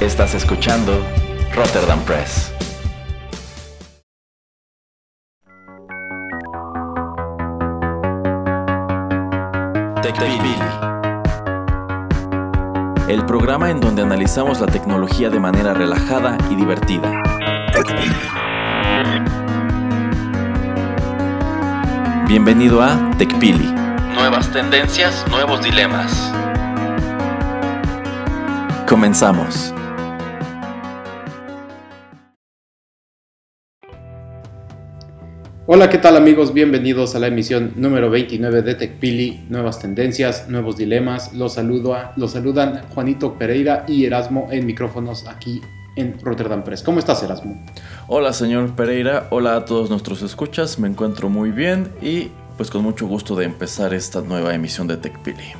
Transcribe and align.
Estás 0.00 0.34
escuchando 0.34 1.00
Rotterdam 1.54 2.00
Press. 2.00 2.52
TechPili. 10.02 10.56
El 13.08 13.24
programa 13.24 13.70
en 13.70 13.80
donde 13.80 14.02
analizamos 14.02 14.60
la 14.60 14.66
tecnología 14.66 15.30
de 15.30 15.38
manera 15.38 15.74
relajada 15.74 16.36
y 16.50 16.56
divertida. 16.56 17.12
Bienvenido 22.26 22.82
a 22.82 22.98
TechPili. 23.16 23.72
Nuevas 24.14 24.50
tendencias, 24.50 25.24
nuevos 25.30 25.62
dilemas. 25.62 26.32
Comenzamos. 28.88 29.73
Hola, 35.74 35.90
¿qué 35.90 35.98
tal 35.98 36.16
amigos? 36.16 36.54
Bienvenidos 36.54 37.16
a 37.16 37.18
la 37.18 37.26
emisión 37.26 37.72
número 37.74 38.08
29 38.08 38.62
de 38.62 38.76
TechPili, 38.76 39.46
nuevas 39.48 39.80
tendencias, 39.80 40.48
nuevos 40.48 40.76
dilemas. 40.76 41.32
Los, 41.32 41.54
saludo 41.54 41.94
a, 41.94 42.12
los 42.16 42.30
saludan 42.30 42.82
Juanito 42.94 43.36
Pereira 43.36 43.84
y 43.88 44.04
Erasmo 44.04 44.46
en 44.52 44.66
micrófonos 44.66 45.26
aquí 45.26 45.60
en 45.96 46.16
Rotterdam 46.22 46.62
Press. 46.62 46.84
¿Cómo 46.84 47.00
estás, 47.00 47.24
Erasmo? 47.24 47.60
Hola, 48.06 48.32
señor 48.32 48.76
Pereira. 48.76 49.26
Hola 49.30 49.56
a 49.56 49.64
todos 49.64 49.90
nuestros 49.90 50.22
escuchas. 50.22 50.78
Me 50.78 50.86
encuentro 50.86 51.28
muy 51.28 51.50
bien 51.50 51.88
y 52.00 52.30
pues 52.56 52.70
con 52.70 52.84
mucho 52.84 53.08
gusto 53.08 53.34
de 53.34 53.44
empezar 53.44 53.94
esta 53.94 54.20
nueva 54.20 54.54
emisión 54.54 54.86
de 54.86 54.96
TechPili. 54.98 55.54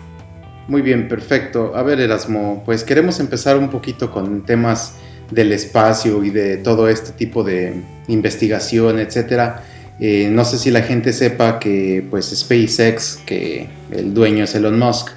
Muy 0.68 0.82
bien, 0.82 1.09
perfecto. 1.09 1.73
A 1.74 1.82
ver, 1.82 1.98
Erasmo, 1.98 2.62
pues 2.65 2.84
queremos 2.84 3.18
empezar 3.18 3.59
un 3.59 3.68
poquito 3.68 4.12
con 4.12 4.46
temas 4.46 4.95
del 5.32 5.51
espacio 5.51 6.23
y 6.23 6.30
de 6.30 6.59
todo 6.59 6.88
este 6.88 7.10
tipo 7.10 7.42
de 7.42 7.82
investigación, 8.07 9.01
etcétera. 9.01 9.65
Eh, 10.00 10.28
no 10.30 10.45
sé 10.45 10.59
si 10.59 10.70
la 10.70 10.82
gente 10.82 11.12
sepa 11.12 11.59
que 11.59 12.04
pues 12.10 12.26
SpaceX, 12.26 13.20
que 13.24 13.68
el 13.92 14.12
dueño 14.12 14.45
es 14.45 14.54
Elon 14.54 14.78
Musk, 14.78 15.10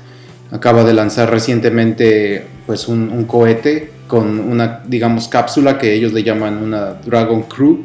acaba 0.52 0.84
de 0.84 0.94
lanzar 0.94 1.32
recientemente 1.32 2.46
pues 2.66 2.88
un, 2.88 3.26
cohete 3.26 3.92
con 4.08 4.40
una 4.40 4.84
digamos 4.88 5.28
cápsula 5.28 5.78
que 5.78 5.94
ellos 5.94 6.14
le 6.14 6.24
llaman 6.24 6.64
una 6.64 6.94
Dragon 6.94 7.44
Crew 7.44 7.84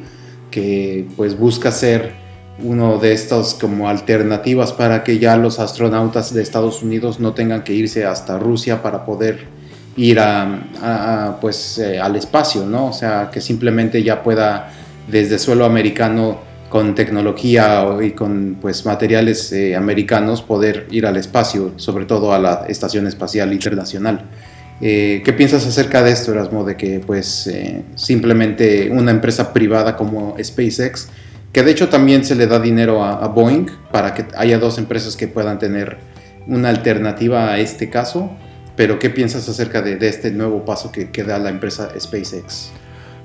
que 0.50 1.06
pues 1.16 1.36
busca 1.36 1.72
ser 1.72 2.12
uno 2.62 2.98
de 2.98 3.12
estos 3.12 3.54
como 3.54 3.88
alternativas 3.88 4.72
para 4.72 5.02
que 5.02 5.18
ya 5.18 5.36
los 5.36 5.58
astronautas 5.58 6.32
de 6.34 6.42
Estados 6.42 6.82
Unidos 6.82 7.18
no 7.18 7.32
tengan 7.32 7.64
que 7.64 7.72
irse 7.72 8.04
hasta 8.04 8.38
Rusia 8.38 8.82
para 8.82 9.04
poder 9.04 9.46
ir 9.96 10.20
a, 10.20 11.38
pues 11.40 11.78
eh, 11.78 11.98
al 11.98 12.16
espacio, 12.16 12.64
¿no? 12.64 12.88
O 12.88 12.92
sea, 12.92 13.30
que 13.32 13.40
simplemente 13.40 14.02
ya 14.02 14.22
pueda 14.22 14.70
desde 15.08 15.38
suelo 15.38 15.64
americano 15.64 16.51
con 16.72 16.94
tecnología 16.94 17.86
y 18.00 18.12
con 18.12 18.56
pues, 18.58 18.86
materiales 18.86 19.52
eh, 19.52 19.76
americanos 19.76 20.40
poder 20.40 20.86
ir 20.90 21.04
al 21.04 21.18
espacio, 21.18 21.74
sobre 21.76 22.06
todo 22.06 22.32
a 22.32 22.38
la 22.38 22.64
Estación 22.66 23.06
Espacial 23.06 23.52
Internacional. 23.52 24.24
Eh, 24.80 25.20
¿Qué 25.22 25.34
piensas 25.34 25.66
acerca 25.66 26.02
de 26.02 26.12
esto, 26.12 26.32
Erasmo? 26.32 26.64
De 26.64 26.78
que 26.78 26.98
pues 26.98 27.46
eh, 27.46 27.82
simplemente 27.94 28.88
una 28.90 29.10
empresa 29.10 29.52
privada 29.52 29.96
como 29.96 30.34
SpaceX, 30.42 31.10
que 31.52 31.62
de 31.62 31.72
hecho 31.72 31.90
también 31.90 32.24
se 32.24 32.36
le 32.36 32.46
da 32.46 32.58
dinero 32.58 33.04
a, 33.04 33.28
Boeing 33.28 33.66
para 33.90 34.14
que 34.14 34.24
haya 34.34 34.58
dos 34.58 34.78
empresas 34.78 35.14
que 35.14 35.28
puedan 35.28 35.58
tener 35.58 35.98
una 36.46 36.70
alternativa 36.70 37.50
a 37.52 37.58
este 37.58 37.90
caso, 37.90 38.30
pero 38.76 38.98
¿qué 38.98 39.10
piensas 39.10 39.46
acerca 39.46 39.82
de, 39.82 39.96
de 39.96 40.08
este 40.08 40.30
nuevo 40.30 40.64
paso 40.64 40.90
que, 40.90 41.10
que 41.10 41.22
da 41.22 41.38
la 41.38 41.50
empresa 41.50 41.90
SpaceX? 42.00 42.72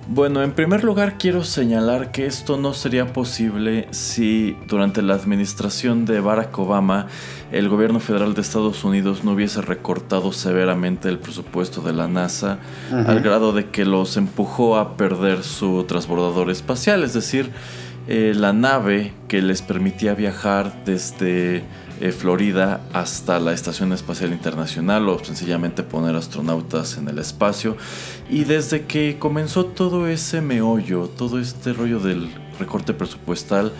Bueno, 0.10 0.42
en 0.42 0.54
primer 0.54 0.86
lugar 0.86 1.18
quiero 1.18 1.44
señalar 1.44 2.14
que 2.14 2.28
esto 2.28 2.56
no 2.56 2.74
sería 2.74 3.12
posible 3.12 3.90
si 3.92 4.56
durante 4.66 5.02
la 5.02 5.16
administración 5.16 6.06
de 6.06 6.22
Barack 6.22 6.58
Obama 6.58 7.08
el 7.52 7.68
gobierno 7.68 8.00
federal 8.00 8.34
de 8.34 8.40
Estados 8.40 8.86
Unidos 8.86 9.26
no 9.26 9.34
hubiese 9.34 9.62
recortado 9.62 10.32
severamente 10.32 11.10
el 11.10 11.20
presupuesto 11.20 11.82
de 11.82 11.92
la 11.92 12.08
NASA 12.08 12.60
al 12.90 13.20
grado 13.20 13.52
de 13.52 13.70
que 13.70 13.84
los 13.84 14.16
empujó 14.16 14.78
a 14.78 14.96
perder 14.96 15.44
su 15.44 15.84
transbordador 15.84 16.52
espacial, 16.52 17.04
es 17.04 17.14
decir, 17.14 17.52
eh, 18.08 18.34
la 18.36 18.54
nave 18.54 19.14
que 19.28 19.42
les 19.42 19.62
permitía 19.62 20.14
viajar 20.14 20.84
desde 20.86 21.64
eh, 22.00 22.12
Florida 22.12 22.80
hasta 22.94 23.40
la 23.40 23.54
Estación 23.54 23.92
Espacial 23.92 24.32
Internacional 24.32 25.10
o 25.10 25.24
sencillamente 25.24 25.84
poner 25.84 26.16
astronautas 26.16 26.98
en 26.98 27.10
el 27.10 27.20
espacio. 27.20 27.76
Y 28.30 28.46
desde 28.46 28.86
que 28.86 29.18
comenzó 29.20 29.66
todo 29.66 30.08
ese 30.08 30.42
meollo, 30.42 31.10
todo 31.10 31.40
este 31.40 31.74
rollo 31.74 32.00
del 32.00 32.30
recorte 32.60 32.94
presupuestal, 32.94 33.74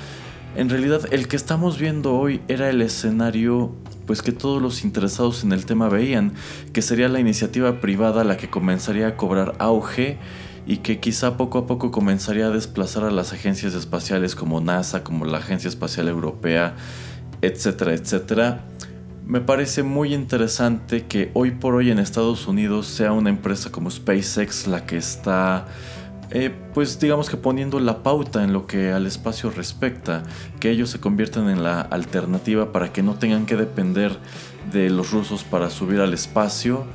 en 0.56 0.70
realidad 0.70 1.02
el 1.12 1.28
que 1.28 1.36
estamos 1.36 1.78
viendo 1.78 2.16
hoy 2.16 2.42
era 2.48 2.70
el 2.70 2.82
escenario 2.82 3.76
pues 4.08 4.22
que 4.22 4.32
todos 4.32 4.62
los 4.62 4.84
interesados 4.84 5.44
en 5.44 5.52
el 5.52 5.66
tema 5.66 5.90
veían, 5.90 6.34
que 6.74 6.82
sería 6.82 7.10
la 7.10 7.20
iniciativa 7.20 7.80
privada 7.82 8.24
la 8.24 8.38
que 8.38 8.50
comenzaría 8.50 9.08
a 9.08 9.18
cobrar 9.18 9.54
auge 9.60 10.18
y 10.68 10.78
que 10.78 11.00
quizá 11.00 11.38
poco 11.38 11.60
a 11.60 11.66
poco 11.66 11.92
comenzaría 11.92 12.48
a 12.48 12.50
desplazar 12.50 13.06
a 13.06 13.12
las 13.12 13.32
agencias 13.32 13.74
espaciales 13.74 14.36
como 14.36 14.60
NASA, 14.60 15.02
como 15.02 15.24
la 15.24 15.38
Agencia 15.38 15.70
Espacial 15.70 16.10
Europea, 16.10 16.76
etcétera, 17.42 17.94
etcétera. 17.94 18.66
Me 19.26 19.40
parece 19.40 19.84
muy 19.84 20.14
interesante 20.14 21.06
que 21.06 21.32
hoy 21.34 21.52
por 21.52 21.76
hoy 21.76 21.90
en 21.90 22.00
Estados 22.00 22.48
Unidos 22.48 22.88
sea 22.88 23.14
una 23.14 23.30
empresa 23.30 23.72
como 23.72 23.90
SpaceX 23.90 24.68
la 24.68 24.86
que 24.86 24.98
está, 24.98 25.68
eh, 26.32 26.54
pues 26.74 27.00
digamos 27.00 27.30
que 27.30 27.38
poniendo 27.38 27.80
la 27.80 28.04
pauta 28.04 28.44
en 28.44 28.52
lo 28.52 28.68
que 28.68 28.92
al 28.92 29.06
espacio 29.06 29.50
respecta, 29.50 30.24
que 30.60 30.70
ellos 30.70 30.90
se 30.90 31.00
conviertan 31.00 31.50
en 31.50 31.64
la 31.64 31.80
alternativa 31.80 32.74
para 32.74 32.92
que 32.92 33.04
no 33.04 33.16
tengan 33.16 33.46
que 33.46 33.56
depender 33.56 34.18
de 34.72 34.90
los 34.90 35.12
rusos 35.12 35.46
para 35.46 35.70
subir 35.70 36.02
al 36.02 36.14
espacio 36.14 36.86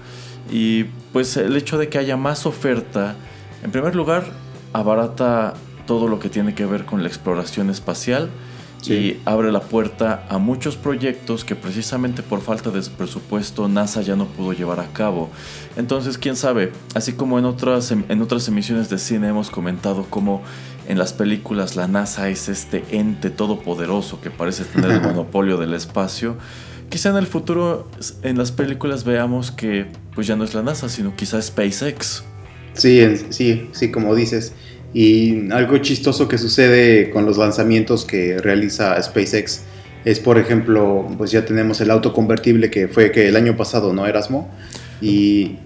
y 0.51 0.85
pues 1.13 1.39
el 1.39 1.57
hecho 1.57 1.79
de 1.79 1.89
que 1.89 1.99
haya 1.99 2.19
más 2.19 2.45
oferta, 2.47 3.17
en 3.63 3.71
primer 3.71 3.95
lugar, 3.95 4.25
abarata 4.73 5.55
todo 5.87 6.09
lo 6.09 6.19
que 6.19 6.29
tiene 6.29 6.55
que 6.55 6.67
ver 6.67 6.85
con 6.85 7.03
la 7.03 7.09
exploración 7.09 7.71
espacial, 7.71 8.31
y 8.91 9.19
abre 9.25 9.53
la 9.53 9.61
puerta 9.61 10.27
a 10.29 10.39
muchos 10.39 10.77
proyectos 10.77 11.45
que 11.45 11.55
precisamente 11.55 12.23
por 12.23 12.41
falta 12.41 12.71
de 12.71 12.83
presupuesto 12.83 13.69
NASA 13.69 14.03
ya 14.03 14.17
no 14.17 14.27
pudo 14.27 14.53
llevar 14.53 14.81
a 14.81 14.87
cabo. 14.93 15.31
Entonces, 15.77 16.19
quién 16.19 16.37
sabe, 16.37 16.73
así 16.95 17.13
como 17.13 17.39
en 17.39 17.45
otras, 17.45 17.93
en 17.93 18.23
otras 18.23 18.49
emisiones 18.49 18.89
de 18.89 18.99
cine 18.99 19.29
hemos 19.29 19.51
comentado 19.51 20.07
cómo 20.11 20.43
en 20.89 20.99
las 20.99 21.13
películas 21.13 21.77
la 21.77 21.87
NASA 21.87 22.29
es 22.29 22.49
este 22.49 22.85
ente 22.91 23.31
todopoderoso 23.31 24.21
que 24.21 24.31
parece 24.31 24.65
tener 24.65 24.91
el 24.91 25.01
monopolio 25.03 25.59
del 25.59 25.75
espacio. 25.75 26.37
Quizá 26.89 27.11
en 27.11 27.17
el 27.17 27.27
futuro 27.27 27.89
en 28.23 28.37
las 28.37 28.53
películas 28.53 29.05
veamos 29.05 29.51
que 29.51 29.87
pues 30.15 30.27
ya 30.27 30.37
no 30.37 30.45
es 30.45 30.55
la 30.55 30.63
NASA, 30.63 30.89
sino 30.89 31.15
quizá 31.15 31.41
SpaceX. 31.41 32.25
Sí, 32.75 33.03
sí, 33.31 33.69
sí, 33.73 33.91
como 33.91 34.15
dices. 34.15 34.53
Y 34.95 35.51
algo 35.53 35.79
chistoso 35.79 36.29
que 36.29 36.39
sucede 36.39 37.11
con 37.11 37.25
los 37.25 37.39
lanzamientos 37.39 38.05
que 38.05 38.39
realiza 38.39 39.01
SpaceX 39.03 39.63
es, 40.05 40.21
por 40.21 40.39
ejemplo, 40.39 41.07
pues 41.17 41.31
ya 41.31 41.45
tenemos 41.45 41.81
el 41.81 41.91
auto 41.91 42.13
convertible 42.13 42.71
que 42.71 42.89
fue 42.89 43.11
que 43.13 43.29
el 43.29 43.37
año 43.37 43.57
pasado, 43.57 43.93
¿no, 43.93 44.07
Erasmo? 44.07 44.51
Y, 45.01 45.57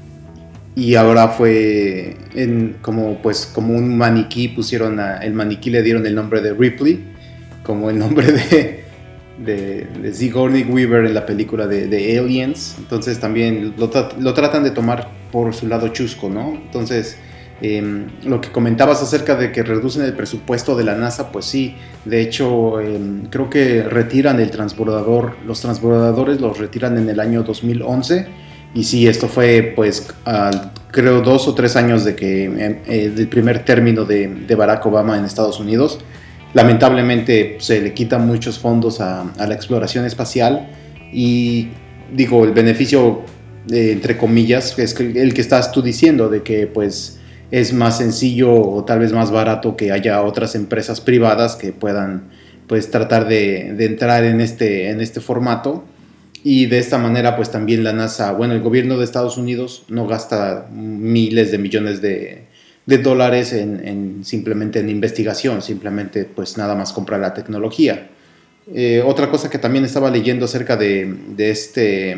y 0.74 0.94
ahora 0.94 1.28
fue 1.28 2.16
en, 2.34 2.76
como, 2.82 3.20
pues, 3.22 3.46
como 3.46 3.74
un 3.74 3.96
maniquí, 3.96 4.48
pusieron 4.48 5.00
a, 5.00 5.18
el 5.18 5.32
maniquí 5.32 5.70
le 5.70 5.82
dieron 5.82 6.06
el 6.06 6.14
nombre 6.14 6.40
de 6.42 6.52
Ripley, 6.52 7.02
como 7.64 7.90
el 7.90 7.98
nombre 7.98 8.30
de, 8.30 8.84
de, 9.44 9.86
de 10.02 10.14
Sigourney 10.14 10.64
Weaver 10.64 11.06
en 11.06 11.14
la 11.14 11.24
película 11.26 11.66
de, 11.66 11.86
de 11.88 12.18
Aliens. 12.18 12.76
Entonces 12.78 13.18
también 13.18 13.74
lo, 13.78 13.90
lo 14.20 14.34
tratan 14.34 14.62
de 14.62 14.70
tomar 14.70 15.15
por 15.30 15.54
su 15.54 15.66
lado 15.66 15.88
chusco, 15.88 16.28
¿no? 16.28 16.54
Entonces 16.54 17.18
Em, 17.62 18.08
lo 18.24 18.42
que 18.42 18.50
comentabas 18.50 19.02
acerca 19.02 19.34
de 19.34 19.50
que 19.50 19.62
reducen 19.62 20.04
el 20.04 20.12
presupuesto 20.12 20.76
de 20.76 20.84
la 20.84 20.94
NASA, 20.94 21.32
pues 21.32 21.46
sí, 21.46 21.74
de 22.04 22.20
hecho 22.20 22.80
em, 22.82 23.28
creo 23.30 23.48
que 23.48 23.82
retiran 23.82 24.40
el 24.40 24.50
transbordador, 24.50 25.36
los 25.46 25.62
transbordadores 25.62 26.38
los 26.38 26.58
retiran 26.58 26.98
en 26.98 27.08
el 27.08 27.18
año 27.18 27.44
2011 27.44 28.26
y 28.74 28.84
sí, 28.84 29.08
esto 29.08 29.26
fue 29.26 29.72
pues 29.74 30.06
creo 30.90 31.22
dos 31.22 31.48
o 31.48 31.54
tres 31.54 31.76
años 31.76 32.04
de 32.04 32.14
que 32.14 32.44
em, 32.44 32.76
eh, 32.86 33.10
del 33.16 33.28
primer 33.28 33.64
término 33.64 34.04
de, 34.04 34.54
Barack 34.54 34.84
Obama 34.84 35.16
en 35.16 35.24
Estados 35.24 35.58
Unidos. 35.58 35.98
Lamentablemente 36.52 37.56
se 37.60 37.80
le 37.80 37.94
quitan 37.94 38.26
muchos 38.26 38.58
fondos 38.58 39.00
a, 39.00 39.32
la 39.38 39.54
exploración 39.54 40.04
espacial 40.04 40.68
y 41.10 41.68
digo, 42.12 42.44
el 42.44 42.52
beneficio 42.52 43.22
entre 43.70 44.16
comillas 44.16 44.78
es 44.78 44.98
el 45.00 45.34
que 45.34 45.40
estás 45.40 45.72
tú 45.72 45.82
diciendo 45.82 46.28
de 46.28 46.42
que 46.42 46.66
pues 46.66 47.18
es 47.50 47.72
más 47.72 47.98
sencillo 47.98 48.52
o 48.54 48.84
tal 48.84 49.00
vez 49.00 49.12
más 49.12 49.30
barato 49.30 49.76
que 49.76 49.92
haya 49.92 50.22
otras 50.22 50.54
empresas 50.54 51.00
privadas 51.00 51.56
que 51.56 51.72
puedan 51.72 52.24
pues 52.66 52.90
tratar 52.90 53.28
de, 53.28 53.68
entrar 53.84 54.24
en 54.24 54.40
este, 54.40 54.90
en 54.90 55.00
este 55.00 55.20
formato 55.20 55.84
y 56.42 56.66
de 56.66 56.78
esta 56.78 56.98
manera 56.98 57.36
pues 57.36 57.50
también 57.50 57.84
la 57.84 57.92
NASA, 57.92 58.32
bueno, 58.32 58.54
el 58.54 58.60
gobierno 58.60 58.98
de 58.98 59.04
Estados 59.04 59.36
Unidos 59.36 59.84
no 59.88 60.06
gasta 60.06 60.68
miles 60.72 61.50
de 61.50 61.58
millones 61.58 62.00
de, 62.00 62.44
dólares 63.02 63.52
en, 63.52 64.24
simplemente 64.24 64.78
en 64.78 64.88
investigación, 64.88 65.60
simplemente 65.60 66.24
pues 66.24 66.56
nada 66.56 66.76
más 66.76 66.92
comprar 66.92 67.20
la 67.20 67.34
tecnología. 67.34 68.10
Eh, 68.72 69.02
otra 69.04 69.30
cosa 69.30 69.50
que 69.50 69.58
también 69.58 69.84
estaba 69.84 70.10
leyendo 70.10 70.44
acerca 70.44 70.76
de, 70.76 71.16
este, 71.38 72.16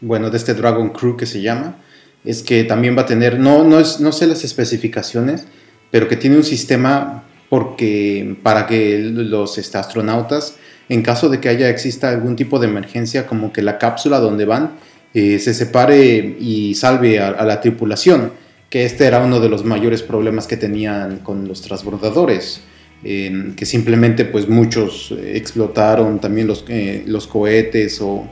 bueno, 0.00 0.30
de 0.30 0.36
este 0.36 0.54
Dragon 0.54 0.90
Crew 0.90 1.16
que 1.16 1.26
se 1.26 1.40
llama, 1.40 1.76
es 2.24 2.42
que 2.42 2.64
también 2.64 2.96
va 2.96 3.02
a 3.02 3.06
tener, 3.06 3.38
no, 3.38 3.64
no, 3.64 3.78
es, 3.78 4.00
no 4.00 4.12
sé 4.12 4.26
las 4.26 4.44
especificaciones, 4.44 5.46
pero 5.90 6.08
que 6.08 6.16
tiene 6.16 6.36
un 6.36 6.44
sistema 6.44 7.24
porque, 7.48 8.36
para 8.42 8.66
que 8.66 8.98
los 8.98 9.58
astronautas 9.74 10.56
en 10.88 11.02
caso 11.02 11.28
de 11.28 11.40
que 11.40 11.48
haya 11.48 11.68
exista 11.68 12.10
algún 12.10 12.36
tipo 12.36 12.58
de 12.58 12.66
emergencia, 12.66 13.26
como 13.26 13.52
que 13.52 13.62
la 13.62 13.78
cápsula 13.78 14.20
donde 14.20 14.44
van 14.44 14.72
eh, 15.14 15.38
se 15.38 15.54
separe 15.54 16.36
y 16.38 16.74
salve 16.74 17.20
a, 17.20 17.44
la 17.44 17.60
tripulación, 17.60 18.32
que 18.70 18.84
este 18.84 19.06
era 19.06 19.22
uno 19.22 19.40
de 19.40 19.48
los 19.48 19.64
mayores 19.64 20.02
problemas 20.02 20.46
que 20.46 20.56
tenían 20.56 21.18
con 21.18 21.46
los 21.48 21.62
transbordadores. 21.62 22.62
que 23.02 23.64
simplemente 23.64 24.24
pues 24.24 24.48
muchos 24.48 25.14
explotaron 25.22 26.18
también 26.18 26.46
los, 26.46 26.64
eh, 26.68 27.04
los 27.06 27.26
cohetes 27.26 28.00
o 28.00 28.28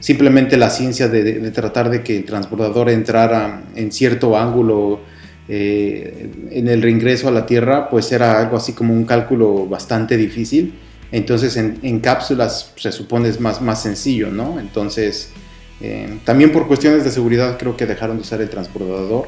simplemente 0.00 0.56
la 0.56 0.70
ciencia 0.70 1.08
de, 1.08 1.50
tratar 1.50 1.90
de 1.90 2.02
que 2.02 2.16
el 2.16 2.24
transbordador 2.24 2.90
entrara 2.90 3.62
en 3.74 3.92
cierto 3.92 4.36
ángulo 4.36 5.00
eh, 5.48 6.30
en 6.50 6.68
el 6.68 6.82
reingreso 6.82 7.28
a 7.28 7.30
la 7.30 7.46
Tierra 7.46 7.88
pues 7.88 8.10
era 8.12 8.38
algo 8.40 8.56
así 8.56 8.72
como 8.72 8.92
un 8.92 9.04
cálculo 9.04 9.66
bastante 9.66 10.16
difícil 10.16 10.74
entonces 11.12 11.56
en, 11.56 12.00
cápsulas 12.00 12.72
se 12.76 12.92
supone 12.92 13.28
es 13.28 13.40
más, 13.40 13.60
más 13.60 13.82
sencillo, 13.82 14.30
¿no? 14.30 14.60
Entonces, 14.60 15.30
eh, 15.80 16.18
también 16.24 16.52
por 16.52 16.68
cuestiones 16.68 17.04
de 17.04 17.10
seguridad 17.10 17.58
creo 17.58 17.76
que 17.76 17.86
dejaron 17.86 18.16
de 18.16 18.22
usar 18.22 18.40
el 18.40 18.48
transbordador. 18.48 19.26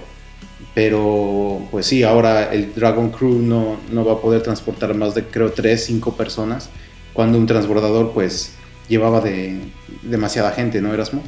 Pero 0.74 1.66
pues 1.70 1.86
sí, 1.86 2.04
ahora 2.04 2.52
el 2.52 2.72
Dragon 2.74 3.10
Crew 3.10 3.40
no, 3.40 3.78
no 3.90 4.04
va 4.04 4.14
a 4.14 4.20
poder 4.20 4.42
transportar 4.42 4.94
más 4.94 5.14
de 5.14 5.24
creo 5.24 5.52
3, 5.52 5.84
5 5.84 6.16
personas. 6.16 6.70
Cuando 7.12 7.36
un 7.36 7.46
transbordador 7.46 8.12
pues 8.12 8.54
llevaba 8.92 9.22
de 9.22 9.58
demasiada 10.02 10.52
gente, 10.52 10.82
¿no, 10.82 10.92
Erasmo? 10.92 11.22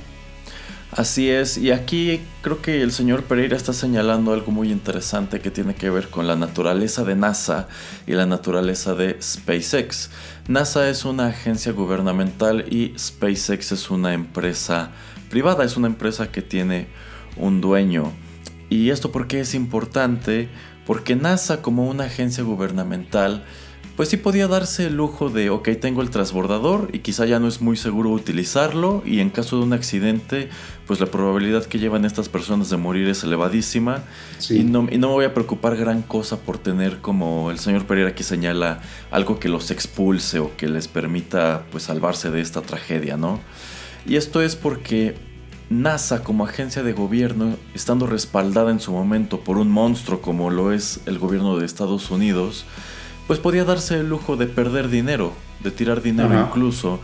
Así 0.92 1.30
es, 1.30 1.56
y 1.56 1.72
aquí 1.72 2.20
creo 2.42 2.60
que 2.60 2.82
el 2.82 2.92
señor 2.92 3.24
Pereira 3.24 3.56
está 3.56 3.72
señalando 3.72 4.32
algo 4.32 4.52
muy 4.52 4.70
interesante 4.70 5.40
que 5.40 5.50
tiene 5.50 5.74
que 5.74 5.90
ver 5.90 6.08
con 6.08 6.28
la 6.28 6.36
naturaleza 6.36 7.04
de 7.04 7.16
NASA 7.16 7.66
y 8.06 8.12
la 8.12 8.26
naturaleza 8.26 8.94
de 8.94 9.20
SpaceX. 9.20 10.10
NASA 10.46 10.88
es 10.90 11.04
una 11.06 11.28
agencia 11.28 11.72
gubernamental 11.72 12.66
y 12.70 12.92
SpaceX 12.96 13.72
es 13.72 13.90
una 13.90 14.12
empresa 14.12 14.90
privada, 15.30 15.64
es 15.64 15.76
una 15.76 15.88
empresa 15.88 16.30
que 16.30 16.42
tiene 16.42 16.86
un 17.36 17.62
dueño. 17.62 18.12
¿Y 18.68 18.90
esto 18.90 19.10
por 19.10 19.26
qué 19.26 19.40
es 19.40 19.54
importante? 19.54 20.48
Porque 20.86 21.16
NASA 21.16 21.62
como 21.62 21.88
una 21.88 22.04
agencia 22.04 22.44
gubernamental 22.44 23.42
pues 23.96 24.08
sí 24.08 24.16
podía 24.16 24.48
darse 24.48 24.86
el 24.86 24.96
lujo 24.96 25.30
de, 25.30 25.50
ok, 25.50 25.68
tengo 25.80 26.02
el 26.02 26.10
transbordador 26.10 26.88
y 26.92 26.98
quizá 26.98 27.26
ya 27.26 27.38
no 27.38 27.46
es 27.46 27.60
muy 27.60 27.76
seguro 27.76 28.10
utilizarlo 28.10 29.02
y 29.06 29.20
en 29.20 29.30
caso 29.30 29.58
de 29.58 29.62
un 29.62 29.72
accidente, 29.72 30.48
pues 30.86 30.98
la 30.98 31.06
probabilidad 31.06 31.64
que 31.64 31.78
llevan 31.78 32.04
estas 32.04 32.28
personas 32.28 32.70
de 32.70 32.76
morir 32.76 33.08
es 33.08 33.22
elevadísima 33.22 34.02
y, 34.50 34.64
no, 34.64 34.88
y 34.90 34.98
no 34.98 35.08
me 35.08 35.14
voy 35.14 35.24
a 35.26 35.34
preocupar 35.34 35.76
gran 35.76 36.02
cosa 36.02 36.38
por 36.38 36.58
tener, 36.58 36.98
como 36.98 37.52
el 37.52 37.60
señor 37.60 37.86
Pereira 37.86 38.10
aquí 38.10 38.24
señala, 38.24 38.80
algo 39.12 39.38
que 39.38 39.48
los 39.48 39.70
expulse 39.70 40.40
o 40.40 40.56
que 40.56 40.66
les 40.66 40.88
permita 40.88 41.64
pues 41.70 41.84
salvarse 41.84 42.32
de 42.32 42.40
esta 42.40 42.62
tragedia, 42.62 43.16
¿no? 43.16 43.38
Y 44.06 44.16
esto 44.16 44.42
es 44.42 44.56
porque 44.56 45.14
NASA 45.70 46.24
como 46.24 46.44
agencia 46.44 46.82
de 46.82 46.92
gobierno, 46.92 47.56
estando 47.74 48.06
respaldada 48.06 48.72
en 48.72 48.80
su 48.80 48.90
momento 48.90 49.40
por 49.40 49.56
un 49.56 49.70
monstruo 49.70 50.20
como 50.20 50.50
lo 50.50 50.72
es 50.72 51.00
el 51.06 51.18
gobierno 51.18 51.58
de 51.58 51.64
Estados 51.64 52.10
Unidos, 52.10 52.66
pues 53.26 53.38
podía 53.38 53.64
darse 53.64 54.00
el 54.00 54.08
lujo 54.08 54.36
de 54.36 54.46
perder 54.46 54.88
dinero, 54.88 55.32
de 55.62 55.70
tirar 55.70 56.02
dinero 56.02 56.38
incluso. 56.38 57.00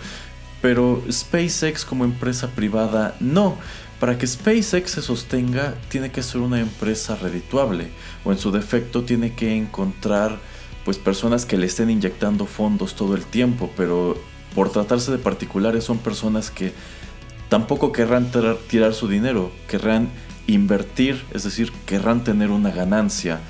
Pero 0.61 1.03
SpaceX 1.11 1.85
como 1.85 2.05
empresa 2.05 2.49
privada 2.49 3.17
no. 3.21 3.57
Para 3.99 4.17
que 4.17 4.27
SpaceX 4.27 4.93
se 4.93 5.03
sostenga 5.03 5.75
tiene 5.89 6.11
que 6.11 6.23
ser 6.23 6.41
una 6.41 6.61
empresa 6.61 7.17
redituable 7.17 7.91
o 8.25 8.33
en 8.33 8.39
su 8.39 8.51
defecto 8.51 9.03
tiene 9.03 9.35
que 9.35 9.57
encontrar 9.57 10.39
pues 10.85 10.97
personas 10.97 11.45
que 11.45 11.59
le 11.59 11.67
estén 11.67 11.91
inyectando 11.91 12.47
fondos 12.47 12.95
todo 12.95 13.15
el 13.15 13.25
tiempo, 13.25 13.71
pero 13.77 14.17
por 14.55 14.71
tratarse 14.71 15.13
de 15.13 15.19
particulares 15.19 15.85
son 15.85 15.99
personas 15.99 16.51
que 16.51 16.73
tampoco 17.51 17.93
querrán 17.93 18.31
tirar 18.69 18.95
su 18.95 19.07
dinero, 19.09 19.53
querrán 19.69 20.09
invertir, 20.47 21.23
es 21.33 21.45
decir, 21.45 21.71
querrán 21.87 22.25
tener 22.25 22.51
una 22.51 22.71
ganancia. 22.71 23.41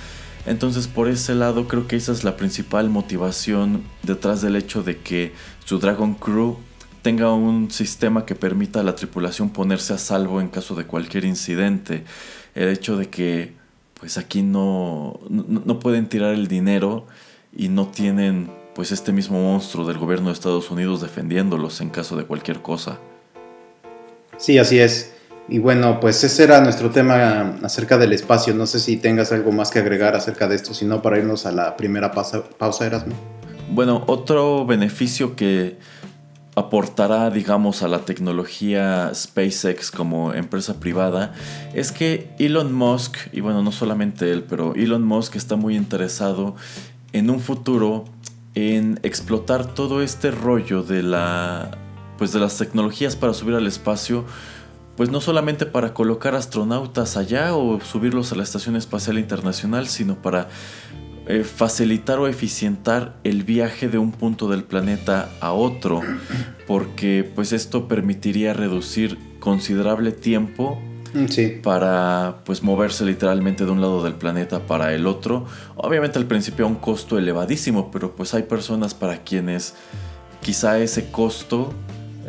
Entonces 0.47 0.89
por 0.89 1.09
ese 1.09 1.35
lado 1.35 1.69
creo 1.69 1.87
que 1.87 1.97
esa 1.97 2.13
es 2.13 2.25
la 2.25 2.37
principal 2.37 2.89
motivación 2.89 3.85
detrás 4.03 4.41
del 4.41 4.57
hecho 4.57 4.83
de 4.83 4.99
que 4.99 5.33
su 5.65 5.79
Dragon 5.79 6.15
Crew 6.15 6.57
tenga 7.03 7.33
un 7.33 7.71
sistema 7.71 8.27
que 8.27 8.35
permita 8.35 8.81
a 8.81 8.83
la 8.83 8.95
tripulación 8.95 9.51
ponerse 9.51 9.93
a 9.93 9.99
salvo 9.99 10.41
en 10.41 10.49
caso 10.49 10.75
de 10.75 10.85
cualquier 10.85 11.25
incidente. 11.25 12.05
El 12.55 12.69
hecho 12.69 12.97
de 12.97 13.09
que 13.09 13.55
pues 13.99 14.17
aquí 14.17 14.43
no, 14.43 15.21
no, 15.29 15.79
pueden 15.79 16.09
tirar 16.09 16.33
el 16.33 16.49
dinero 16.49 17.07
y 17.55 17.69
no 17.69 17.89
tienen 17.89 18.51
pues 18.75 18.93
este 18.93 19.13
mismo 19.13 19.43
monstruo 19.43 19.87
del 19.87 19.99
gobierno 19.99 20.29
de 20.29 20.33
Estados 20.33 20.71
Unidos 20.71 21.03
defendiéndolos 21.03 21.83
en 21.83 21.91
caso 21.91 22.17
de 22.17 22.25
cualquier 22.25 22.63
cosa. 22.63 22.99
Sí, 24.39 24.57
así 24.57 24.79
es. 24.79 25.13
Y 25.51 25.59
bueno, 25.59 25.99
pues 25.99 26.23
ese 26.23 26.45
era 26.45 26.61
nuestro 26.61 26.91
tema 26.91 27.57
acerca 27.65 27.99
del 27.99 28.13
espacio. 28.13 28.55
No 28.55 28.67
sé 28.67 28.79
si 28.79 28.97
tengas 28.97 29.33
algo 29.33 29.51
más 29.51 29.73
que 29.73 29.81
agregar 29.81 30.15
acerca 30.15 30.47
de 30.47 30.55
esto, 30.55 30.75
sino 30.75 31.03
para 31.03 31.19
irnos 31.19 31.45
a 31.45 31.51
la 31.51 31.77
primera 31.77 32.13
pausa, 32.13 32.45
pausa 32.57 32.87
Erasmo. 32.87 33.15
Bueno, 33.69 34.05
otro 34.07 34.65
beneficio 34.65 35.35
que 35.35 35.77
aportará, 36.55 37.31
digamos, 37.31 37.83
a 37.83 37.89
la 37.89 38.01
tecnología 38.01 39.11
SpaceX 39.13 39.91
como 39.91 40.35
empresa 40.35 40.79
privada 40.79 41.33
es 41.75 41.91
que 41.91 42.31
Elon 42.39 42.73
Musk, 42.73 43.17
y 43.33 43.41
bueno, 43.41 43.63
no 43.63 43.73
solamente 43.73 44.31
él, 44.31 44.45
pero 44.45 44.75
Elon 44.77 45.05
Musk 45.05 45.35
está 45.35 45.57
muy 45.57 45.75
interesado 45.75 46.55
en 47.13 47.29
un 47.29 47.41
futuro 47.41 48.05
en 48.55 49.01
explotar 49.03 49.75
todo 49.75 50.01
este 50.01 50.31
rollo 50.31 50.85
de 50.85 51.03
la 51.03 51.73
pues 52.19 52.33
de 52.33 52.39
las 52.39 52.59
tecnologías 52.59 53.17
para 53.17 53.33
subir 53.33 53.55
al 53.55 53.67
espacio 53.67 54.27
pues 55.01 55.09
no 55.09 55.23
solamente 55.23 55.65
para 55.65 55.95
colocar 55.95 56.35
astronautas 56.35 57.17
allá 57.17 57.55
o 57.55 57.81
subirlos 57.81 58.33
a 58.33 58.37
la 58.37 58.43
Estación 58.43 58.77
Espacial 58.77 59.19
Internacional, 59.19 59.89
sino 59.89 60.21
para 60.21 60.51
eh, 61.27 61.43
facilitar 61.43 62.19
o 62.19 62.29
eficientar 62.29 63.17
el 63.25 63.43
viaje 63.43 63.89
de 63.89 63.97
un 63.97 64.13
punto 64.13 64.47
del 64.51 64.63
planeta 64.63 65.31
a 65.41 65.53
otro, 65.53 66.03
porque 66.67 67.27
pues 67.35 67.55
esto 67.55 67.89
permitiría 67.89 68.53
reducir 68.53 69.17
considerable 69.39 70.13
tiempo 70.13 70.79
mm, 71.15 71.63
para 71.63 72.43
pues 72.45 72.63
moverse 72.63 73.07
literalmente 73.07 73.65
de 73.65 73.71
un 73.71 73.81
lado 73.81 74.05
del 74.05 74.17
planeta 74.17 74.67
para 74.67 74.93
el 74.93 75.07
otro. 75.07 75.47
Obviamente 75.77 76.19
al 76.19 76.27
principio 76.27 76.67
a 76.67 76.69
un 76.69 76.75
costo 76.75 77.17
elevadísimo, 77.17 77.91
pero 77.91 78.15
pues 78.15 78.35
hay 78.35 78.43
personas 78.43 78.93
para 78.93 79.23
quienes 79.25 79.73
quizá 80.43 80.79
ese 80.79 81.11
costo 81.11 81.73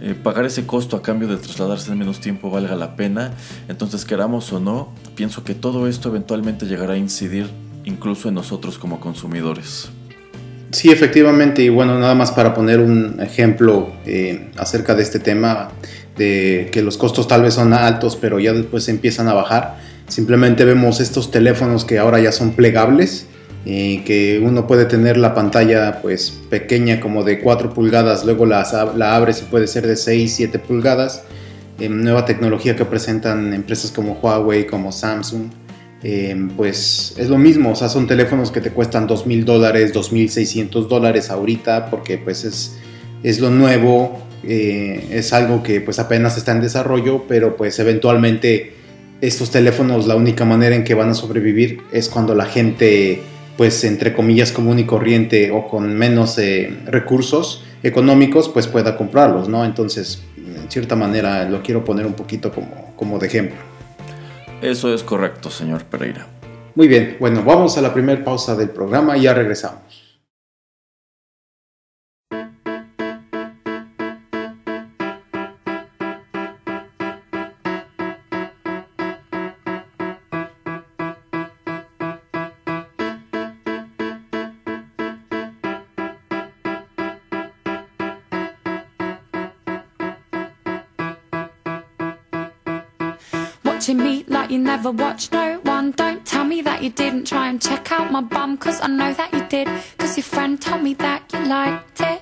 eh, 0.01 0.15
pagar 0.15 0.46
ese 0.46 0.65
costo 0.65 0.96
a 0.96 1.01
cambio 1.01 1.27
de 1.27 1.38
trasladarse 1.38 1.91
en 1.91 2.00
menos 2.00 2.20
tiempo 2.20 2.50
valga 2.50 2.75
la 2.75 2.96
pena. 2.96 3.31
Entonces, 3.67 4.03
queramos 4.03 4.51
o 4.51 4.60
no, 4.60 4.93
pienso 5.15 5.43
que 5.43 5.53
todo 5.53 5.88
esto 5.88 6.10
eventualmente 6.10 6.65
llegará 6.65 6.93
a 6.93 6.98
incidir 6.98 7.48
incluso 7.86 8.29
en 8.29 8.36
nosotros 8.36 8.77
como 8.77 9.00
consumidores. 9.00 9.89
Sí, 10.72 10.89
efectivamente, 10.89 11.63
y 11.63 11.70
bueno, 11.70 12.00
nada 12.00 12.15
más 12.15 12.31
para 12.31 12.53
poner 12.53 12.79
un 12.79 13.20
ejemplo 13.22 13.91
eh, 14.05 14.51
acerca 14.58 14.96
de 14.96 15.03
este 15.03 15.20
tema, 15.20 15.70
de 16.17 16.70
que 16.72 16.81
los 16.81 16.98
costos 16.98 17.27
tal 17.27 17.41
vez 17.41 17.55
son 17.55 17.74
altos, 17.74 18.15
pero 18.15 18.39
ya 18.39 18.53
después 18.53 18.88
empiezan 18.88 19.27
a 19.27 19.34
bajar. 19.34 19.77
Simplemente 20.08 20.65
vemos 20.65 21.00
estos 21.00 21.29
teléfonos 21.29 21.86
que 21.86 22.00
ahora 22.00 22.20
ya 22.20 22.31
son 22.31 22.51
plegables, 22.51 23.27
que 23.63 24.41
uno 24.44 24.65
puede 24.65 24.86
tener 24.86 25.18
la 25.18 25.34
pantalla 25.34 26.01
pues 26.01 26.32
pequeña 26.50 27.00
como 27.00 27.24
de 27.24 27.39
4 27.39 27.74
pulgadas, 27.74 28.25
luego 28.25 28.46
la, 28.46 28.62
abres 29.13 29.41
y 29.41 29.46
puede 29.46 29.68
ser 29.68 29.86
de 29.86 29.96
6, 29.96 30.34
7 30.36 30.60
pulgadas. 30.60 31.24
Eh, 31.80 31.89
nueva 31.89 32.25
tecnología 32.25 32.75
que 32.75 32.86
presentan 32.86 33.53
empresas 33.53 33.91
como 33.91 34.13
Huawei, 34.13 34.68
como 34.68 34.91
Samsung. 34.91 35.50
Eh, 36.03 36.36
pues 36.58 37.13
es 37.18 37.30
lo 37.30 37.38
mismo, 37.38 37.72
o 37.72 37.75
sea, 37.75 37.88
son 37.88 38.08
teléfonos 38.08 38.50
que 38.50 38.60
te 38.60 38.72
cuestan 38.72 39.08
2.000 39.08 39.44
dólares, 39.44 39.94
2.600 39.94 40.88
dólares 40.88 41.30
ahorita 41.30 41.91
porque 41.91 42.18
pues 42.18 42.44
es, 42.44 42.77
es 43.22 43.39
lo 43.39 43.51
nuevo, 43.51 44.20
eh, 44.44 45.10
es 45.12 45.32
algo 45.32 45.62
que 45.62 45.80
pues 45.80 46.00
apenas 46.00 46.38
está 46.38 46.53
en 46.53 46.62
desarrollo, 46.62 47.25
pero 47.27 47.56
pues 47.56 47.77
eventualmente 47.77 48.74
estos 49.22 49.51
teléfonos 49.51 50.08
la 50.08 50.15
única 50.15 50.44
manera 50.44 50.75
en 50.75 50.84
que 50.84 50.96
van 50.96 51.10
a 51.10 51.13
sobrevivir 51.13 51.82
es 51.91 52.10
cuando 52.10 52.34
la 52.34 52.46
gente 52.46 53.22
pues 53.58 53.84
entre 53.84 54.13
comillas 54.13 54.51
común 54.51 54.79
y 54.79 54.86
corriente 54.86 55.51
o 55.51 55.67
con 55.67 55.93
menos 55.96 56.38
eh, 56.38 56.77
recursos 56.86 57.63
económicos, 57.84 58.50
pues 58.50 58.67
pueda 58.67 58.98
comprarlos, 58.98 59.50
¿no? 59.50 59.65
Entonces, 59.65 60.24
en 60.38 60.70
cierta 60.70 60.96
manera 60.96 61.48
lo 61.50 61.62
quiero 61.62 61.84
poner 61.84 62.05
un 62.05 62.13
poquito 62.13 62.51
como, 62.51 62.93
como 62.96 63.20
de 63.20 63.27
ejemplo. 63.27 63.58
Eso 64.62 64.93
es 64.93 65.03
correcto, 65.03 65.50
señor 65.50 65.84
Pereira. 65.86 66.27
Muy 66.75 66.88
bien, 66.88 67.17
bueno, 67.20 67.43
vamos 67.43 67.77
a 67.77 67.81
la 67.81 67.93
primera 67.93 68.24
pausa 68.24 68.55
del 68.55 68.70
programa 68.70 69.17
y 69.17 69.24
ya 69.24 69.34
regresamos. 69.34 70.00
Never 94.91 95.03
watched 95.03 95.31
no 95.31 95.60
one. 95.63 95.91
Don't 95.91 96.25
tell 96.25 96.43
me 96.43 96.62
that 96.62 96.83
you 96.83 96.89
didn't 96.89 97.25
try 97.25 97.50
and 97.50 97.62
check 97.62 97.91
out 97.91 98.12
my 98.12 98.21
bum, 98.21 98.57
cause 98.57 98.79
I 98.81 98.88
know 98.88 99.13
that 99.13 99.33
you 99.33 99.43
did. 99.48 99.67
Cause 99.98 100.17
your 100.17 100.24
friend 100.24 100.62
told 100.62 100.83
me 100.83 100.93
that 100.95 101.21
you 101.33 101.39
liked 101.45 102.01
it. 102.01 102.21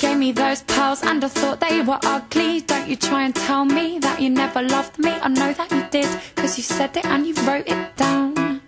Gave 0.00 0.18
me 0.18 0.32
those 0.32 0.62
pearls 0.62 1.02
and 1.02 1.24
I 1.24 1.28
thought 1.28 1.60
they 1.60 1.80
were 1.80 1.98
ugly. 2.04 2.60
Don't 2.60 2.88
you 2.88 2.96
try 2.96 3.22
and 3.24 3.34
tell 3.34 3.64
me 3.64 3.98
that 4.00 4.20
you 4.20 4.30
never 4.30 4.62
loved 4.62 4.98
me. 4.98 5.10
I 5.10 5.28
know 5.28 5.52
that 5.52 5.70
you 5.70 5.84
did, 5.90 6.08
cause 6.36 6.56
you 6.56 6.62
said 6.62 6.96
it 6.96 7.06
and 7.06 7.26
you 7.26 7.34
wrote 7.46 7.66
it 7.66 7.96
down. 7.96 8.60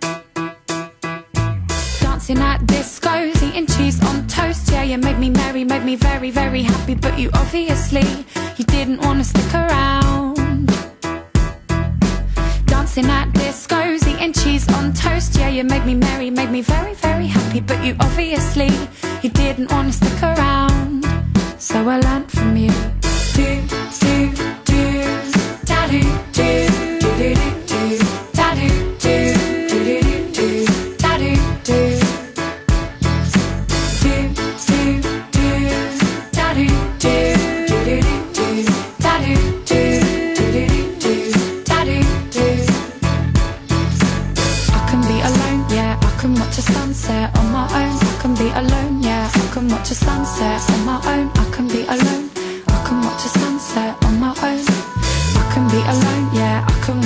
Dancing 2.01 2.39
at 2.39 2.59
discos, 2.61 3.41
eating 3.43 3.67
cheese 3.67 4.03
on 4.03 4.27
toast. 4.27 4.71
Yeah, 4.71 4.83
you 4.83 4.97
made 4.97 5.19
me 5.19 5.29
merry, 5.29 5.63
made 5.63 5.85
me 5.85 5.95
very, 5.95 6.31
very 6.31 6.63
happy. 6.63 6.95
But 6.95 7.19
you 7.19 7.29
obviously, 7.33 8.25
you 8.57 8.65
didn't 8.65 8.99
wanna 9.01 9.23
stick 9.23 9.53
around 9.53 10.34
dancing 12.95 13.11
at 13.11 13.27
discos, 13.33 14.07
eating 14.07 14.31
cheese 14.31 14.67
on 14.73 14.93
toast. 14.93 15.37
Yeah, 15.37 15.49
you 15.49 15.63
made 15.63 15.85
me 15.85 15.95
merry, 15.95 16.29
made 16.29 16.49
me 16.49 16.61
very, 16.61 16.93
very 16.93 17.27
happy. 17.27 17.59
But 17.59 17.83
you 17.83 17.95
obviously, 17.99 18.69
you 19.21 19.29
didn't 19.29 19.71
want 19.71 19.91
to 19.91 19.93
stick 19.93 20.23
around. 20.23 21.05
So 21.57 21.87
I 21.89 21.99
learned 21.99 22.31
from 22.31 22.55
you. 22.55 23.04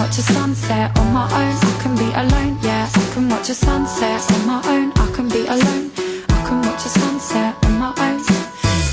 Watch 0.10 0.18
a 0.18 0.22
sunset 0.34 0.98
on 0.98 1.14
my 1.14 1.26
own. 1.26 1.56
I 1.62 1.80
can 1.84 1.96
be 1.96 2.10
alone, 2.16 2.58
yeah. 2.64 2.90
I 2.92 3.14
can 3.14 3.30
watch 3.30 3.48
a 3.50 3.54
sunset 3.54 4.32
on 4.32 4.48
my 4.48 4.60
own. 4.66 4.92
I 4.96 5.12
can 5.14 5.30
be 5.30 5.46
alone. 5.46 5.92
I 6.30 6.48
can 6.48 6.62
watch 6.64 6.84
a 6.84 6.90
sunset 6.90 7.56
on 7.64 7.78
my 7.78 7.94
own. 8.06 8.20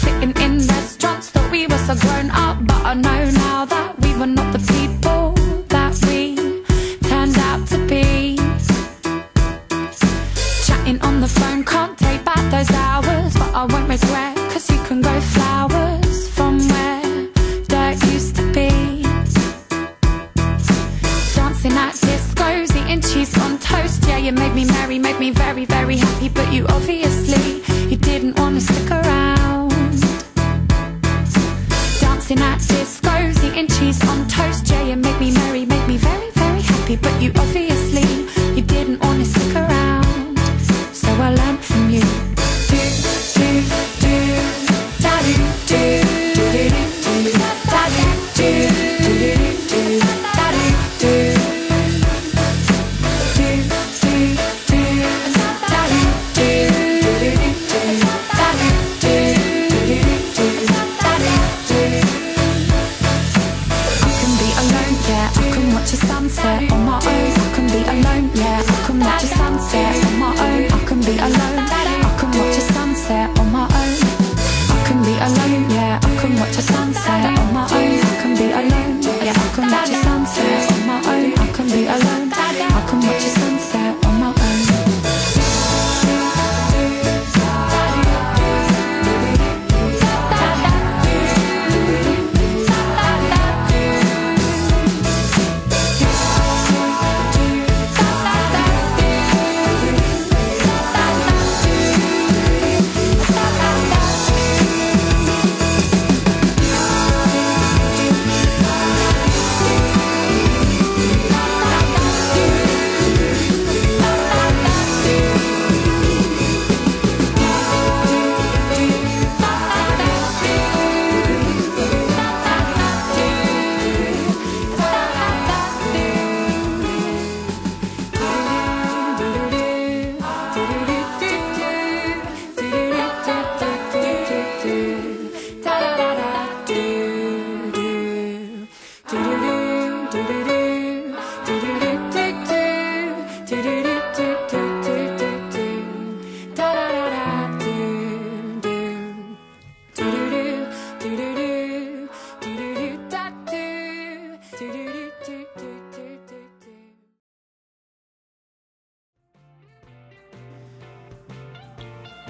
Sitting 0.01 0.35
in 0.45 0.59
restaurants, 0.67 1.31
thought 1.31 1.51
we 1.51 1.67
were 1.69 1.79
so 1.79 1.95
grown 1.95 2.29
up, 2.33 2.59
but 2.67 2.85
I 2.85 2.93
know 2.93 3.31
now 3.31 3.65
that 3.65 3.99
we 4.01 4.15
were 4.19 4.27
not 4.27 4.53
the 4.53 4.61
people 4.75 5.33
that 5.69 5.95
we 6.07 6.37
turned 7.09 7.39
out 7.49 7.67
to 7.69 7.79
be. 7.89 8.37
Chatting 10.67 11.01
on 11.01 11.23
the 11.23 11.29
phone, 11.29 11.65
can't 11.65 11.97
take 11.97 12.23
back 12.27 12.45
those 12.51 12.71
hours, 12.73 13.33
but 13.33 13.55
I 13.55 13.65
won't 13.65 13.89
regret, 13.89 14.37
cause 14.53 14.69
you 14.69 14.79
can 14.85 15.01
grow 15.01 15.19
you 24.27 24.33
made 24.33 24.55
me 24.55 24.65
merry, 24.65 24.99
make 24.99 25.21
me 25.21 25.31
very, 25.31 25.65
very 25.65 25.99
happy, 25.99 26.29
but 26.29 26.53
you 26.53 26.67
obviously 26.67 27.16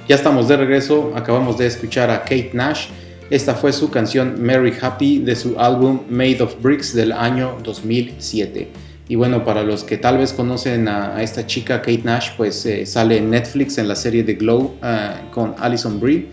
Ya 0.09 0.15
estamos 0.15 0.47
de 0.47 0.57
regreso, 0.57 1.13
acabamos 1.17 1.59
de 1.59 1.67
escuchar 1.67 2.11
a 2.11 2.21
Kate 2.21 2.51
Nash. 2.53 2.87
Esta 3.29 3.57
fue 3.57 3.73
su 3.73 3.91
canción 3.91 4.41
Merry 4.41 4.73
Happy 4.81 5.19
de 5.19 5.35
su 5.35 5.59
álbum 5.59 6.03
Made 6.09 6.41
of 6.43 6.63
Bricks 6.63 6.95
del 6.95 7.11
año 7.11 7.57
2007. 7.65 8.69
Y 9.09 9.17
bueno, 9.17 9.45
para 9.45 9.65
los 9.65 9.83
que 9.83 9.97
tal 9.97 10.19
vez 10.19 10.33
conocen 10.33 10.87
a, 10.87 11.21
esta 11.21 11.45
chica, 11.45 11.81
Kate 11.81 12.03
Nash, 12.05 12.31
pues 12.37 12.65
eh, 12.67 12.87
sale 12.87 13.17
en 13.17 13.31
Netflix 13.31 13.79
en 13.79 13.89
la 13.89 13.97
serie 13.97 14.23
The 14.23 14.35
Glow 14.35 14.77
eh, 14.81 15.11
con 15.33 15.57
Alison 15.59 15.99
Brie. 15.99 16.29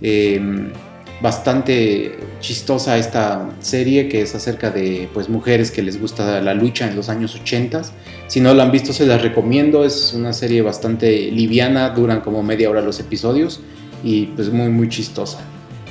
Eh, 0.00 0.40
bastante 1.20 2.16
chistosa 2.40 2.96
esta 2.96 3.50
serie 3.60 4.08
que 4.08 4.22
es 4.22 4.34
acerca 4.34 4.70
de 4.70 5.08
pues 5.12 5.28
mujeres 5.28 5.70
que 5.70 5.82
les 5.82 6.00
gusta 6.00 6.40
la 6.40 6.54
lucha 6.54 6.88
en 6.88 6.96
los 6.96 7.10
años 7.10 7.34
80. 7.34 7.82
Si 8.28 8.40
no 8.40 8.54
la 8.54 8.64
han 8.64 8.70
visto 8.70 8.92
se 8.92 9.06
las 9.06 9.22
recomiendo, 9.22 9.84
es 9.84 10.12
una 10.12 10.32
serie 10.32 10.62
bastante 10.62 11.30
liviana, 11.30 11.90
duran 11.90 12.20
como 12.20 12.42
media 12.42 12.68
hora 12.68 12.82
los 12.82 13.00
episodios 13.00 13.60
y 14.04 14.26
pues 14.26 14.52
muy 14.52 14.68
muy 14.68 14.88
chistosa. 14.88 15.40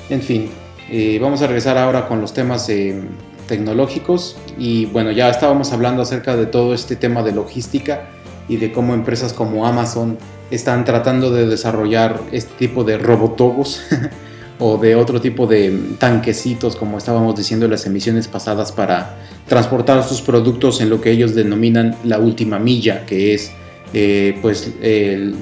En 0.09 0.21
fin, 0.21 0.49
eh, 0.89 1.17
vamos 1.21 1.41
a 1.41 1.47
regresar 1.47 1.77
ahora 1.77 2.07
con 2.07 2.21
los 2.21 2.33
temas 2.33 2.69
eh, 2.69 3.01
tecnológicos. 3.47 4.37
Y 4.57 4.85
bueno, 4.85 5.11
ya 5.11 5.29
estábamos 5.29 5.73
hablando 5.73 6.03
acerca 6.03 6.35
de 6.35 6.45
todo 6.45 6.73
este 6.73 6.95
tema 6.95 7.23
de 7.23 7.31
logística 7.31 8.09
y 8.47 8.57
de 8.57 8.71
cómo 8.71 8.93
empresas 8.93 9.33
como 9.33 9.65
Amazon 9.65 10.17
están 10.51 10.85
tratando 10.85 11.31
de 11.31 11.47
desarrollar 11.47 12.21
este 12.31 12.53
tipo 12.57 12.83
de 12.83 12.97
robotogos 12.97 13.81
o 14.59 14.77
de 14.77 14.95
otro 14.95 15.21
tipo 15.21 15.45
de 15.45 15.95
tanquecitos, 15.99 16.75
como 16.75 16.97
estábamos 16.97 17.35
diciendo 17.35 17.65
en 17.65 17.71
las 17.71 17.85
emisiones 17.85 18.27
pasadas, 18.27 18.71
para 18.71 19.17
transportar 19.47 20.03
sus 20.03 20.21
productos 20.21 20.81
en 20.81 20.89
lo 20.89 20.99
que 20.99 21.11
ellos 21.11 21.35
denominan 21.35 21.95
la 22.03 22.19
última 22.19 22.59
milla, 22.59 23.05
que 23.05 23.33
es 23.33 23.51
eh, 23.93 24.37
pues 24.41 24.73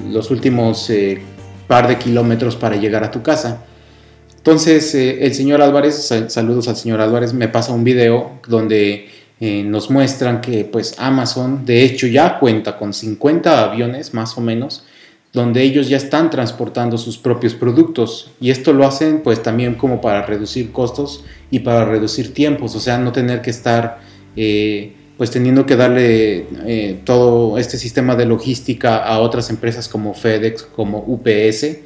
los 0.08 0.30
últimos 0.30 0.88
eh, 0.90 1.20
par 1.66 1.88
de 1.88 1.98
kilómetros 1.98 2.56
para 2.56 2.76
llegar 2.76 3.04
a 3.04 3.10
tu 3.10 3.22
casa. 3.22 3.64
Entonces 4.36 4.94
eh, 4.94 5.24
el 5.24 5.34
señor 5.34 5.62
Álvarez, 5.62 6.12
saludos 6.28 6.68
al 6.68 6.76
señor 6.76 7.00
Álvarez, 7.00 7.32
me 7.32 7.48
pasa 7.48 7.72
un 7.72 7.84
video 7.84 8.32
donde 8.46 9.08
nos 9.38 9.90
muestran 9.90 10.40
que 10.40 10.64
pues 10.64 10.94
Amazon 10.98 11.66
de 11.66 11.82
hecho 11.84 12.06
ya 12.06 12.38
cuenta 12.38 12.78
con 12.78 12.94
50 12.94 13.64
aviones 13.64 14.14
más 14.14 14.38
o 14.38 14.40
menos 14.40 14.86
donde 15.36 15.60
ellos 15.60 15.90
ya 15.90 15.98
están 15.98 16.30
transportando 16.30 16.96
sus 16.96 17.18
propios 17.18 17.52
productos 17.52 18.30
y 18.40 18.48
esto 18.48 18.72
lo 18.72 18.86
hacen 18.86 19.20
pues 19.22 19.42
también 19.42 19.74
como 19.74 20.00
para 20.00 20.22
reducir 20.22 20.72
costos 20.72 21.24
y 21.50 21.58
para 21.58 21.84
reducir 21.84 22.32
tiempos, 22.32 22.74
o 22.74 22.80
sea, 22.80 22.96
no 22.96 23.12
tener 23.12 23.42
que 23.42 23.50
estar 23.50 24.00
eh, 24.34 24.94
pues 25.18 25.30
teniendo 25.30 25.66
que 25.66 25.76
darle 25.76 26.46
eh, 26.64 27.00
todo 27.04 27.58
este 27.58 27.76
sistema 27.76 28.16
de 28.16 28.24
logística 28.24 28.96
a 28.96 29.18
otras 29.18 29.50
empresas 29.50 29.88
como 29.88 30.14
FedEx, 30.14 30.62
como 30.62 31.04
UPS, 31.06 31.80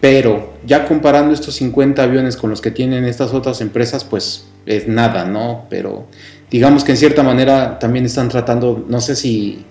pero 0.00 0.52
ya 0.64 0.86
comparando 0.86 1.34
estos 1.34 1.56
50 1.56 2.00
aviones 2.00 2.36
con 2.36 2.50
los 2.50 2.60
que 2.60 2.70
tienen 2.70 3.04
estas 3.04 3.34
otras 3.34 3.60
empresas, 3.60 4.04
pues 4.04 4.46
es 4.64 4.86
nada, 4.86 5.24
¿no? 5.24 5.66
Pero 5.68 6.06
digamos 6.52 6.84
que 6.84 6.92
en 6.92 6.98
cierta 6.98 7.24
manera 7.24 7.80
también 7.80 8.06
están 8.06 8.28
tratando, 8.28 8.84
no 8.88 9.00
sé 9.00 9.16
si 9.16 9.64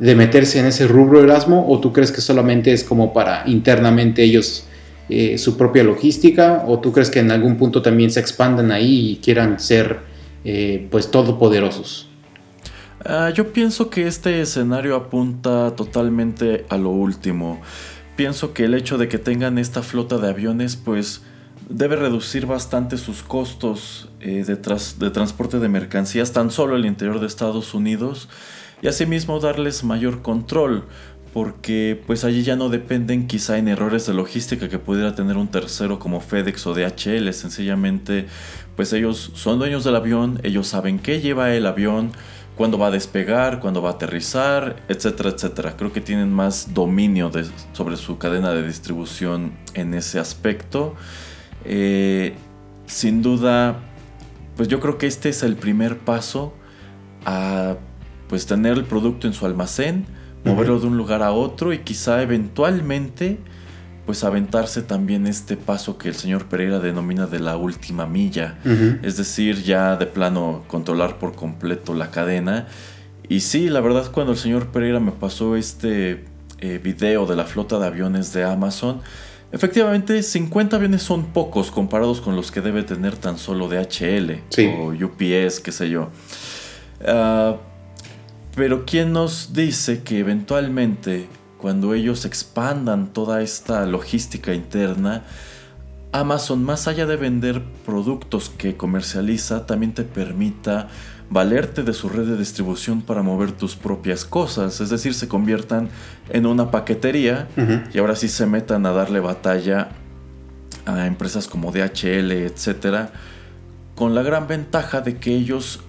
de 0.00 0.14
meterse 0.14 0.58
en 0.58 0.66
ese 0.66 0.88
rubro 0.88 1.22
Erasmo 1.22 1.66
o 1.68 1.78
tú 1.78 1.92
crees 1.92 2.10
que 2.10 2.22
solamente 2.22 2.72
es 2.72 2.82
como 2.82 3.12
para 3.12 3.44
internamente 3.46 4.24
ellos 4.24 4.64
eh, 5.10 5.38
su 5.38 5.56
propia 5.56 5.84
logística 5.84 6.64
o 6.66 6.78
tú 6.80 6.92
crees 6.92 7.10
que 7.10 7.20
en 7.20 7.30
algún 7.30 7.56
punto 7.56 7.82
también 7.82 8.10
se 8.10 8.20
expandan 8.20 8.72
ahí 8.72 9.10
y 9.10 9.16
quieran 9.16 9.60
ser 9.60 10.00
eh, 10.44 10.88
pues 10.90 11.10
todopoderosos? 11.10 12.08
Ah, 13.04 13.30
yo 13.34 13.52
pienso 13.52 13.90
que 13.90 14.06
este 14.06 14.40
escenario 14.40 14.96
apunta 14.96 15.74
totalmente 15.74 16.64
a 16.68 16.78
lo 16.78 16.90
último. 16.90 17.60
Pienso 18.16 18.54
que 18.54 18.64
el 18.64 18.74
hecho 18.74 18.98
de 18.98 19.08
que 19.08 19.18
tengan 19.18 19.58
esta 19.58 19.82
flota 19.82 20.18
de 20.18 20.28
aviones 20.28 20.76
pues 20.76 21.22
debe 21.68 21.96
reducir 21.96 22.46
bastante 22.46 22.96
sus 22.96 23.22
costos 23.22 24.08
eh, 24.20 24.44
de, 24.46 24.56
de 24.56 25.10
transporte 25.10 25.58
de 25.58 25.68
mercancías 25.68 26.32
tan 26.32 26.50
solo 26.50 26.76
el 26.76 26.86
interior 26.86 27.20
de 27.20 27.26
Estados 27.26 27.74
Unidos 27.74 28.28
y 28.82 28.88
asimismo 28.88 29.40
darles 29.40 29.84
mayor 29.84 30.22
control 30.22 30.84
porque 31.32 32.02
pues 32.06 32.24
allí 32.24 32.42
ya 32.42 32.56
no 32.56 32.68
dependen 32.68 33.26
quizá 33.26 33.58
en 33.58 33.68
errores 33.68 34.06
de 34.06 34.14
logística 34.14 34.68
que 34.68 34.78
pudiera 34.78 35.14
tener 35.14 35.36
un 35.36 35.48
tercero 35.48 35.98
como 35.98 36.20
FedEx 36.20 36.66
o 36.66 36.74
DHL, 36.74 37.32
sencillamente 37.32 38.26
pues 38.74 38.92
ellos 38.92 39.32
son 39.34 39.58
dueños 39.58 39.84
del 39.84 39.96
avión, 39.96 40.40
ellos 40.42 40.66
saben 40.66 40.98
qué 40.98 41.20
lleva 41.20 41.54
el 41.54 41.66
avión, 41.66 42.12
cuándo 42.56 42.78
va 42.78 42.88
a 42.88 42.90
despegar, 42.90 43.60
cuándo 43.60 43.80
va 43.80 43.90
a 43.90 43.92
aterrizar, 43.92 44.76
etcétera, 44.88 45.30
etcétera. 45.30 45.76
Creo 45.76 45.92
que 45.92 46.00
tienen 46.00 46.32
más 46.32 46.74
dominio 46.74 47.30
sobre 47.72 47.96
su 47.96 48.18
cadena 48.18 48.52
de 48.52 48.66
distribución 48.66 49.52
en 49.74 49.94
ese 49.94 50.18
aspecto. 50.18 50.94
Eh, 51.64 52.34
sin 52.86 53.22
duda, 53.22 53.78
pues 54.56 54.68
yo 54.68 54.80
creo 54.80 54.98
que 54.98 55.06
este 55.06 55.28
es 55.28 55.42
el 55.42 55.56
primer 55.56 55.98
paso 55.98 56.54
a 57.24 57.76
pues 58.30 58.46
tener 58.46 58.78
el 58.78 58.84
producto 58.84 59.26
en 59.26 59.34
su 59.34 59.44
almacén, 59.44 60.06
moverlo 60.44 60.78
de 60.78 60.86
un 60.86 60.96
lugar 60.96 61.20
a 61.20 61.32
otro 61.32 61.72
y 61.72 61.80
quizá 61.80 62.22
eventualmente 62.22 63.38
pues 64.06 64.22
aventarse 64.22 64.82
también 64.82 65.26
este 65.26 65.56
paso 65.56 65.98
que 65.98 66.08
el 66.08 66.14
señor 66.14 66.46
Pereira 66.46 66.78
denomina 66.78 67.26
de 67.26 67.40
la 67.40 67.56
última 67.56 68.06
milla, 68.06 68.58
es 69.02 69.16
decir, 69.16 69.62
ya 69.64 69.96
de 69.96 70.06
plano 70.06 70.62
controlar 70.68 71.18
por 71.18 71.34
completo 71.34 71.92
la 71.92 72.10
cadena. 72.10 72.66
Y 73.28 73.40
sí, 73.40 73.68
la 73.68 73.80
verdad 73.80 74.10
cuando 74.12 74.32
el 74.32 74.38
señor 74.38 74.68
Pereira 74.68 75.00
me 75.00 75.12
pasó 75.12 75.56
este 75.56 76.24
eh, 76.60 76.80
video 76.82 77.26
de 77.26 77.34
la 77.34 77.44
flota 77.44 77.80
de 77.80 77.86
aviones 77.86 78.32
de 78.32 78.44
Amazon, 78.44 79.00
efectivamente 79.50 80.22
50 80.22 80.76
aviones 80.76 81.02
son 81.02 81.26
pocos 81.26 81.72
comparados 81.72 82.20
con 82.20 82.36
los 82.36 82.52
que 82.52 82.60
debe 82.60 82.84
tener 82.84 83.16
tan 83.16 83.38
solo 83.38 83.68
DHL 83.68 84.40
o 84.78 84.92
UPS, 84.92 85.58
qué 85.60 85.72
sé 85.72 85.90
yo. 85.90 86.10
Uh, 87.00 87.69
pero 88.54 88.84
¿quién 88.84 89.12
nos 89.12 89.52
dice 89.52 90.02
que 90.02 90.18
eventualmente, 90.18 91.28
cuando 91.58 91.94
ellos 91.94 92.24
expandan 92.24 93.12
toda 93.12 93.42
esta 93.42 93.86
logística 93.86 94.54
interna, 94.54 95.24
Amazon, 96.12 96.64
más 96.64 96.88
allá 96.88 97.06
de 97.06 97.16
vender 97.16 97.62
productos 97.86 98.50
que 98.50 98.76
comercializa, 98.76 99.66
también 99.66 99.94
te 99.94 100.02
permita 100.02 100.88
valerte 101.30 101.84
de 101.84 101.92
su 101.92 102.08
red 102.08 102.26
de 102.26 102.36
distribución 102.36 103.02
para 103.02 103.22
mover 103.22 103.52
tus 103.52 103.76
propias 103.76 104.24
cosas, 104.24 104.80
es 104.80 104.90
decir, 104.90 105.14
se 105.14 105.28
conviertan 105.28 105.88
en 106.28 106.46
una 106.46 106.72
paquetería 106.72 107.46
y 107.94 107.98
ahora 107.98 108.16
sí 108.16 108.28
se 108.28 108.46
metan 108.46 108.84
a 108.84 108.90
darle 108.90 109.20
batalla 109.20 109.90
a 110.86 111.06
empresas 111.06 111.46
como 111.46 111.70
DHL, 111.70 112.32
etcétera, 112.32 113.12
con 113.94 114.16
la 114.16 114.22
gran 114.22 114.48
ventaja 114.48 115.02
de 115.02 115.18
que 115.18 115.32
ellos 115.32 115.80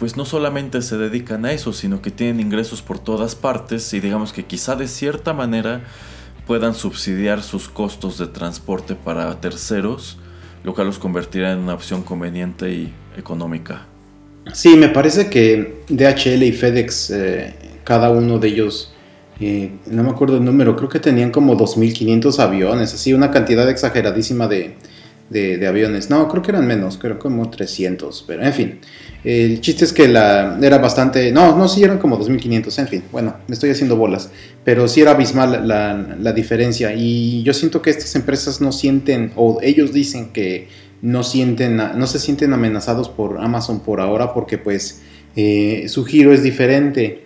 pues 0.00 0.16
no 0.16 0.24
solamente 0.24 0.80
se 0.80 0.96
dedican 0.96 1.44
a 1.44 1.52
eso, 1.52 1.74
sino 1.74 2.00
que 2.00 2.10
tienen 2.10 2.40
ingresos 2.40 2.80
por 2.80 2.98
todas 2.98 3.34
partes 3.34 3.92
y 3.92 4.00
digamos 4.00 4.32
que 4.32 4.46
quizá 4.46 4.74
de 4.74 4.88
cierta 4.88 5.34
manera 5.34 5.82
puedan 6.46 6.74
subsidiar 6.74 7.42
sus 7.42 7.68
costos 7.68 8.16
de 8.16 8.26
transporte 8.26 8.94
para 8.94 9.38
terceros, 9.42 10.16
lo 10.64 10.74
cual 10.74 10.86
los 10.86 10.98
convertirá 10.98 11.52
en 11.52 11.58
una 11.58 11.74
opción 11.74 12.02
conveniente 12.02 12.72
y 12.72 12.94
económica. 13.18 13.86
Sí, 14.54 14.74
me 14.74 14.88
parece 14.88 15.28
que 15.28 15.82
DHL 15.90 16.44
y 16.44 16.52
FedEx, 16.52 17.10
eh, 17.10 17.54
cada 17.84 18.08
uno 18.08 18.38
de 18.38 18.48
ellos, 18.48 18.94
eh, 19.38 19.70
no 19.86 20.02
me 20.02 20.10
acuerdo 20.10 20.38
el 20.38 20.44
número, 20.46 20.76
creo 20.76 20.88
que 20.88 20.98
tenían 20.98 21.30
como 21.30 21.58
2.500 21.58 22.38
aviones, 22.38 22.94
así 22.94 23.12
una 23.12 23.30
cantidad 23.30 23.68
exageradísima 23.68 24.48
de, 24.48 24.76
de, 25.30 25.66
aviones. 25.66 26.10
No, 26.10 26.28
creo 26.28 26.42
que 26.42 26.50
eran 26.50 26.66
menos, 26.66 26.98
creo 26.98 27.18
como 27.18 27.48
300, 27.48 28.24
pero 28.26 28.42
en 28.42 28.52
fin. 28.52 28.80
El 29.22 29.60
chiste 29.60 29.84
es 29.84 29.92
que 29.92 30.08
la, 30.08 30.58
era 30.62 30.78
bastante... 30.78 31.30
No, 31.30 31.56
no, 31.56 31.68
sí 31.68 31.82
eran 31.82 31.98
como 31.98 32.18
2.500, 32.18 32.78
en 32.78 32.88
fin. 32.88 33.02
Bueno, 33.12 33.36
me 33.48 33.54
estoy 33.54 33.70
haciendo 33.70 33.96
bolas. 33.96 34.30
Pero 34.64 34.88
sí 34.88 35.02
era 35.02 35.10
abismal 35.10 35.66
la, 35.68 36.16
la, 36.18 36.32
diferencia. 36.32 36.94
Y 36.94 37.42
yo 37.42 37.52
siento 37.52 37.82
que 37.82 37.90
estas 37.90 38.14
empresas 38.14 38.60
no 38.60 38.72
sienten, 38.72 39.32
o 39.36 39.58
ellos 39.62 39.92
dicen 39.92 40.32
que 40.32 40.68
no, 41.02 41.22
sienten, 41.22 41.76
no 41.76 42.06
se 42.06 42.18
sienten 42.18 42.52
amenazados 42.52 43.08
por 43.08 43.38
Amazon 43.40 43.80
por 43.80 44.00
ahora 44.00 44.32
porque 44.32 44.58
pues 44.58 45.02
eh, 45.36 45.84
su 45.88 46.04
giro 46.04 46.32
es 46.32 46.42
diferente. 46.42 47.24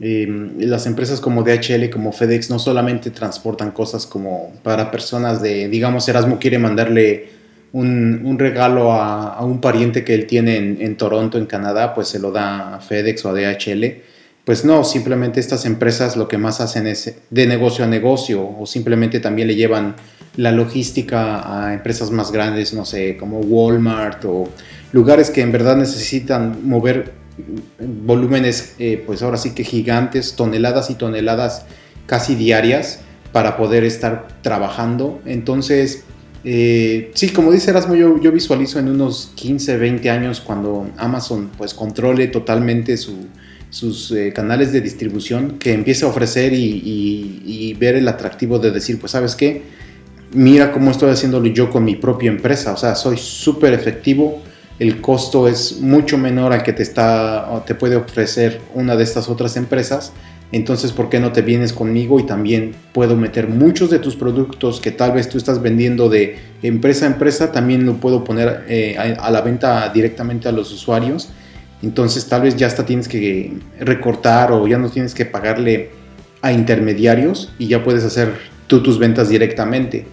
Em, 0.00 0.58
las 0.58 0.86
empresas 0.86 1.20
como 1.20 1.44
DHL, 1.44 1.88
como 1.90 2.12
FedEx, 2.12 2.50
no 2.50 2.58
solamente 2.58 3.10
transportan 3.10 3.70
cosas 3.70 4.06
como 4.06 4.52
para 4.62 4.90
personas 4.90 5.40
de, 5.40 5.68
digamos, 5.68 6.08
Erasmo 6.08 6.38
quiere 6.38 6.58
mandarle 6.58 7.28
un, 7.74 8.38
regalo 8.38 8.92
a, 8.92 9.44
un 9.44 9.60
pariente 9.60 10.04
que 10.04 10.14
él 10.14 10.26
tiene 10.26 10.56
en, 10.56 10.96
Toronto, 10.96 11.38
en 11.38 11.46
Canadá, 11.46 11.92
pues 11.92 12.08
se 12.08 12.20
lo 12.20 12.30
da 12.30 12.76
a 12.76 12.80
FedEx 12.80 13.24
o 13.24 13.30
a 13.30 13.32
DHL. 13.32 13.84
Pues 14.44 14.64
no, 14.64 14.84
simplemente 14.84 15.40
estas 15.40 15.66
empresas 15.66 16.16
lo 16.16 16.28
que 16.28 16.38
más 16.38 16.60
hacen 16.60 16.86
es 16.86 17.16
de 17.30 17.46
negocio 17.46 17.84
a 17.84 17.88
negocio 17.88 18.48
o 18.58 18.64
simplemente 18.66 19.18
también 19.18 19.48
le 19.48 19.56
llevan 19.56 19.96
la 20.36 20.52
logística 20.52 21.66
a 21.66 21.74
empresas 21.74 22.10
más 22.10 22.30
grandes, 22.30 22.74
no 22.74 22.84
sé, 22.84 23.16
como 23.16 23.40
Walmart 23.40 24.24
o 24.24 24.48
lugares 24.92 25.30
que 25.30 25.40
en 25.40 25.50
verdad 25.50 25.76
necesitan 25.76 26.68
mover 26.68 27.12
volúmenes, 27.78 28.76
eh, 28.78 29.02
pues 29.04 29.22
ahora 29.22 29.36
sí 29.36 29.54
que 29.54 29.64
gigantes, 29.64 30.36
toneladas 30.36 30.90
y 30.90 30.94
toneladas 30.94 31.64
casi 32.06 32.36
diarias 32.36 33.00
para 33.32 33.56
poder 33.56 33.82
estar 33.82 34.28
trabajando. 34.42 35.20
Entonces, 35.24 36.04
eh, 36.44 37.10
sí, 37.14 37.30
como 37.30 37.50
dice 37.50 37.70
Erasmo, 37.70 37.94
yo, 37.94 38.30
visualizo 38.30 38.78
en 38.78 38.88
unos 38.88 39.32
15, 39.34 39.78
20 39.78 40.10
años 40.10 40.40
cuando 40.40 40.90
Amazon 40.98 41.50
pues 41.56 41.72
controle 41.72 42.26
totalmente 42.28 42.98
sus 42.98 44.10
eh, 44.12 44.32
canales 44.34 44.70
de 44.70 44.82
distribución, 44.82 45.58
que 45.58 45.72
empiece 45.72 46.04
a 46.04 46.08
ofrecer 46.08 46.52
y, 46.52 47.74
ver 47.80 47.96
el 47.96 48.06
atractivo 48.08 48.58
de 48.58 48.70
decir, 48.70 49.00
pues 49.00 49.12
sabes 49.12 49.34
qué, 49.34 49.62
mira 50.32 50.70
cómo 50.70 50.90
estoy 50.90 51.10
haciéndolo 51.10 51.46
yo 51.46 51.70
con 51.70 51.84
mi 51.84 51.96
propia 51.96 52.30
empresa, 52.30 52.72
o 52.72 52.76
sea, 52.76 52.94
soy 52.94 53.16
súper 53.16 53.72
efectivo, 53.72 54.42
el 54.78 55.00
costo 55.00 55.48
es 55.48 55.80
mucho 55.80 56.18
menor 56.18 56.52
al 56.52 56.62
que 56.62 56.72
te, 56.72 56.82
está, 56.82 57.64
te 57.66 57.74
puede 57.74 57.96
ofrecer 57.96 58.60
una 58.74 58.96
de 58.96 59.04
estas 59.04 59.28
otras 59.28 59.56
empresas, 59.56 60.12
entonces 60.54 60.92
¿por 60.92 61.08
qué 61.08 61.18
no 61.18 61.32
te 61.32 61.42
vienes 61.42 61.72
conmigo 61.72 62.20
y 62.20 62.22
también 62.22 62.76
puedo 62.92 63.16
meter 63.16 63.48
muchos 63.48 63.90
de 63.90 63.98
tus 63.98 64.14
productos 64.14 64.80
que 64.80 64.92
tal 64.92 65.10
vez 65.10 65.28
tú 65.28 65.36
estás 65.36 65.60
vendiendo 65.60 66.08
de 66.08 66.36
empresa 66.62 67.06
a 67.06 67.08
empresa, 67.08 67.50
también 67.50 67.84
lo 67.84 67.94
puedo 67.94 68.22
poner 68.22 68.64
eh, 68.68 68.96
a, 68.96 69.30
la 69.32 69.40
venta 69.40 69.88
directamente 69.92 70.48
a 70.48 70.52
los 70.52 70.72
usuarios, 70.72 71.30
entonces 71.82 72.26
tal 72.26 72.42
vez 72.42 72.54
ya 72.56 72.68
hasta 72.68 72.86
tienes 72.86 73.08
que 73.08 73.52
recortar 73.80 74.52
o 74.52 74.68
ya 74.68 74.78
no 74.78 74.90
tienes 74.90 75.12
que 75.12 75.24
pagarle 75.24 75.90
a 76.40 76.52
intermediarios 76.52 77.52
y 77.58 77.66
ya 77.66 77.82
puedes 77.82 78.04
hacer 78.04 78.32
tú 78.68 78.80
tus 78.80 78.98
ventas 79.00 79.28
directamente. 79.28 80.06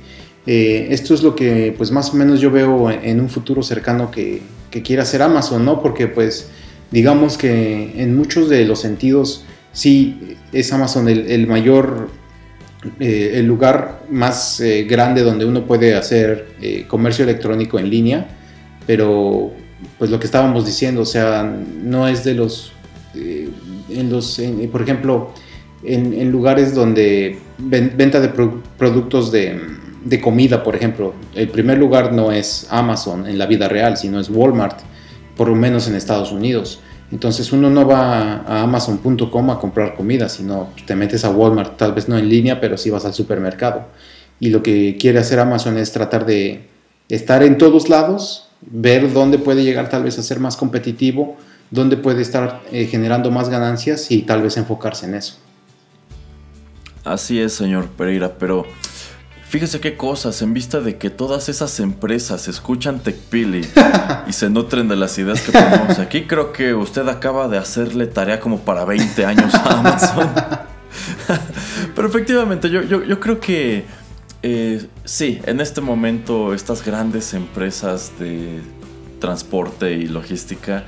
Eh, 0.47 0.87
esto 0.89 1.13
es 1.13 1.21
lo 1.21 1.35
que 1.35 1.71
pues 1.77 1.91
más 1.91 2.09
o 2.09 2.17
menos 2.17 2.41
yo 2.41 2.49
veo 2.49 2.89
en 2.89 3.21
un 3.21 3.29
futuro 3.29 3.61
cercano 3.61 4.09
que, 4.09 4.41
que 4.71 4.81
quiera 4.81 5.03
hacer 5.03 5.21
Amazon, 5.21 5.63
¿no? 5.63 5.83
Porque 5.83 6.07
pues 6.07 6.49
digamos 6.89 7.37
que 7.37 7.93
en 8.01 8.15
muchos 8.15 8.49
de 8.49 8.65
los 8.65 8.81
sentidos 8.81 9.45
sí 9.71 10.37
es 10.51 10.71
Amazon 10.73 11.07
el, 11.07 11.47
mayor, 11.47 12.09
eh, 12.99 13.33
el 13.35 13.45
lugar 13.45 14.03
más 14.09 14.59
eh, 14.59 14.83
grande 14.83 15.23
donde 15.23 15.45
uno 15.45 15.65
puede 15.65 15.95
hacer 15.95 16.47
comercio 16.87 17.23
electrónico 17.23 17.79
en 17.79 17.89
línea, 17.89 18.27
pero 18.85 19.51
pues 19.97 20.11
lo 20.11 20.19
que 20.19 20.25
estábamos 20.25 20.65
diciendo, 20.65 21.01
o 21.01 21.05
sea, 21.05 21.43
no 21.83 22.07
es 22.07 22.23
de 22.23 22.35
los, 22.35 22.73
en 23.15 24.09
los, 24.09 24.41
por 24.71 24.81
ejemplo, 24.81 25.33
en, 25.83 26.31
lugares 26.31 26.75
donde 26.75 27.39
venta 27.57 28.19
de 28.19 28.29
productos 28.77 29.31
de 29.31 29.59
de 30.03 30.19
comida, 30.19 30.63
por 30.63 30.75
ejemplo, 30.75 31.13
el 31.35 31.49
primer 31.49 31.77
lugar 31.77 32.11
no 32.13 32.31
es 32.31 32.67
Amazon 32.69 33.27
en 33.27 33.37
la 33.37 33.45
vida 33.45 33.67
real, 33.67 33.97
sino 33.97 34.19
es 34.19 34.29
Walmart, 34.29 34.79
por 35.35 35.47
lo 35.47 35.55
menos 35.55 35.87
en 35.87 35.95
Estados 35.95 36.31
Unidos. 36.31 36.81
Entonces 37.11 37.51
uno 37.51 37.69
no 37.69 37.85
va 37.85 38.37
a 38.37 38.61
amazon.com 38.61 39.51
a 39.51 39.59
comprar 39.59 39.95
comida, 39.95 40.29
sino 40.29 40.69
te 40.85 40.95
metes 40.95 41.25
a 41.25 41.29
Walmart, 41.29 41.77
tal 41.77 41.93
vez 41.93 42.07
no 42.07 42.17
en 42.17 42.29
línea, 42.29 42.61
pero 42.61 42.77
sí 42.77 42.89
vas 42.89 43.05
al 43.05 43.13
supermercado. 43.13 43.87
Y 44.39 44.49
lo 44.49 44.63
que 44.63 44.97
quiere 44.99 45.19
hacer 45.19 45.39
Amazon 45.39 45.77
es 45.77 45.91
tratar 45.91 46.25
de 46.25 46.67
estar 47.09 47.43
en 47.43 47.57
todos 47.57 47.89
lados, 47.89 48.47
ver 48.61 49.11
dónde 49.11 49.37
puede 49.37 49.63
llegar 49.63 49.89
tal 49.89 50.03
vez 50.03 50.17
a 50.19 50.23
ser 50.23 50.39
más 50.39 50.55
competitivo, 50.55 51.35
dónde 51.69 51.97
puede 51.97 52.21
estar 52.21 52.61
eh, 52.71 52.85
generando 52.85 53.29
más 53.29 53.49
ganancias 53.49 54.09
y 54.09 54.21
tal 54.21 54.41
vez 54.41 54.55
enfocarse 54.57 55.05
en 55.05 55.15
eso. 55.15 55.35
Así 57.03 57.41
es, 57.41 57.53
señor 57.53 57.87
Pereira, 57.89 58.33
pero 58.37 58.65
Fíjese 59.51 59.81
qué 59.81 59.97
cosas, 59.97 60.41
en 60.41 60.53
vista 60.53 60.79
de 60.79 60.95
que 60.95 61.09
todas 61.09 61.49
esas 61.49 61.81
empresas 61.81 62.47
escuchan 62.47 63.01
TechPili 63.01 63.67
y 64.27 64.31
se 64.31 64.49
nutren 64.49 64.87
de 64.87 64.95
las 64.95 65.17
ideas 65.17 65.41
que 65.41 65.51
ponemos 65.51 65.99
aquí, 65.99 66.21
creo 66.21 66.53
que 66.53 66.73
usted 66.73 67.05
acaba 67.09 67.49
de 67.49 67.57
hacerle 67.57 68.07
tarea 68.07 68.39
como 68.39 68.59
para 68.61 68.85
20 68.85 69.25
años 69.25 69.53
a 69.53 69.79
Amazon. 69.81 70.29
Pero 71.95 72.07
efectivamente, 72.07 72.69
yo, 72.69 72.81
yo, 72.81 73.19
creo 73.19 73.41
que 73.41 73.83
eh, 74.41 74.87
sí, 75.03 75.41
en 75.43 75.59
este 75.59 75.81
momento 75.81 76.53
estas 76.53 76.85
grandes 76.85 77.33
empresas 77.33 78.13
de 78.19 78.61
transporte 79.19 79.91
y 79.91 80.07
logística 80.07 80.85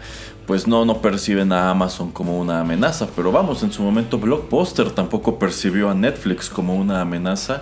pues 0.48 0.68
no, 0.68 0.86
no 0.86 1.02
perciben 1.02 1.52
a 1.52 1.70
Amazon 1.70 2.12
como 2.12 2.40
una 2.40 2.62
amenaza. 2.62 3.10
Pero 3.14 3.30
vamos, 3.30 3.62
en 3.62 3.74
su 3.74 3.84
momento 3.84 4.20
Blockbuster 4.20 4.90
tampoco 4.92 5.38
percibió 5.38 5.90
a 5.90 5.94
Netflix 5.94 6.50
como 6.50 6.76
una 6.76 7.02
amenaza 7.02 7.62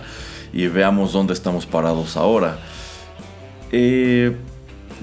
y 0.52 0.66
veamos 0.66 1.12
dónde 1.12 1.32
estamos 1.32 1.66
parados 1.66 2.16
ahora. 2.16 2.58
Eh, 3.70 4.36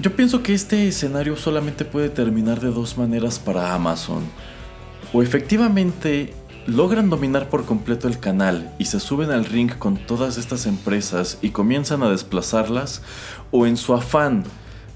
yo 0.00 0.16
pienso 0.16 0.42
que 0.42 0.54
este 0.54 0.88
escenario 0.88 1.36
solamente 1.36 1.84
puede 1.84 2.08
terminar 2.08 2.60
de 2.60 2.70
dos 2.70 2.96
maneras 2.96 3.38
para 3.38 3.74
Amazon. 3.74 4.22
O 5.12 5.22
efectivamente 5.22 6.32
logran 6.66 7.10
dominar 7.10 7.48
por 7.48 7.64
completo 7.64 8.06
el 8.06 8.18
canal 8.18 8.72
y 8.78 8.84
se 8.84 9.00
suben 9.00 9.30
al 9.30 9.44
ring 9.44 9.72
con 9.76 9.96
todas 9.96 10.38
estas 10.38 10.66
empresas 10.66 11.38
y 11.42 11.50
comienzan 11.50 12.02
a 12.02 12.10
desplazarlas, 12.10 13.02
o 13.50 13.66
en 13.66 13.76
su 13.76 13.94
afán 13.94 14.44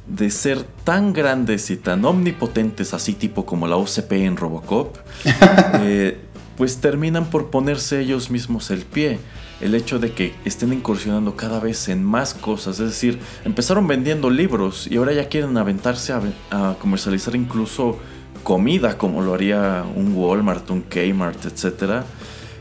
de 0.07 0.31
ser 0.31 0.63
tan 0.85 1.13
grandes 1.13 1.71
y 1.71 1.77
tan 1.77 2.05
omnipotentes, 2.05 2.95
así 2.95 3.15
tipo 3.15 3.47
como 3.47 3.67
la 3.67 3.77
OCP 3.77 4.13
en 4.13 4.37
Robocop, 4.37 4.97
eh, 5.81 6.21
pues 6.57 6.79
terminan 6.79 7.31
por 7.31 7.51
ponerse 7.51 8.01
ellos 8.01 8.31
mismos 8.31 8.71
el 8.71 8.83
pie 8.83 9.19
el 9.61 9.75
hecho 9.75 9.99
de 9.99 10.13
que 10.13 10.35
estén 10.45 10.73
incursionando 10.73 11.37
cada 11.37 11.61
vez 11.61 11.89
en 11.89 12.03
más 12.03 12.35
cosas. 12.35 12.81
Es 12.81 12.91
decir, 12.91 13.19
empezaron 13.45 13.87
vendiendo 13.87 14.31
libros 14.31 14.87
y 14.87 14.97
ahora 14.97 15.13
ya 15.13 15.29
quieren 15.29 15.57
aventarse 15.57 16.13
a, 16.13 16.77
comercializar 16.81 17.35
incluso 17.35 17.99
comida 18.43 18.99
como 18.99 19.23
lo 19.23 19.33
haría 19.35 19.85
un 19.95 20.15
Walmart, 20.15 20.69
un 20.71 20.83
Kmart, 20.83 21.47
etc. 21.47 22.03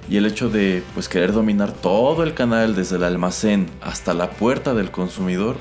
Y 0.10 0.18
el 0.18 0.26
hecho 0.26 0.50
de 0.50 0.84
pues 0.94 1.10
querer 1.10 1.34
dominar 1.34 1.72
todo 1.72 2.24
el 2.24 2.34
canal 2.34 2.76
desde 2.76 2.98
el 2.98 3.04
almacén 3.04 3.70
hasta 3.82 4.14
la 4.14 4.30
puerta 4.32 4.74
del 4.74 4.92
consumidor 4.92 5.58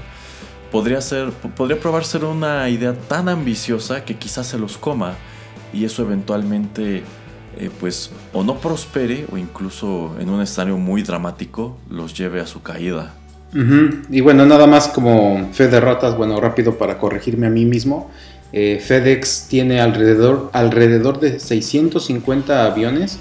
podría 0.70 1.00
ser 1.00 1.30
podría 1.30 1.78
probar 1.78 2.04
ser 2.04 2.24
una 2.24 2.68
idea 2.68 2.94
tan 2.94 3.28
ambiciosa 3.28 4.04
que 4.04 4.16
quizás 4.16 4.46
se 4.46 4.58
los 4.58 4.78
coma 4.78 5.14
y 5.72 5.84
eso 5.84 6.02
eventualmente 6.02 7.02
eh, 7.58 7.70
pues 7.80 8.10
o 8.32 8.42
no 8.42 8.58
prospere 8.58 9.26
o 9.32 9.36
incluso 9.36 10.14
en 10.18 10.28
un 10.28 10.40
escenario 10.40 10.76
muy 10.76 11.02
dramático 11.02 11.76
los 11.90 12.14
lleve 12.16 12.40
a 12.40 12.46
su 12.46 12.62
caída. 12.62 13.14
Y 14.10 14.22
bueno, 14.22 14.46
nada 14.46 14.66
más 14.66 14.88
como 14.88 15.50
fe 15.52 15.68
de 15.68 15.78
ratas, 15.78 16.16
bueno, 16.16 16.40
rápido 16.40 16.78
para 16.78 16.96
corregirme 16.96 17.48
a 17.48 17.50
mí 17.50 17.66
mismo. 17.66 18.10
Eh, 18.50 18.80
FedEx 18.82 19.46
tiene 19.48 19.80
alrededor, 19.80 20.48
alrededor 20.54 21.20
de 21.20 21.38
650 21.38 22.64
aviones, 22.64 23.18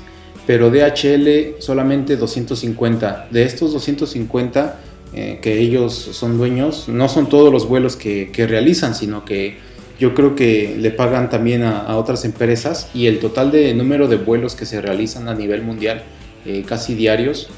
pero 0.48 0.70
DHL 0.70 1.62
solamente 1.62 2.16
250. 2.16 3.28
De 3.30 3.44
estos 3.44 3.74
250 3.74 4.80
eh, 5.14 5.40
que 5.42 5.60
ellos 5.60 5.94
son 5.94 6.38
dueños, 6.38 6.88
no 6.88 7.10
son 7.10 7.28
todos 7.28 7.52
los 7.52 7.68
vuelos 7.68 7.98
que, 7.98 8.32
que 8.32 8.48
realizan, 8.48 8.96
sino 8.96 9.26
que 9.26 9.58
yo 10.02 10.16
creo 10.16 10.36
que 10.36 10.76
le 10.80 10.90
pagan 10.90 11.30
también 11.30 11.62
a, 11.62 11.96
otras 11.96 12.26
empresas 12.26 12.90
y 12.92 13.06
el 13.06 13.20
total 13.20 13.52
de 13.52 13.72
número 13.76 14.08
de 14.08 14.16
vuelos 14.16 14.56
que 14.56 14.66
se 14.66 14.82
realizan 14.82 15.28
a 15.28 15.36
nivel 15.36 15.62
mundial, 15.62 16.02
eh, 16.44 16.64
casi 16.66 16.96
diarios, 16.96 17.50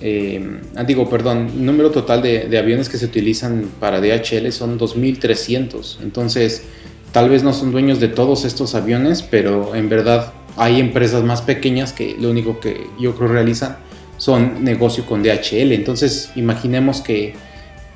eh, 0.00 0.62
ah, 0.74 0.82
digo, 0.82 1.08
perdón, 1.08 1.64
número 1.64 1.92
total 1.92 2.22
de, 2.22 2.58
aviones 2.58 2.88
que 2.88 2.98
se 2.98 3.04
utilizan 3.04 3.70
para 3.78 4.00
DHL 4.00 4.50
son 4.50 4.80
2.300. 4.80 5.98
Entonces, 6.02 6.64
tal 7.12 7.30
vez 7.30 7.44
no 7.44 7.52
son 7.52 7.70
dueños 7.70 8.00
de 8.00 8.08
todos 8.08 8.44
estos 8.44 8.74
aviones, 8.74 9.22
pero 9.22 9.76
en 9.76 9.88
verdad 9.88 10.32
hay 10.56 10.80
empresas 10.80 11.22
más 11.22 11.40
pequeñas 11.40 11.92
que 11.92 12.16
lo 12.18 12.30
único 12.30 12.58
que 12.58 12.88
yo 12.98 13.14
creo 13.14 13.28
realizan 13.28 13.76
son 14.16 14.64
negocio 14.64 15.06
con 15.06 15.22
DHL. 15.22 15.70
Entonces, 15.70 16.32
imaginemos 16.34 17.00
que 17.00 17.34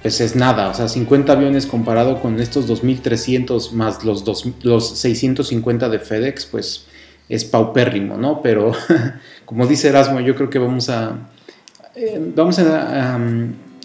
pues 0.02 0.20
es 0.20 0.34
nada, 0.34 0.68
o 0.68 0.74
sea, 0.74 0.88
50 0.88 1.32
aviones 1.32 1.66
comparado 1.66 2.20
con 2.20 2.40
estos 2.40 2.68
2.300 2.68 3.72
más 3.72 4.02
los, 4.04 4.24
los 4.62 4.88
650 4.98 5.88
de 5.88 5.98
FedEx, 5.98 6.46
pues 6.46 6.86
es 7.28 7.44
paupérrimo, 7.44 8.16
¿no? 8.16 8.40
Pero 8.42 8.72
como 9.44 9.66
dice 9.66 9.88
Erasmo, 9.88 10.20
yo 10.20 10.34
creo 10.34 10.48
que 10.48 10.58
vamos 10.58 10.88
a, 10.88 11.30
eh, 11.94 12.32
vamos 12.34 12.58
a, 12.58 13.18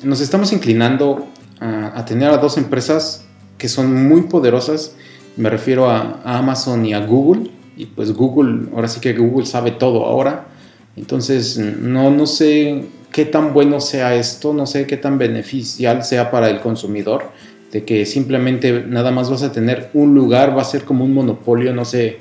nos 0.04 0.22
estamos 0.22 0.54
inclinando 0.54 1.28
a, 1.60 2.06
tener 2.06 2.30
a 2.30 2.38
dos 2.38 2.58
empresas 2.58 3.26
que 3.58 3.68
son 3.68 4.08
muy 4.08 4.22
poderosas, 4.24 4.96
me 5.36 5.50
refiero 5.50 5.90
a, 5.90 6.22
a 6.24 6.38
Amazon 6.38 6.86
y 6.86 6.94
a 6.94 7.06
Google, 7.06 7.52
y 7.76 7.88
pues 7.88 8.14
Google, 8.14 8.70
ahora 8.74 8.88
sí 8.88 9.02
que 9.02 9.14
Google 9.14 9.46
sabe 9.46 9.72
todo 9.72 10.06
ahora, 10.06 10.48
entonces 10.96 11.58
no, 11.58 12.10
no 12.10 12.26
sé 12.26 12.86
qué 13.12 13.26
tan 13.26 13.54
bueno 13.54 13.80
sea 13.80 14.16
esto, 14.16 14.54
no 14.54 14.66
sé 14.66 14.86
qué 14.86 14.98
tan 14.98 15.18
beneficial 15.18 16.04
sea 16.04 16.32
para 16.32 16.50
el 16.50 16.60
consumidor, 16.60 17.32
de 17.72 17.84
que 17.84 18.06
simplemente 18.06 18.86
nada 18.88 19.12
más 19.12 19.30
vas 19.30 19.44
a 19.44 19.52
tener 19.52 19.90
un 19.94 20.14
lugar, 20.14 20.58
va 20.58 20.62
a 20.62 20.66
ser 20.66 20.84
como 20.84 21.04
un 21.06 21.14
monopolio, 21.14 21.74
no 21.74 21.86
sé, 21.86 22.20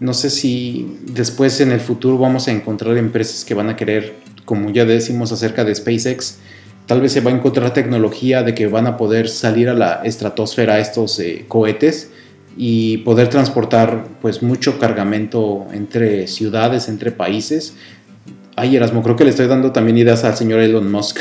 no 0.00 0.14
sé 0.14 0.30
si 0.30 0.98
después 1.06 1.60
en 1.60 1.72
el 1.72 1.80
futuro 1.80 2.18
vamos 2.18 2.48
a 2.48 2.52
encontrar 2.52 2.96
empresas 2.96 3.44
que 3.44 3.54
van 3.54 3.68
a 3.68 3.76
querer, 3.76 4.14
como 4.44 4.70
ya 4.70 4.84
decimos 4.84 5.32
acerca 5.32 5.64
de 5.64 5.74
SpaceX, 5.74 6.38
tal 6.86 7.00
vez 7.00 7.12
se 7.12 7.20
va 7.20 7.30
a 7.30 7.34
encontrar 7.34 7.72
tecnología 7.72 8.42
de 8.42 8.54
que 8.54 8.66
van 8.66 8.86
a 8.86 8.96
poder 8.96 9.28
salir 9.28 9.68
a 9.68 9.74
la 9.74 10.02
estratosfera 10.04 10.78
estos 10.78 11.18
eh, 11.20 11.44
cohetes 11.48 12.10
y 12.56 12.98
poder 12.98 13.28
transportar 13.28 14.06
pues 14.20 14.42
mucho 14.42 14.78
cargamento 14.78 15.66
entre 15.72 16.26
ciudades, 16.26 16.88
entre 16.88 17.12
países 17.12 17.74
Ay, 18.56 18.76
Erasmo, 18.76 19.02
creo 19.02 19.16
que 19.16 19.24
le 19.24 19.30
estoy 19.30 19.46
dando 19.46 19.72
también 19.72 19.98
ideas 19.98 20.24
al 20.24 20.36
señor 20.36 20.60
Elon 20.60 20.90
Musk. 20.90 21.18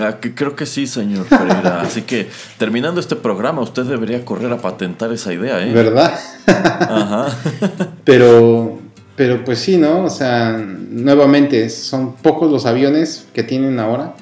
Ah, 0.00 0.16
creo 0.20 0.56
que 0.56 0.64
sí, 0.64 0.86
señor 0.86 1.26
Pereira. 1.26 1.82
Así 1.82 2.02
que 2.02 2.26
terminando 2.58 2.98
este 2.98 3.14
programa, 3.14 3.60
usted 3.60 3.84
debería 3.84 4.24
correr 4.24 4.50
a 4.50 4.56
patentar 4.56 5.12
esa 5.12 5.34
idea, 5.34 5.64
¿eh? 5.64 5.70
¿Verdad? 5.72 6.18
Ajá. 6.46 7.26
pero, 8.04 8.78
pero 9.16 9.44
pues 9.44 9.58
sí, 9.58 9.76
¿no? 9.76 10.04
O 10.04 10.10
sea, 10.10 10.56
nuevamente, 10.56 11.68
son 11.68 12.14
pocos 12.14 12.50
los 12.50 12.64
aviones 12.64 13.26
que 13.34 13.42
tienen 13.42 13.78
ahora. 13.78 14.14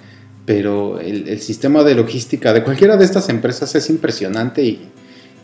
pero 0.44 0.98
el, 0.98 1.28
el, 1.28 1.40
sistema 1.40 1.84
de 1.84 1.94
logística 1.94 2.52
de 2.52 2.64
cualquiera 2.64 2.96
de 2.96 3.04
estas 3.04 3.28
empresas 3.28 3.72
es 3.76 3.88
impresionante 3.90 4.64
y 4.64 4.88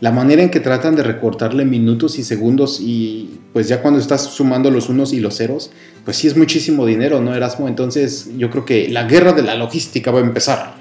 la 0.01 0.11
manera 0.11 0.43
en 0.43 0.49
que 0.49 0.59
tratan 0.59 0.95
de 0.95 1.03
recortarle 1.03 1.65
minutos 1.65 2.19
y 2.19 2.23
segundos 2.23 2.79
y 2.79 3.39
pues 3.57 3.67
ya 3.67 3.81
cuando 3.81 3.99
estás 3.99 4.23
sumando 4.23 4.69
los 4.69 4.87
unos 4.87 5.13
y 5.13 5.19
los 5.19 5.35
ceros, 5.35 5.71
pues 6.05 6.17
sí 6.17 6.27
es 6.27 6.37
muchísimo 6.37 6.85
dinero, 6.85 7.21
¿no, 7.21 7.33
Erasmo? 7.33 7.67
Entonces 7.67 8.29
yo 8.37 8.51
creo 8.51 8.65
que 8.65 8.87
la 8.87 9.05
guerra 9.05 9.33
de 9.33 9.41
la 9.41 9.55
logística 9.55 10.11
va 10.11 10.19
a 10.19 10.21
empezar. 10.21 10.75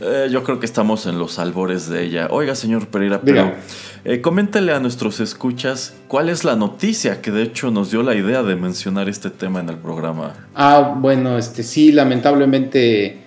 Eh, 0.00 0.26
yo 0.28 0.42
creo 0.42 0.58
que 0.58 0.66
estamos 0.66 1.06
en 1.06 1.20
los 1.20 1.38
albores 1.38 1.88
de 1.88 2.02
ella. 2.02 2.26
Oiga, 2.32 2.56
señor 2.56 2.88
Pereira, 2.88 3.20
pero 3.20 3.52
eh, 4.04 4.20
coméntele 4.20 4.72
a 4.72 4.80
nuestros 4.80 5.20
escuchas 5.20 5.94
cuál 6.08 6.30
es 6.30 6.42
la 6.42 6.56
noticia 6.56 7.22
que 7.22 7.30
de 7.30 7.44
hecho 7.44 7.70
nos 7.70 7.92
dio 7.92 8.02
la 8.02 8.16
idea 8.16 8.42
de 8.42 8.56
mencionar 8.56 9.08
este 9.08 9.30
tema 9.30 9.60
en 9.60 9.68
el 9.68 9.76
programa. 9.76 10.34
Ah, 10.56 10.96
bueno, 10.98 11.38
este 11.38 11.62
sí, 11.62 11.92
lamentablemente, 11.92 13.18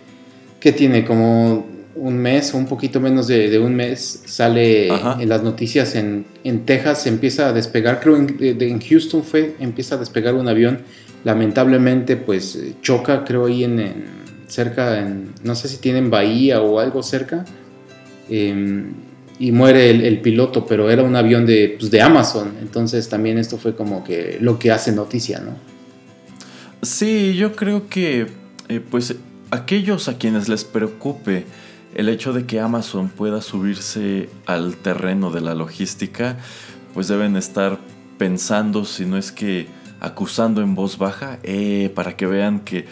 ¿qué 0.59 0.73
tiene? 0.73 1.05
Como 1.05 1.67
un 1.95 2.17
mes 2.17 2.54
o 2.54 2.58
un 2.58 2.67
poquito 2.67 2.99
menos 2.99 3.27
de, 3.27 3.60
un 3.60 3.75
mes 3.75 4.23
sale 4.25 4.88
en 4.88 5.30
las 5.30 5.43
noticias 5.43 5.95
en, 5.95 6.25
en, 6.43 6.65
Texas, 6.65 7.04
se 7.04 7.10
empieza 7.10 7.47
a 7.47 7.54
despegar, 7.54 7.99
creo 7.99 8.17
en, 8.17 8.38
en 8.39 8.80
Houston 8.80 9.23
fue, 9.23 9.56
empieza 9.60 9.95
a 9.95 9.97
despegar 9.97 10.36
un 10.36 10.47
avión, 10.47 10.80
lamentablemente 11.23 12.17
pues 12.17 12.58
choca, 12.82 13.23
creo 13.23 13.45
ahí 13.45 13.63
en 13.63 14.06
cerca, 14.47 14.99
en, 14.99 15.34
no 15.43 15.56
sé 15.56 15.67
si 15.67 15.77
tienen 15.77 16.10
Bahía 16.10 16.62
o 16.62 16.80
algo 16.80 17.01
cerca, 17.04 17.45
em, 18.30 18.93
y 19.39 19.51
muere 19.51 19.89
el, 19.89 20.21
piloto, 20.21 20.67
pero 20.67 20.91
era 20.91 21.01
un 21.01 21.15
avión 21.15 21.47
de, 21.47 21.75
pues, 21.80 21.89
de 21.89 22.01
Amazon, 22.01 22.54
entonces 22.62 23.10
también 23.10 23.39
esto 23.39 23.58
fue 23.58 23.75
como 23.75 24.04
que 24.04 24.38
lo 24.39 24.60
que 24.60 24.71
hace 24.71 24.91
noticia, 24.91 25.39
¿no? 25.39 25.56
Sí, 26.84 27.36
yo 27.36 27.56
creo 27.56 27.88
que 27.88 28.27
eh, 28.69 28.80
pues 28.80 29.15
aquellos 29.51 30.08
a 30.08 30.17
quienes 30.17 30.47
les 30.47 30.63
preocupe 30.63 31.45
el 31.95 32.10
hecho 32.10 32.34
de 32.34 32.45
que 32.45 32.60
Amazon 32.60 33.10
pueda 33.10 33.41
subirse 33.41 34.30
al 34.45 34.75
terreno 34.75 35.32
de 35.32 35.41
la 35.41 35.56
logística, 35.56 36.38
pues 36.93 37.08
deben 37.08 37.36
estar 37.36 37.80
pensando, 38.17 38.86
si 38.86 39.06
no 39.06 39.17
es 39.17 39.32
que 39.32 39.67
acusando 39.99 40.62
en 40.62 40.75
voz 40.75 40.97
baja, 40.97 41.39
eh, 41.43 41.91
para 41.93 42.15
que 42.17 42.25
vean 42.25 42.62
que 42.62 42.86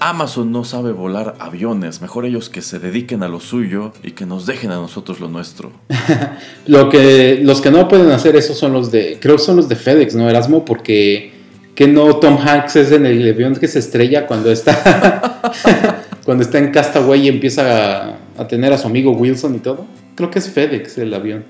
Amazon 0.00 0.52
no 0.52 0.64
sabe 0.64 0.92
volar 0.92 1.34
aviones, 1.40 2.00
mejor 2.00 2.24
ellos 2.24 2.48
que 2.48 2.62
se 2.62 2.78
dediquen 2.78 3.22
a 3.22 3.28
lo 3.28 3.40
suyo 3.40 3.92
y 4.02 4.12
que 4.12 4.26
nos 4.26 4.46
dejen 4.46 4.70
a 4.70 4.76
nosotros 4.76 5.20
lo 5.20 5.28
nuestro. 5.28 5.72
lo 6.66 6.88
que, 6.88 7.40
los 7.42 7.60
que 7.60 7.70
no 7.70 7.88
pueden 7.88 8.10
hacer 8.10 8.36
eso 8.36 8.54
son 8.54 8.72
los 8.72 8.92
de, 8.92 9.18
creo 9.20 9.36
que 9.36 9.42
son 9.42 9.56
los 9.56 9.68
de 9.68 9.76
FedEx, 9.76 10.14
¿no, 10.14 10.28
Erasmo? 10.28 10.64
Porque 10.64 11.32
que 11.74 11.86
no 11.86 12.16
Tom 12.16 12.38
Hanks 12.38 12.76
es 12.76 12.92
en 12.92 13.06
el 13.06 13.28
avión 13.28 13.54
que 13.54 13.68
se 13.68 13.78
estrella 13.78 14.26
cuando 14.26 14.50
está, 14.50 15.40
cuando 16.24 16.42
está 16.42 16.58
en 16.58 16.72
Castaway 16.72 17.26
y 17.26 17.28
empieza 17.28 18.08
a, 18.08 18.18
a 18.38 18.48
tener 18.48 18.72
a 18.72 18.78
su 18.78 18.86
amigo 18.86 19.12
Wilson 19.12 19.54
y 19.54 19.58
todo. 19.58 19.86
Creo 20.14 20.30
que 20.30 20.38
es 20.38 20.48
FedEx 20.50 20.98
el 20.98 21.12
avión. 21.12 21.44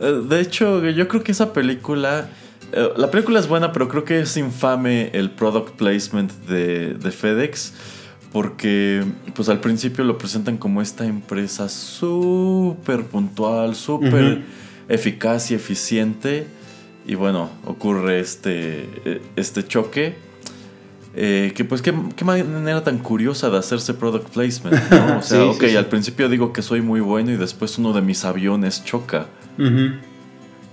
Eh, 0.00 0.22
de 0.28 0.40
hecho, 0.40 0.84
yo 0.90 1.08
creo 1.08 1.22
que 1.22 1.32
esa 1.32 1.52
película 1.52 2.28
eh, 2.72 2.90
la 2.96 3.10
película 3.10 3.38
es 3.38 3.48
buena, 3.48 3.72
pero 3.72 3.88
creo 3.88 4.04
que 4.04 4.20
es 4.20 4.36
infame 4.36 5.10
el 5.12 5.30
product 5.30 5.76
placement 5.76 6.32
de, 6.46 7.10
FedEx. 7.10 7.72
Porque 8.32 9.02
pues 9.34 9.48
al 9.48 9.60
principio 9.60 10.04
lo 10.04 10.18
presentan 10.18 10.58
como 10.58 10.82
esta 10.82 11.06
empresa 11.06 11.70
súper 11.70 13.04
puntual, 13.04 13.74
súper 13.74 14.42
eficaz 14.88 15.50
y 15.50 15.54
eficiente. 15.54 16.46
Y 17.06 17.14
bueno, 17.14 17.48
ocurre 17.64 18.20
este, 18.20 18.88
eh, 19.04 19.22
este 19.36 19.66
choque. 19.66 20.16
Eh, 21.18 21.54
que 21.56 21.64
pues 21.64 21.80
qué, 21.80 21.92
manera 21.92 22.84
tan 22.84 22.98
curiosa 22.98 23.48
de 23.48 23.56
hacerse 23.56 23.94
product 23.94 24.28
placement, 24.34 24.76
O 25.18 25.22
sea, 25.22 25.46
ok, 25.46 25.64
al 25.76 25.86
principio 25.86 26.28
digo 26.28 26.52
que 26.52 26.60
soy 26.60 26.82
muy 26.82 27.00
bueno 27.00 27.30
y 27.30 27.36
después 27.36 27.78
uno 27.78 27.94
de 27.94 28.02
mis 28.02 28.24
aviones 28.26 28.84
choca. 28.84 29.26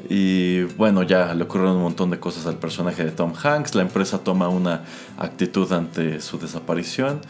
Y 0.10 0.64
bueno, 0.76 1.04
ya 1.04 1.34
le 1.34 1.46
ocurrieron 1.46 1.78
un 1.78 1.84
montón 1.84 2.10
de 2.10 2.20
cosas 2.20 2.46
al 2.46 2.58
personaje 2.58 3.06
de 3.06 3.12
Tom 3.12 3.32
Hanks. 3.42 3.74
La 3.74 3.84
empresa 3.84 4.20
toma 4.20 4.50
una 4.50 4.82
actitud 5.18 5.72
ante 5.72 6.20
su 6.20 6.38
desaparición. 6.38 7.22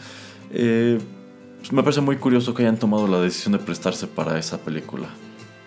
Eh, 0.50 0.98
pues 1.60 1.72
me 1.72 1.84
parece 1.84 2.00
muy 2.00 2.16
curioso 2.16 2.52
que 2.52 2.62
hayan 2.62 2.78
tomado 2.78 3.06
la 3.06 3.20
decisión 3.20 3.52
de 3.52 3.60
prestarse 3.60 4.08
para 4.08 4.40
esa 4.40 4.58
película. 4.58 5.06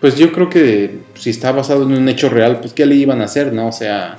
Pues 0.02 0.16
yo 0.16 0.30
creo 0.32 0.50
que 0.50 1.00
si 1.14 1.30
está 1.30 1.50
basado 1.50 1.84
en 1.84 1.94
un 1.94 2.08
hecho 2.10 2.28
real, 2.28 2.60
pues 2.60 2.74
¿qué 2.74 2.84
le 2.84 2.94
iban 2.94 3.22
a 3.22 3.24
hacer? 3.24 3.54
¿No? 3.54 3.68
O 3.68 3.72
sea, 3.72 4.18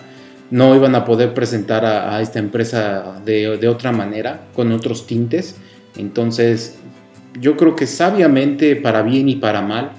no 0.52 0.76
iban 0.76 0.96
a 0.96 1.06
poder 1.06 1.34
presentar 1.34 1.86
a, 1.86 2.22
esta 2.22 2.40
empresa 2.40 3.22
de, 3.24 3.68
otra 3.68 3.92
manera, 3.92 4.48
con 4.56 4.72
otros 4.72 5.06
tintes. 5.06 5.56
Entonces, 5.96 6.80
yo 7.40 7.56
creo 7.56 7.76
que 7.76 7.88
sabiamente, 7.88 8.76
para 8.76 9.02
bien 9.04 9.30
y 9.30 9.36
para 9.36 9.62
mal, 9.62 9.92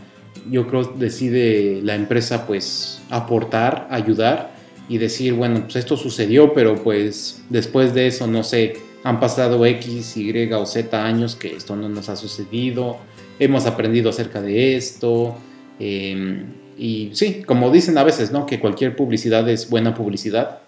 yo 0.51 0.67
creo 0.67 0.85
decide 0.85 1.81
la 1.83 1.95
empresa 1.95 2.47
pues 2.47 3.03
aportar, 3.11 3.87
ayudar 3.91 4.53
y 4.89 4.99
decir, 4.99 5.35
bueno, 5.35 5.63
pues 5.63 5.77
esto 5.77 5.97
sucedió, 5.97 6.53
pero 6.53 6.83
pues 6.83 7.43
después 7.49 7.95
de 7.95 8.09
eso, 8.09 8.27
no 8.27 8.43
sé, 8.43 8.75
han 9.05 9.21
pasado 9.21 9.65
X, 9.65 10.17
Y 10.17 10.53
o 10.53 10.67
Z 10.67 11.05
años 11.05 11.37
que 11.37 11.55
esto 11.55 11.77
no 11.77 11.89
nos 11.89 12.09
ha 12.09 12.17
sucedido, 12.17 12.99
hemos 13.39 13.67
aprendido 13.67 14.11
acerca 14.11 14.43
de 14.43 14.77
esto. 14.77 15.37
Em, 15.79 16.60
y 16.81 17.11
sí, 17.15 17.43
como 17.45 17.71
dicen 17.71 17.99
a 17.99 18.05
veces, 18.05 18.33
¿no? 18.33 18.47
Que 18.47 18.59
cualquier 18.59 18.97
publicidad 18.97 19.49
es 19.49 19.69
buena 19.69 19.95
publicidad. 19.95 20.61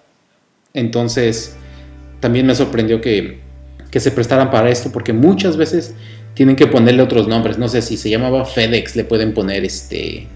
Entonces, 0.75 1.57
también 2.21 2.47
me 2.47 2.55
sorprendió 2.55 3.01
que, 3.01 3.41
que 3.91 3.99
se 3.99 4.11
prestaran 4.11 4.51
para 4.51 4.69
esto, 4.69 4.93
porque 4.93 5.13
muchas 5.13 5.57
veces 5.57 5.95
tienen 6.35 6.55
que 6.57 6.67
ponerle 6.67 7.03
otros 7.03 7.29
nombres. 7.29 7.59
No 7.59 7.69
sé 7.69 7.83
si 7.83 7.97
se 7.97 8.11
llamaba 8.11 8.45
FedEx, 8.45 8.95
le 8.97 9.05
pueden 9.05 9.33
poner 9.33 9.65
este 9.65 10.27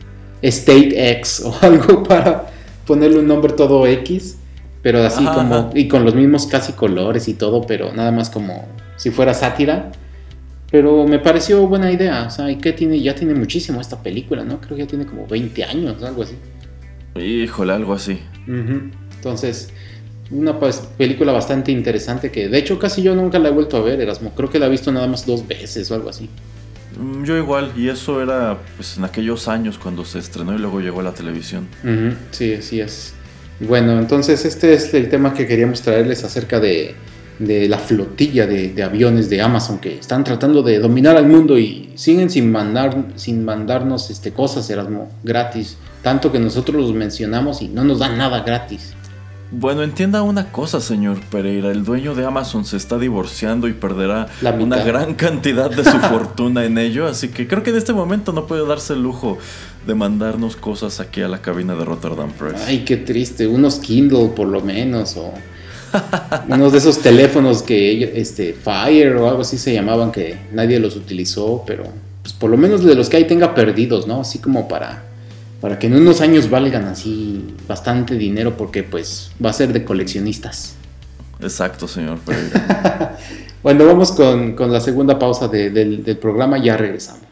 StateX 0.44 1.40
o 1.44 1.54
algo 1.60 2.02
para 2.02 2.46
ponerle 2.86 3.18
un 3.18 3.28
nombre 3.28 3.52
todo 3.52 3.86
X, 3.86 4.38
pero 4.82 5.02
así 5.02 5.24
como 5.24 5.70
y 5.74 5.88
con 5.88 6.04
los 6.04 6.14
mismos 6.14 6.46
casi 6.46 6.72
colores 6.72 7.28
y 7.28 7.34
todo, 7.34 7.62
pero 7.66 7.92
nada 7.92 8.12
más 8.12 8.30
como 8.30 8.64
si 8.96 9.10
fuera 9.10 9.34
sátira. 9.34 9.92
Pero 10.70 11.06
me 11.06 11.18
pareció 11.18 11.66
buena 11.66 11.92
idea, 11.92 12.24
o 12.26 12.30
sea, 12.30 12.50
y 12.50 12.56
que 12.56 12.72
tiene 12.72 13.00
ya 13.00 13.14
tiene 13.14 13.34
muchísimo 13.34 13.80
esta 13.80 14.02
película, 14.02 14.44
¿no? 14.44 14.60
Creo 14.60 14.76
que 14.76 14.82
ya 14.82 14.88
tiene 14.88 15.06
como 15.06 15.26
20 15.26 15.64
años, 15.64 16.02
algo 16.02 16.22
así. 16.22 16.34
Híjole, 17.14 17.72
algo 17.72 17.94
así. 17.94 18.18
Entonces, 18.46 19.70
una 20.30 20.58
pues, 20.58 20.82
película 20.98 21.32
bastante 21.32 21.70
interesante 21.70 22.30
que 22.30 22.48
de 22.48 22.58
hecho 22.58 22.78
casi 22.78 23.02
yo 23.02 23.14
nunca 23.14 23.38
la 23.38 23.48
he 23.48 23.52
vuelto 23.52 23.76
a 23.76 23.80
ver, 23.80 24.00
Erasmo. 24.00 24.32
Creo 24.34 24.50
que 24.50 24.58
la 24.58 24.66
he 24.66 24.70
visto 24.70 24.90
nada 24.90 25.06
más 25.06 25.24
dos 25.24 25.46
veces 25.46 25.90
o 25.90 25.94
algo 25.94 26.10
así. 26.10 26.28
Mm, 26.98 27.24
yo 27.24 27.36
igual, 27.36 27.72
y 27.76 27.88
eso 27.88 28.20
era 28.20 28.58
pues 28.76 28.96
en 28.96 29.04
aquellos 29.04 29.48
años 29.48 29.78
cuando 29.78 30.04
se 30.04 30.18
estrenó 30.18 30.54
y 30.54 30.58
luego 30.58 30.80
llegó 30.80 31.00
a 31.00 31.04
la 31.04 31.12
televisión. 31.12 31.68
Sí, 32.32 32.54
así 32.54 32.80
es. 32.80 33.14
Bueno, 33.60 33.98
entonces 33.98 34.44
este 34.44 34.74
es 34.74 34.92
el 34.94 35.08
tema 35.08 35.32
que 35.32 35.46
queríamos 35.46 35.80
traerles 35.80 36.24
acerca 36.24 36.60
de, 36.60 36.94
de 37.38 37.68
la 37.68 37.78
flotilla 37.78 38.46
de, 38.46 38.72
de, 38.72 38.82
aviones 38.82 39.28
de 39.28 39.42
Amazon 39.42 39.78
que 39.78 39.98
están 39.98 40.24
tratando 40.24 40.62
de 40.62 40.78
dominar 40.78 41.16
al 41.16 41.26
mundo 41.26 41.58
y 41.58 41.90
siguen 41.94 42.30
sin, 42.30 42.50
mandar, 42.50 43.08
sin 43.16 43.44
mandarnos 43.44 44.10
este, 44.10 44.32
cosas, 44.32 44.68
Erasmo, 44.70 45.10
gratis. 45.22 45.76
Tanto 46.02 46.32
que 46.32 46.38
nosotros 46.38 46.80
los 46.80 46.94
mencionamos 46.94 47.62
y 47.62 47.68
no 47.68 47.84
nos 47.84 47.98
dan 47.98 48.16
nada 48.16 48.40
gratis. 48.40 48.94
Bueno, 49.50 49.84
entienda 49.84 50.22
una 50.22 50.50
cosa, 50.50 50.80
señor 50.80 51.20
Pereira. 51.30 51.70
El 51.70 51.84
dueño 51.84 52.14
de 52.14 52.24
Amazon 52.24 52.64
se 52.64 52.76
está 52.76 52.98
divorciando 52.98 53.68
y 53.68 53.74
perderá 53.74 54.26
una 54.58 54.82
gran 54.82 55.14
cantidad 55.14 55.70
de 55.70 55.84
su 55.84 55.98
fortuna 56.10 56.64
en 56.64 56.78
ello. 56.78 57.06
Así 57.06 57.28
que 57.28 57.46
creo 57.46 57.62
que 57.62 57.70
en 57.70 57.76
este 57.76 57.92
momento 57.92 58.32
no 58.32 58.46
puede 58.46 58.66
darse 58.66 58.94
el 58.94 59.02
lujo 59.02 59.38
de 59.86 59.94
mandarnos 59.94 60.56
cosas 60.56 60.98
aquí 60.98 61.22
a 61.22 61.28
la 61.28 61.42
cabina 61.42 61.76
de 61.76 61.84
Rotterdam 61.84 62.32
Press. 62.32 62.60
Ay, 62.66 62.84
qué 62.84 62.96
triste. 62.96 63.46
Unos 63.46 63.78
Kindle 63.78 64.30
por 64.34 64.48
lo 64.48 64.60
menos. 64.62 65.16
O 65.16 65.32
unos 66.48 66.72
de 66.72 66.78
esos 66.78 67.00
teléfonos 67.00 67.62
que 67.62 68.18
este 68.18 68.52
Fire 68.52 69.16
o 69.16 69.28
algo 69.28 69.42
así 69.42 69.58
se 69.58 69.72
llamaban 69.72 70.12
que 70.12 70.38
nadie 70.52 70.78
los 70.78 70.96
utilizó. 70.96 71.64
Pero 71.66 71.84
pues 72.22 72.32
por 72.34 72.50
lo 72.50 72.56
menos 72.56 72.84
de 72.84 72.94
los 72.94 73.08
que 73.08 73.18
hay 73.18 73.24
tenga 73.24 73.54
perdidos, 73.54 74.06
¿no? 74.06 74.20
Así 74.20 74.38
como 74.38 74.68
para 74.68 75.04
para 75.60 75.78
que 75.78 75.86
en 75.86 75.96
unos 75.96 76.20
años 76.20 76.50
valgan 76.50 76.84
así 76.84 77.44
bastante 77.66 78.14
dinero 78.14 78.56
porque 78.56 78.82
pues 78.82 79.30
va 79.44 79.50
a 79.50 79.52
ser 79.52 79.72
de 79.72 79.84
coleccionistas. 79.84 80.76
Exacto, 81.40 81.88
señor. 81.88 82.18
bueno, 83.62 83.86
vamos 83.86 84.12
con, 84.12 84.54
la 84.70 84.80
segunda 84.80 85.18
pausa 85.18 85.48
del, 85.48 86.04
del 86.04 86.16
programa, 86.18 86.58
ya 86.58 86.76
regresamos. 86.76 87.25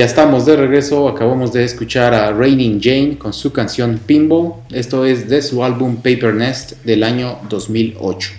Ya 0.00 0.06
estamos 0.06 0.46
de 0.46 0.56
regreso, 0.56 1.08
acabamos 1.08 1.52
de 1.52 1.62
escuchar 1.62 2.14
a 2.14 2.32
Raining 2.32 2.80
Jane 2.80 3.18
con 3.18 3.34
su 3.34 3.52
canción 3.52 4.00
Pinball. 4.06 4.54
Esto 4.70 5.04
es 5.04 5.28
de 5.28 5.42
su 5.42 5.62
álbum 5.62 5.96
Paper 5.96 6.32
Nest 6.32 6.82
del 6.84 7.02
año 7.02 7.36
2008. 7.50 8.30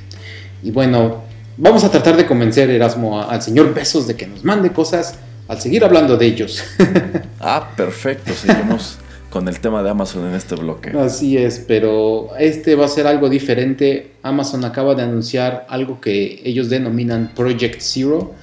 Y 0.64 0.72
bueno, 0.72 1.22
vamos 1.58 1.84
a 1.84 1.92
tratar 1.92 2.18
de 2.18 2.26
convencer 2.26 2.72
Erasmo 2.72 3.22
al 3.22 3.44
señor 3.44 3.76
Besos 3.76 4.08
de 4.08 4.16
que 4.16 4.26
nos 4.26 4.44
mande 4.44 4.72
cosas 4.72 5.20
al 5.48 5.62
seguir 5.62 5.84
hablando 5.84 6.18
de 6.18 6.26
ellos. 6.26 6.64
ah, 7.40 7.70
perfecto, 7.78 8.34
seguimos 8.34 8.98
con 9.30 9.48
el 9.48 9.60
tema 9.60 9.84
de 9.84 9.92
Amazon 9.92 10.30
en 10.30 10.34
este 10.34 10.56
bloque. 10.56 10.98
Así 10.98 11.38
es, 11.38 11.64
pero 11.68 12.30
este 12.40 12.74
va 12.74 12.86
a 12.86 12.90
ser 12.90 13.06
algo 13.06 13.30
diferente. 13.30 14.14
Amazon 14.24 14.66
acaba 14.66 14.96
de 14.96 15.04
anunciar 15.04 15.68
algo 15.70 16.02
que 16.02 16.42
ellos 16.44 16.72
denominan 16.72 17.34
Project 17.36 17.82
Zero 17.82 18.34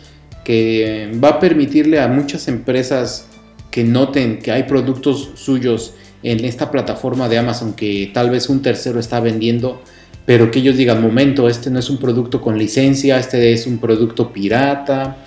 que 0.48 1.12
va 1.22 1.28
a 1.28 1.40
permitirle 1.40 2.00
a 2.00 2.08
muchas 2.08 2.48
empresas 2.48 3.26
que 3.70 3.84
noten 3.84 4.38
que 4.38 4.50
hay 4.50 4.62
productos 4.62 5.32
suyos 5.34 5.92
en 6.22 6.42
esta 6.42 6.70
plataforma 6.70 7.28
de 7.28 7.36
Amazon 7.36 7.74
que 7.74 8.10
tal 8.14 8.30
vez 8.30 8.48
un 8.48 8.62
tercero 8.62 8.98
está 8.98 9.20
vendiendo, 9.20 9.82
pero 10.24 10.50
que 10.50 10.60
ellos 10.60 10.78
digan, 10.78 11.02
momento, 11.02 11.50
este 11.50 11.68
no 11.68 11.78
es 11.78 11.90
un 11.90 11.98
producto 11.98 12.40
con 12.40 12.56
licencia, 12.56 13.18
este 13.18 13.52
es 13.52 13.66
un 13.66 13.76
producto 13.76 14.32
pirata, 14.32 15.18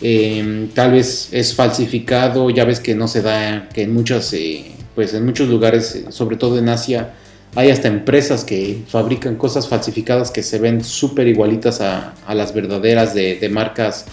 em, 0.00 0.68
tal 0.68 0.92
vez 0.92 1.30
es 1.32 1.56
falsificado, 1.56 2.48
ya 2.48 2.64
ves 2.64 2.78
que 2.78 2.94
no 2.94 3.08
se 3.08 3.20
da, 3.20 3.68
que 3.74 3.82
en 3.82 3.92
muchas, 3.92 4.32
eh, 4.32 4.64
pues 4.94 5.12
en 5.12 5.24
muchos 5.24 5.48
lugares, 5.48 6.04
sobre 6.10 6.36
todo 6.36 6.56
en 6.56 6.68
Asia, 6.68 7.14
hay 7.56 7.72
hasta 7.72 7.88
empresas 7.88 8.44
que 8.44 8.82
fabrican 8.86 9.34
cosas 9.34 9.66
falsificadas 9.66 10.30
que 10.30 10.44
se 10.44 10.60
ven 10.60 10.84
súper 10.84 11.26
igualitas 11.26 11.80
a, 11.80 12.14
las 12.32 12.54
verdaderas 12.54 13.12
de, 13.12 13.34
de 13.40 13.48
marcas 13.48 14.06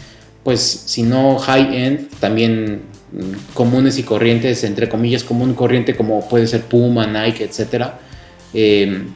pues 0.45 0.62
si 0.62 1.01
no 1.01 1.39
high-end, 1.39 2.08
también 2.19 2.84
comunes 3.55 3.97
y 3.97 4.03
corrientes, 4.03 4.63
entre 4.63 4.88
comillas, 4.88 5.23
común 5.23 5.55
corriente 5.55 5.95
como 5.95 6.29
puede 6.29 6.45
ser 6.45 6.62
Puma, 6.62 7.08
Nike, 7.08 7.45
etc. 7.45 7.88
Em, 8.53 9.08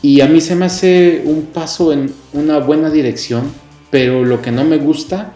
y 0.00 0.20
a 0.20 0.28
mí 0.28 0.40
se 0.40 0.54
me 0.54 0.66
hace 0.66 1.22
un 1.24 1.46
paso 1.46 1.92
en 1.92 2.12
una 2.32 2.58
buena 2.58 2.88
dirección, 2.88 3.50
pero 3.90 4.24
lo 4.24 4.40
que 4.40 4.52
no 4.52 4.62
me 4.62 4.78
gusta 4.78 5.32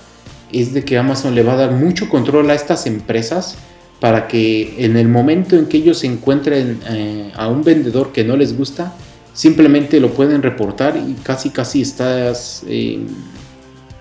es 0.53 0.73
de 0.73 0.85
que 0.85 0.97
Amazon 0.97 1.35
le 1.35 1.43
va 1.43 1.55
a 1.55 1.57
dar 1.57 1.73
mucho 1.73 2.09
control 2.09 2.49
a 2.51 2.55
estas 2.55 2.87
empresas 2.87 3.57
para 3.99 4.29
que 4.29 4.85
en 4.85 4.97
el 4.97 5.09
momento 5.09 5.57
en 5.57 5.67
que 5.67 5.79
ellos 5.79 6.05
encuentren 6.05 6.79
eh, 6.89 7.33
a 7.35 7.49
un 7.49 7.65
vendedor 7.65 8.13
que 8.13 8.23
no 8.23 8.37
les 8.37 8.57
gusta, 8.57 8.95
simplemente 9.33 9.99
lo 9.99 10.13
pueden 10.13 10.43
reportar 10.43 10.97
y 10.97 11.15
casi 11.25 11.51
casi 11.51 11.83
estás... 11.83 12.63
Em, 12.69 13.09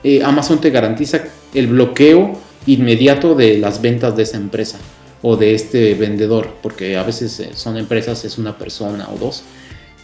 eh, 0.02 0.22
Amazon 0.24 0.62
te 0.62 0.70
garantiza 0.70 1.22
el 1.54 1.68
bloqueo 1.68 2.34
inmediato 2.66 3.36
de 3.36 3.58
las 3.58 3.82
ventas 3.82 4.16
de 4.16 4.24
esa 4.24 4.38
empresa 4.38 4.78
o 5.22 5.36
de 5.36 5.54
este 5.54 5.94
vendedor, 5.96 6.50
porque 6.62 6.98
a 6.98 7.04
veces 7.04 7.40
eh, 7.40 7.50
son 7.54 7.78
empresas, 7.78 8.24
es 8.26 8.38
una 8.38 8.58
persona 8.58 9.10
o 9.10 9.18
dos. 9.18 9.44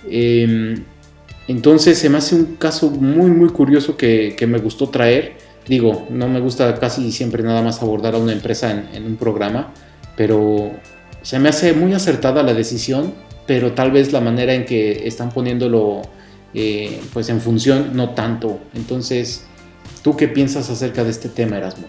Em, 0.10 0.84
entonces 1.48 1.98
se 1.98 2.10
me 2.10 2.18
hace 2.18 2.36
un 2.36 2.56
caso 2.56 2.90
muy 2.90 3.30
muy 3.32 3.50
curioso 3.50 3.96
que, 3.98 4.36
me 4.48 4.60
gustó 4.60 4.90
traer. 4.90 5.34
Digo, 5.68 6.08
no 6.10 6.28
me 6.28 6.40
gusta 6.40 6.76
casi 6.80 7.12
siempre 7.12 7.44
nada 7.44 7.62
más 7.62 7.82
abordar 7.82 8.16
a 8.16 8.18
una 8.18 8.34
empresa 8.34 8.72
en, 8.94 9.06
un 9.06 9.16
programa, 9.16 9.74
pero 10.16 10.72
se 11.22 11.40
me 11.40 11.50
hace 11.50 11.74
muy 11.74 11.94
acertada 11.94 12.44
la 12.44 12.54
decisión, 12.54 13.14
pero 13.48 13.72
tal 13.74 13.92
vez 13.92 14.12
la 14.12 14.22
manera 14.22 14.54
en 14.54 14.66
que 14.66 15.08
están 15.08 15.32
poniéndolo 15.32 16.04
eh, 16.54 17.02
pues 17.14 17.30
en 17.30 17.42
función 17.42 17.96
no 17.96 18.12
tanto. 18.12 18.60
Entonces 18.76 19.46
¿Tú 20.06 20.16
qué 20.16 20.28
piensas 20.28 20.70
acerca 20.70 21.04
de 21.04 21.10
este 21.10 21.30
tema, 21.30 21.58
Erasmo? 21.58 21.88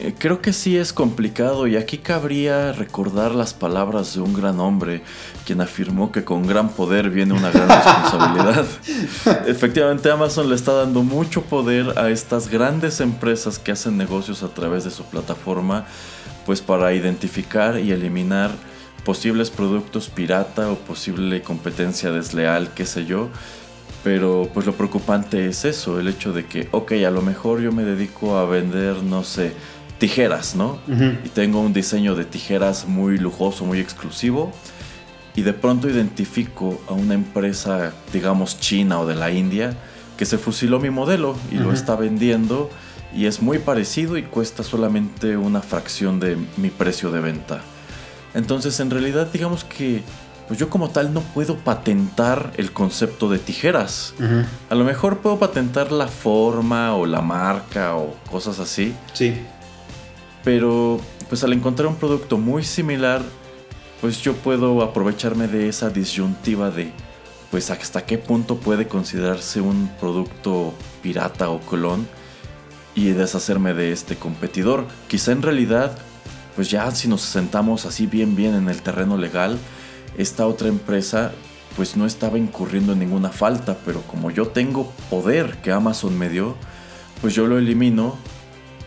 Eh, 0.00 0.14
creo 0.18 0.42
que 0.42 0.52
sí 0.52 0.76
es 0.76 0.92
complicado 0.92 1.68
y 1.68 1.76
aquí 1.76 1.98
cabría 1.98 2.72
recordar 2.72 3.36
las 3.36 3.54
palabras 3.54 4.14
de 4.14 4.20
un 4.20 4.34
gran 4.34 4.58
hombre, 4.58 5.00
quien 5.46 5.60
afirmó 5.60 6.10
que 6.10 6.24
con 6.24 6.44
gran 6.44 6.70
poder 6.70 7.08
viene 7.08 7.34
una 7.34 7.52
gran 7.52 7.68
responsabilidad. 7.68 8.66
Efectivamente, 9.46 10.10
Amazon 10.10 10.48
le 10.48 10.56
está 10.56 10.72
dando 10.72 11.04
mucho 11.04 11.42
poder 11.42 11.96
a 11.96 12.10
estas 12.10 12.48
grandes 12.48 13.00
empresas 13.00 13.60
que 13.60 13.70
hacen 13.70 13.96
negocios 13.96 14.42
a 14.42 14.48
través 14.48 14.82
de 14.82 14.90
su 14.90 15.04
plataforma, 15.04 15.86
pues 16.46 16.62
para 16.62 16.92
identificar 16.94 17.78
y 17.78 17.92
eliminar 17.92 18.50
posibles 19.04 19.50
productos 19.50 20.08
pirata 20.08 20.68
o 20.68 20.74
posible 20.74 21.42
competencia 21.42 22.10
desleal, 22.10 22.74
qué 22.74 22.86
sé 22.86 23.06
yo, 23.06 23.30
pero 24.02 24.48
pues 24.52 24.66
lo 24.66 24.72
preocupante 24.72 25.46
es 25.46 25.64
eso, 25.64 26.00
el 26.00 26.08
hecho 26.08 26.32
de 26.32 26.46
que, 26.46 26.68
ok, 26.72 26.92
a 27.06 27.10
lo 27.10 27.22
mejor 27.22 27.60
yo 27.60 27.72
me 27.72 27.84
dedico 27.84 28.36
a 28.36 28.44
vender, 28.44 29.02
no 29.02 29.22
sé, 29.22 29.52
tijeras, 29.98 30.56
¿no? 30.56 30.80
Y 31.24 31.28
tengo 31.28 31.60
un 31.60 31.72
diseño 31.72 32.16
de 32.16 32.24
tijeras 32.24 32.86
muy 32.88 33.18
lujoso, 33.18 33.64
muy 33.64 33.78
exclusivo. 33.78 34.52
Y 35.36 35.42
de 35.42 35.52
pronto 35.52 35.88
identifico 35.88 36.80
a 36.88 36.92
una 36.92 37.14
empresa, 37.14 37.92
digamos, 38.12 38.58
china 38.58 39.00
o 39.00 39.06
de 39.06 39.14
la 39.14 39.30
India, 39.30 39.76
que 40.16 40.26
se 40.26 40.38
fusiló 40.38 40.80
mi 40.80 40.90
modelo 40.90 41.36
y 41.50 41.54
lo 41.54 41.72
está 41.72 41.96
vendiendo 41.96 42.68
y 43.14 43.26
es 43.26 43.40
muy 43.40 43.58
parecido 43.58 44.18
y 44.18 44.24
cuesta 44.24 44.62
solamente 44.62 45.36
una 45.36 45.60
fracción 45.60 46.18
de 46.18 46.36
mi 46.56 46.70
precio 46.70 47.10
de 47.10 47.20
venta. 47.20 47.60
Entonces, 48.34 48.80
en 48.80 48.90
realidad, 48.90 49.28
digamos 49.32 49.64
que 49.64 50.02
pues 50.52 50.60
yo 50.60 50.68
como 50.68 50.90
tal 50.90 51.14
no 51.14 51.22
puedo 51.22 51.56
patentar 51.56 52.52
el 52.58 52.72
concepto 52.72 53.30
de 53.30 53.38
tijeras. 53.38 54.12
A 54.68 54.74
lo 54.74 54.84
mejor 54.84 55.20
puedo 55.20 55.38
patentar 55.38 55.90
la 55.92 56.08
forma 56.08 56.94
o 56.94 57.06
la 57.06 57.22
marca 57.22 57.96
o 57.96 58.14
cosas 58.30 58.58
así. 58.58 58.94
Sí. 59.14 59.32
Pero 60.44 61.00
pues 61.30 61.42
al 61.42 61.54
encontrar 61.54 61.88
un 61.88 61.94
producto 61.94 62.36
muy 62.36 62.64
similar, 62.64 63.22
pues 64.02 64.20
yo 64.20 64.34
puedo 64.34 64.82
aprovecharme 64.82 65.48
de 65.48 65.70
esa 65.70 65.88
disyuntiva 65.88 66.70
de 66.70 66.92
pues 67.50 67.70
hasta 67.70 68.04
qué 68.04 68.18
punto 68.18 68.56
puede 68.56 68.86
considerarse 68.86 69.62
un 69.62 69.90
producto 69.98 70.74
pirata 71.00 71.48
o 71.48 71.60
clon 71.60 72.06
y 72.94 73.06
deshacerme 73.12 73.72
de 73.72 73.90
este 73.90 74.16
competidor. 74.16 74.84
Quizá 75.08 75.32
en 75.32 75.40
realidad, 75.40 75.96
pues 76.56 76.68
ya 76.68 76.90
si 76.90 77.08
nos 77.08 77.22
sentamos 77.22 77.86
así 77.86 78.06
bien 78.06 78.36
bien 78.36 78.54
en 78.54 78.68
el 78.68 78.82
terreno 78.82 79.16
legal, 79.16 79.58
esta 80.16 80.46
otra 80.46 80.68
empresa 80.68 81.32
pues 81.76 81.96
no 81.96 82.06
estaba 82.06 82.38
incurriendo 82.38 82.92
en 82.92 82.98
ninguna 82.98 83.30
falta, 83.30 83.78
pero 83.84 84.02
como 84.02 84.30
yo 84.30 84.48
tengo 84.48 84.92
poder 85.08 85.56
que 85.62 85.72
Amazon 85.72 86.18
me 86.18 86.28
dio, 86.28 86.56
pues 87.20 87.34
yo 87.34 87.46
lo 87.46 87.58
elimino 87.58 88.16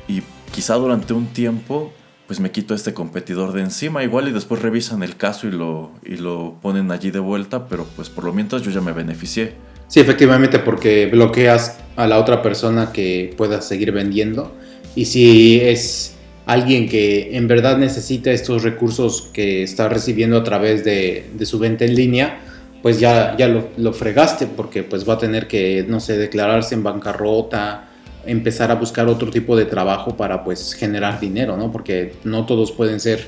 y 0.07 0.21
quizá 0.51 0.75
durante 0.75 1.13
un 1.13 1.27
tiempo 1.27 1.91
pues 2.27 2.39
me 2.39 2.51
quito 2.51 2.73
a 2.73 2.77
este 2.77 2.93
competidor 2.93 3.53
de 3.53 3.61
encima 3.61 4.03
igual 4.03 4.27
y 4.27 4.31
después 4.31 4.61
revisan 4.61 5.03
el 5.03 5.15
caso 5.15 5.47
y 5.47 5.51
lo, 5.51 5.91
y 6.03 6.17
lo 6.17 6.55
ponen 6.61 6.91
allí 6.91 7.11
de 7.11 7.19
vuelta, 7.19 7.67
pero 7.67 7.85
pues 7.95 8.09
por 8.09 8.23
lo 8.23 8.33
mientras 8.33 8.63
yo 8.63 8.71
ya 8.71 8.81
me 8.81 8.93
beneficié. 8.93 9.53
Sí, 9.87 9.99
efectivamente, 9.99 10.57
porque 10.57 11.05
bloqueas 11.05 11.77
a 11.95 12.07
la 12.07 12.19
otra 12.19 12.41
persona 12.41 12.91
que 12.91 13.33
pueda 13.37 13.61
seguir 13.61 13.91
vendiendo. 13.91 14.51
Y 14.95 15.05
si 15.05 15.59
es 15.61 16.14
alguien 16.45 16.87
que 16.87 17.35
en 17.35 17.47
verdad 17.47 17.77
necesita 17.77 18.31
estos 18.31 18.63
recursos 18.63 19.29
que 19.33 19.63
está 19.63 19.89
recibiendo 19.89 20.37
a 20.37 20.43
través 20.43 20.83
de, 20.83 21.25
su 21.43 21.59
venta 21.59 21.85
en 21.85 21.95
línea, 21.95 22.39
pues 22.81 22.99
ya, 22.99 23.35
ya 23.37 23.47
lo, 23.47 23.93
fregaste 23.93 24.45
porque 24.47 24.83
pues 24.83 25.07
va 25.07 25.15
a 25.15 25.17
tener 25.17 25.47
que, 25.47 25.85
no 25.87 25.99
sé, 25.99 26.17
declararse 26.17 26.75
en 26.75 26.83
bancarrota, 26.83 27.89
empezar 28.25 28.71
a 28.71 28.75
buscar 28.75 29.07
otro 29.07 29.31
tipo 29.31 29.55
de 29.55 29.65
trabajo 29.65 30.15
para 30.15 30.43
pues 30.43 30.73
generar 30.73 31.19
dinero, 31.19 31.57
¿no? 31.57 31.71
Porque 31.71 32.13
no 32.23 32.45
todos 32.45 32.71
pueden 32.71 32.99
ser 32.99 33.25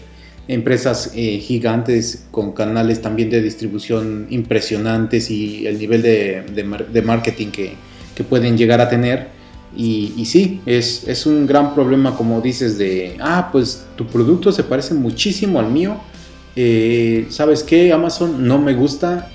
empresas 0.48 1.12
eh, 1.16 1.40
gigantes 1.40 2.28
con 2.32 2.54
canales 2.54 3.02
también 3.02 3.30
de 3.30 3.42
distribución 3.42 4.28
impresionantes 4.30 5.30
y 5.30 5.68
el 5.68 5.78
nivel 5.78 6.02
de, 6.02 7.02
marketing 7.04 7.48
que, 7.48 7.74
que 8.16 8.24
pueden 8.24 8.58
llegar 8.58 8.80
a 8.80 8.90
tener 8.90 9.37
y, 9.76 10.26
sí, 10.26 10.62
es, 10.66 11.26
un 11.26 11.46
gran 11.46 11.76
problema 11.76 12.16
como 12.16 12.42
dices 12.42 12.78
de, 12.78 13.18
ah, 13.20 13.50
pues 13.52 13.86
tu 13.96 14.08
producto 14.08 14.52
se 14.52 14.64
parece 14.64 14.94
muchísimo 14.94 15.60
al 15.60 15.70
mío. 15.70 15.98
Eh, 16.56 17.28
¿Sabes 17.30 17.64
qué, 17.64 17.92
Amazon? 17.94 18.48
No 18.48 18.60
me 18.60 18.74
gusta. 18.74 19.30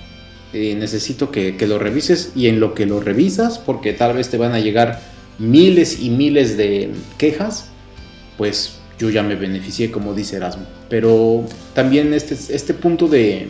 Eh, 0.52 0.74
necesito 0.74 1.30
que, 1.30 1.56
que, 1.56 1.66
lo 1.66 1.78
revises 1.78 2.32
y 2.34 2.48
en 2.48 2.60
lo 2.60 2.74
que 2.74 2.86
lo 2.86 3.00
revisas, 3.00 3.58
porque 3.58 3.92
tal 3.92 4.14
vez 4.14 4.28
te 4.28 4.36
van 4.36 4.52
a 4.52 4.60
llegar 4.60 5.00
miles 5.38 6.00
y 6.00 6.10
miles 6.10 6.56
de 6.56 6.90
quejas, 7.18 7.70
pues 8.36 8.78
yo 8.98 9.10
ya 9.10 9.22
me 9.22 9.34
beneficié, 9.34 9.90
como 9.90 10.14
dice 10.14 10.36
Erasmo. 10.36 10.64
Pero 10.88 11.44
también 11.74 12.12
este, 12.12 12.34
este 12.34 12.74
punto 12.74 13.08
de, 13.08 13.48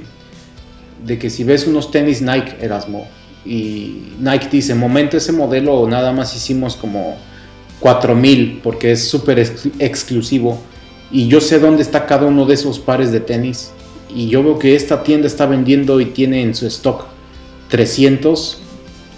de 1.05 1.19
que 1.19 1.31
si 1.31 1.45
ves 1.45 1.67
unos 1.67 1.91
tenis 1.91 2.23
Nike, 2.23 2.57
Erasmo, 2.61 3.09
y 3.45 4.15
Nike 4.21 4.49
dice, 4.51 4.75
momento 4.75 5.17
ese 5.17 5.33
modelo 5.33 5.87
nada 5.89 6.13
más 6.13 6.35
hicimos 6.37 6.77
como 6.77 7.17
4000 7.81 8.61
porque 8.63 8.93
es 8.93 9.09
súper 9.09 9.39
exclusivo 9.79 10.61
y 11.11 11.27
yo 11.29 11.41
sé 11.41 11.59
dónde 11.59 11.83
está 11.83 12.07
cada 12.07 12.27
uno 12.27 12.47
de 12.47 12.55
esos 12.55 12.79
pares 12.79 13.11
de 13.11 13.21
tenis 13.21 13.73
y 14.15 14.29
yo 14.29 14.43
veo 14.43 14.59
que 14.59 14.75
esta 14.75 15.03
tienda 15.03 15.27
está 15.27 15.47
vendiendo 15.47 16.01
y 16.01 16.07
tiene 16.07 16.43
en 16.43 16.55
su 16.55 16.67
stock 16.67 17.07
300 17.69 18.59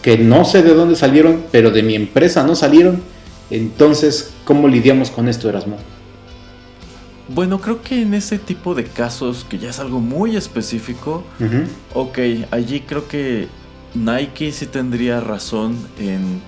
que 0.05 0.19
no 0.19 0.45
sé 0.45 0.63
de 0.63 0.75
dónde 0.75 0.97
salieron, 0.97 1.45
pero 1.51 1.71
de 1.71 1.83
mi 1.83 1.95
empresa 1.95 2.45
no 2.45 2.55
salieron. 2.55 3.03
Entonces, 3.51 4.35
¿cómo 4.45 4.69
lidiamos 4.69 5.11
con 5.11 5.31
esto, 5.31 5.49
Erasmo? 5.49 5.79
Bueno, 7.29 7.59
creo 7.59 7.81
que 7.81 8.03
en 8.03 8.13
ese 8.13 8.39
tipo 8.39 8.75
de 8.75 8.85
casos, 8.85 9.47
que 9.49 9.59
ya 9.59 9.71
es 9.71 9.79
algo 9.79 10.01
muy 10.01 10.37
específico, 10.37 11.25
ok, 11.95 12.19
allí 12.51 12.81
creo 12.81 13.09
que 13.09 13.49
Nike 13.95 14.53
sí 14.53 14.67
tendría 14.67 15.21
razón 15.21 15.77
en, 15.99 16.43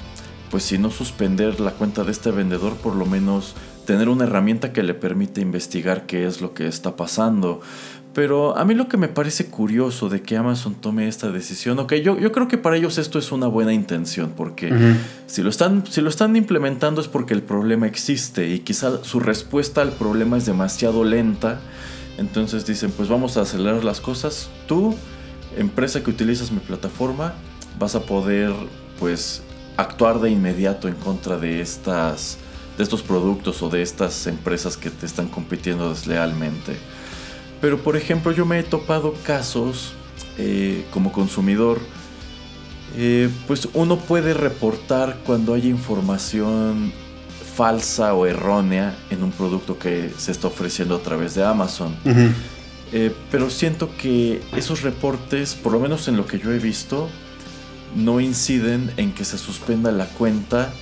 pues 0.51 0.65
si 0.65 0.79
no 0.79 0.91
suspender 0.91 1.61
la 1.61 1.73
cuenta 1.73 2.05
de 2.05 2.13
este 2.13 2.31
vendedor, 2.31 2.75
por 2.77 2.97
lo 2.97 3.07
menos 3.07 3.55
tener 3.87 4.09
una 4.09 4.25
herramienta 4.25 4.73
que 4.73 4.83
le 4.83 4.95
permite 4.95 5.41
investigar 5.41 6.07
qué 6.07 6.27
es 6.27 6.41
lo 6.41 6.55
que 6.55 6.67
está 6.67 6.97
pasando. 6.97 7.61
Pero 8.13 8.57
a 8.57 8.65
mí 8.65 8.75
lo 8.75 8.89
que 8.89 8.97
me 8.97 9.09
parece 9.09 9.47
curioso 9.51 10.09
de 10.09 10.23
que 10.23 10.39
Amazon 10.39 10.75
tome 10.75 11.07
esta 11.07 11.31
decisión, 11.31 11.79
ok, 11.79 11.95
yo, 11.97 12.19
yo 12.19 12.33
creo 12.33 12.49
que 12.49 12.57
para 12.57 12.77
ellos 12.77 12.97
esto 12.97 13.19
es 13.19 13.31
una 13.31 13.47
buena 13.47 13.75
intención, 13.75 14.33
porque 14.35 14.75
si, 15.27 15.43
lo 15.43 15.51
están, 15.51 15.87
si 15.87 16.01
lo 16.01 16.09
están 16.09 16.35
implementando 16.35 17.03
es 17.03 17.09
porque 17.09 17.35
el 17.35 17.43
problema 17.43 17.87
existe 17.87 18.49
y 18.49 18.61
quizá 18.61 19.05
su 19.05 19.21
respuesta 19.21 19.83
al 19.83 19.93
problema 19.93 20.39
es 20.39 20.47
demasiado 20.47 21.05
lenta. 21.05 21.61
Entonces 22.17 22.65
dicen, 22.65 22.91
pues 22.91 23.11
vamos 23.11 23.37
a 23.37 23.43
acelerar 23.43 23.85
las 23.85 24.01
cosas. 24.01 24.49
Tú, 24.67 24.95
empresa 25.57 26.03
que 26.03 26.11
utilizas 26.11 26.51
mi 26.51 26.61
plataforma, 26.61 27.35
vas 27.79 27.95
a 27.95 28.01
poder 28.01 28.53
pues 28.99 29.43
actuar 29.77 30.21
de 30.21 30.31
inmediato 30.31 30.89
en 30.89 30.95
contra 30.95 31.37
de 31.37 31.61
estas 31.61 32.39
de 32.77 32.83
estos 32.83 33.03
productos 33.03 33.63
o 33.63 33.71
de 33.71 33.81
estas 33.81 34.27
empresas 34.27 34.77
que 34.77 34.91
te 34.91 35.07
están 35.07 35.29
compitiendo 35.29 35.89
deslealmente. 35.89 36.77
Pero 37.61 37.83
por 37.83 37.97
ejemplo 37.97 38.33
yo 38.33 38.45
me 38.45 38.59
he 38.59 38.63
topado 38.63 39.15
casos 39.25 39.95
eh, 40.37 40.85
como 40.91 41.11
consumidor, 41.11 41.81
eh, 42.97 43.31
pues 43.47 43.69
uno 43.73 43.99
puede 43.99 44.35
reportar 44.35 45.19
cuando 45.25 45.55
hay 45.55 45.69
información 45.69 46.93
falsa 47.55 48.13
o 48.13 48.27
errónea 48.27 48.95
en 49.11 49.23
un 49.23 49.33
producto 49.33 49.79
que 49.79 50.11
se 50.19 50.31
está 50.33 50.49
ofreciendo 50.49 50.95
a 50.97 51.01
través 51.01 51.35
de 51.35 51.45
Amazon. 51.45 51.97
Eh, 52.93 53.13
pero 53.31 53.51
siento 53.51 53.91
que 53.97 54.43
esos 54.57 54.83
reportes, 54.83 55.55
por 55.55 55.73
lo 55.73 55.81
menos 55.81 56.09
en 56.09 56.17
lo 56.17 56.27
que 56.27 56.39
yo 56.39 56.53
he 56.53 56.59
visto, 56.59 57.09
no 57.95 58.21
inciden 58.21 58.93
en 58.97 59.13
que 59.13 59.25
se 59.25 59.39
suspenda 59.39 59.91
la 59.91 60.07
cuenta 60.07 60.73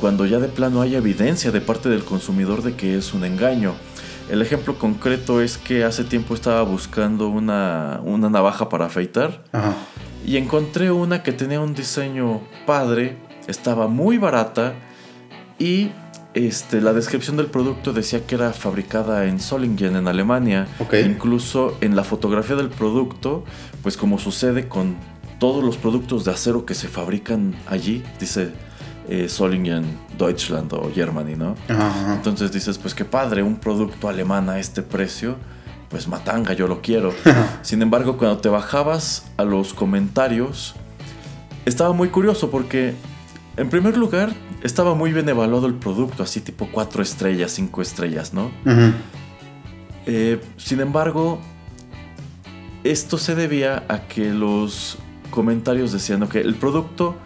cuando 0.00 0.24
ya 0.24 0.38
de 0.38 0.48
plano 0.48 0.80
hay 0.80 0.96
evidencia 0.96 1.52
de 1.52 1.60
parte 1.60 1.88
del 1.88 2.04
consumidor 2.04 2.62
de 2.62 2.74
que 2.74 2.96
es 2.96 3.12
un 3.12 3.24
engaño. 3.24 3.74
El 4.30 4.42
ejemplo 4.42 4.78
concreto 4.78 5.42
es 5.42 5.58
que 5.58 5.84
hace 5.84 6.04
tiempo 6.04 6.34
estaba 6.34 6.62
buscando 6.62 7.28
una, 7.28 8.00
navaja 8.04 8.68
para 8.68 8.86
afeitar 8.86 9.42
y 10.24 10.36
encontré 10.36 10.90
una 10.90 11.22
que 11.22 11.32
tenía 11.32 11.60
un 11.60 11.74
diseño 11.74 12.40
padre, 12.64 13.18
estaba 13.46 13.88
muy 13.88 14.18
barata 14.18 14.74
y 15.58 15.90
este, 16.34 16.80
la 16.80 16.92
descripción 16.92 17.36
del 17.36 17.46
producto 17.46 17.92
decía 17.92 18.24
que 18.26 18.36
era 18.36 18.52
fabricada 18.52 19.26
en 19.26 19.40
Solingen, 19.40 19.96
en 19.96 20.06
Alemania. 20.06 20.68
Incluso 21.04 21.76
en 21.80 21.96
la 21.96 22.04
fotografía 22.04 22.56
del 22.56 22.68
producto, 22.68 23.44
pues 23.82 23.96
como 23.96 24.18
sucede 24.18 24.68
con 24.68 24.96
todos 25.38 25.64
los 25.64 25.76
productos 25.76 26.24
de 26.24 26.30
acero 26.30 26.66
que 26.66 26.74
se 26.74 26.86
fabrican 26.86 27.56
allí, 27.68 28.04
dice 28.20 28.52
eh, 29.08 29.28
Solingen, 29.28 29.84
Deutschland 30.18 30.72
o 30.72 30.90
Germany, 30.94 31.34
¿no? 31.36 31.56
Entonces 32.14 32.52
dices, 32.52 32.78
pues 32.78 32.94
qué 32.94 33.04
padre, 33.04 33.42
un 33.42 33.56
producto 33.56 34.08
alemán 34.08 34.48
a 34.50 34.58
este 34.60 34.82
precio, 34.82 35.36
pues 35.88 36.06
matanga, 36.06 36.52
yo 36.52 36.68
lo 36.68 36.80
quiero. 36.80 37.12
Sin 37.62 37.82
embargo, 37.82 38.16
cuando 38.18 38.38
te 38.38 38.48
bajabas 38.48 39.32
a 39.36 39.44
los 39.44 39.74
comentarios, 39.74 40.74
estaba 41.64 41.92
muy 41.92 42.10
curioso 42.10 42.50
porque, 42.50 42.94
en 43.56 43.68
primer 43.68 43.96
lugar, 43.96 44.30
estaba 44.62 44.94
muy 44.94 45.12
bien 45.12 45.28
evaluado 45.28 45.66
el 45.66 45.74
producto, 45.74 46.22
así 46.22 46.40
tipo 46.40 46.68
4 46.70 47.02
estrellas, 47.02 47.52
5 47.52 47.82
estrellas, 47.82 48.34
¿no? 48.34 48.50
Eh, 50.06 50.40
sin 50.56 50.80
embargo, 50.80 51.40
esto 52.84 53.18
se 53.18 53.34
debía 53.34 53.84
a 53.88 54.08
que 54.08 54.30
los 54.32 54.98
comentarios 55.30 55.92
decían, 55.92 56.26
que 56.28 56.40
el 56.40 56.54
producto 56.54 57.16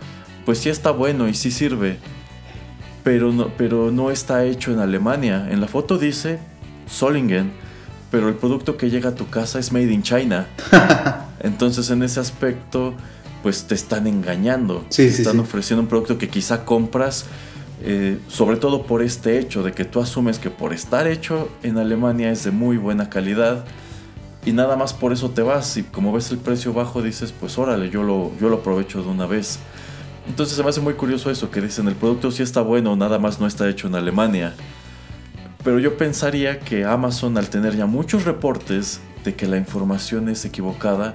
pues 0.44 0.58
sí 0.58 0.68
está 0.68 0.90
bueno 0.90 1.28
y 1.28 1.34
sí 1.34 1.50
sirve, 1.50 1.98
pero 3.02 3.32
no, 3.32 3.48
pero 3.56 3.90
no 3.90 4.10
está 4.10 4.44
hecho 4.44 4.72
en 4.72 4.78
Alemania. 4.78 5.46
En 5.50 5.60
la 5.60 5.68
foto 5.68 5.98
dice 5.98 6.38
Solingen, 6.86 7.52
pero 8.10 8.28
el 8.28 8.34
producto 8.34 8.76
que 8.76 8.90
llega 8.90 9.10
a 9.10 9.14
tu 9.14 9.28
casa 9.28 9.58
es 9.58 9.72
made 9.72 9.92
in 9.92 10.02
China. 10.02 10.46
Entonces 11.40 11.90
en 11.90 12.02
ese 12.02 12.20
aspecto, 12.20 12.94
pues 13.44 13.66
te 13.66 13.74
están 13.74 14.06
engañando. 14.06 14.86
te 14.88 15.04
están 15.04 15.38
ofreciendo 15.38 15.82
un 15.82 15.86
producto 15.86 16.16
que 16.16 16.30
quizá 16.30 16.64
compras, 16.64 17.26
eh, 17.82 18.18
sobre 18.26 18.56
todo 18.56 18.86
por 18.86 19.02
este 19.02 19.38
hecho 19.38 19.62
de 19.62 19.72
que 19.72 19.84
tú 19.84 20.00
asumes 20.00 20.38
que 20.38 20.48
por 20.48 20.72
estar 20.72 21.06
hecho 21.06 21.50
en 21.62 21.76
Alemania 21.76 22.32
es 22.32 22.44
de 22.44 22.52
muy 22.52 22.78
buena 22.78 23.10
calidad. 23.10 23.66
Y 24.46 24.52
nada 24.52 24.76
más 24.76 24.94
por 24.94 25.12
eso 25.12 25.28
te 25.28 25.42
vas 25.42 25.76
y 25.76 25.82
como 25.82 26.10
ves 26.10 26.30
el 26.30 26.38
precio 26.38 26.72
bajo 26.72 27.02
dices, 27.02 27.34
pues 27.38 27.58
órale, 27.58 27.90
yo 27.90 28.02
lo, 28.02 28.32
yo 28.40 28.48
lo 28.48 28.56
aprovecho 28.56 29.02
de 29.02 29.10
una 29.10 29.26
vez. 29.26 29.58
Entonces 30.26 30.56
se 30.56 30.62
me 30.62 30.70
hace 30.70 30.80
muy 30.80 30.94
curioso 30.94 31.30
eso, 31.30 31.50
que 31.50 31.60
dicen 31.60 31.86
el 31.86 31.96
producto 31.96 32.30
sí 32.30 32.42
está 32.42 32.62
bueno, 32.62 32.96
nada 32.96 33.18
más 33.18 33.40
no 33.40 33.46
está 33.46 33.68
hecho 33.68 33.88
en 33.88 33.94
Alemania. 33.94 34.54
Pero 35.62 35.78
yo 35.78 35.98
pensaría 35.98 36.60
que 36.60 36.86
Amazon 36.86 37.36
al 37.36 37.50
tener 37.50 37.76
ya 37.76 37.84
muchos 37.84 38.24
reportes 38.24 39.00
de 39.22 39.34
que 39.34 39.46
la 39.46 39.58
información 39.58 40.30
es 40.30 40.46
equivocada, 40.46 41.12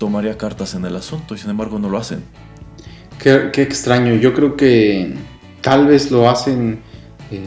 tomaría 0.00 0.36
cartas 0.36 0.74
en 0.74 0.84
el 0.84 0.96
asunto 0.96 1.36
y 1.36 1.38
sin 1.38 1.50
embargo 1.50 1.78
no 1.78 1.88
lo 1.88 1.98
hacen. 1.98 2.24
Qué, 3.22 3.50
extraño, 3.54 4.14
yo 4.14 4.34
creo 4.34 4.56
que 4.56 5.14
tal 5.60 5.86
vez 5.86 6.10
lo 6.10 6.28
hacen... 6.28 6.80
Eh, 7.30 7.40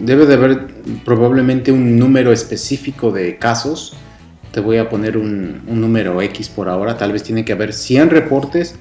debe 0.00 0.26
de 0.26 0.34
haber 0.34 0.66
probablemente 1.04 1.72
un 1.72 1.98
número 1.98 2.32
específico 2.32 3.10
de 3.10 3.38
casos. 3.38 3.94
Te 4.52 4.60
voy 4.60 4.76
a 4.76 4.88
poner 4.88 5.16
un, 5.16 5.62
número 5.66 6.20
X 6.20 6.48
por 6.50 6.68
ahora. 6.68 6.96
Tal 6.96 7.12
vez 7.12 7.22
tiene 7.22 7.44
que 7.44 7.52
haber 7.52 7.72
100 7.72 8.10
reportes 8.10 8.76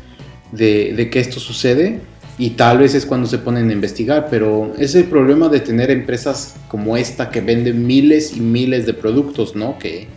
de, 0.51 1.09
que 1.09 1.19
esto 1.19 1.39
sucede 1.39 2.01
y 2.37 2.51
tal 2.51 2.79
vez 2.79 2.95
es 2.95 3.05
cuando 3.05 3.27
se 3.27 3.37
ponen 3.37 3.69
a 3.69 3.73
investigar, 3.73 4.27
pero 4.29 4.73
es 4.77 4.95
el 4.95 5.05
problema 5.05 5.49
de 5.49 5.61
tener 5.61 5.89
empresas 5.89 6.55
como 6.67 6.97
esta 6.97 7.29
que 7.29 7.41
venden 7.41 7.85
miles 7.85 8.35
y 8.35 8.41
miles 8.41 8.85
de 8.85 8.93
productos, 8.93 9.55
¿no? 9.55 9.77
Que 9.77 10.07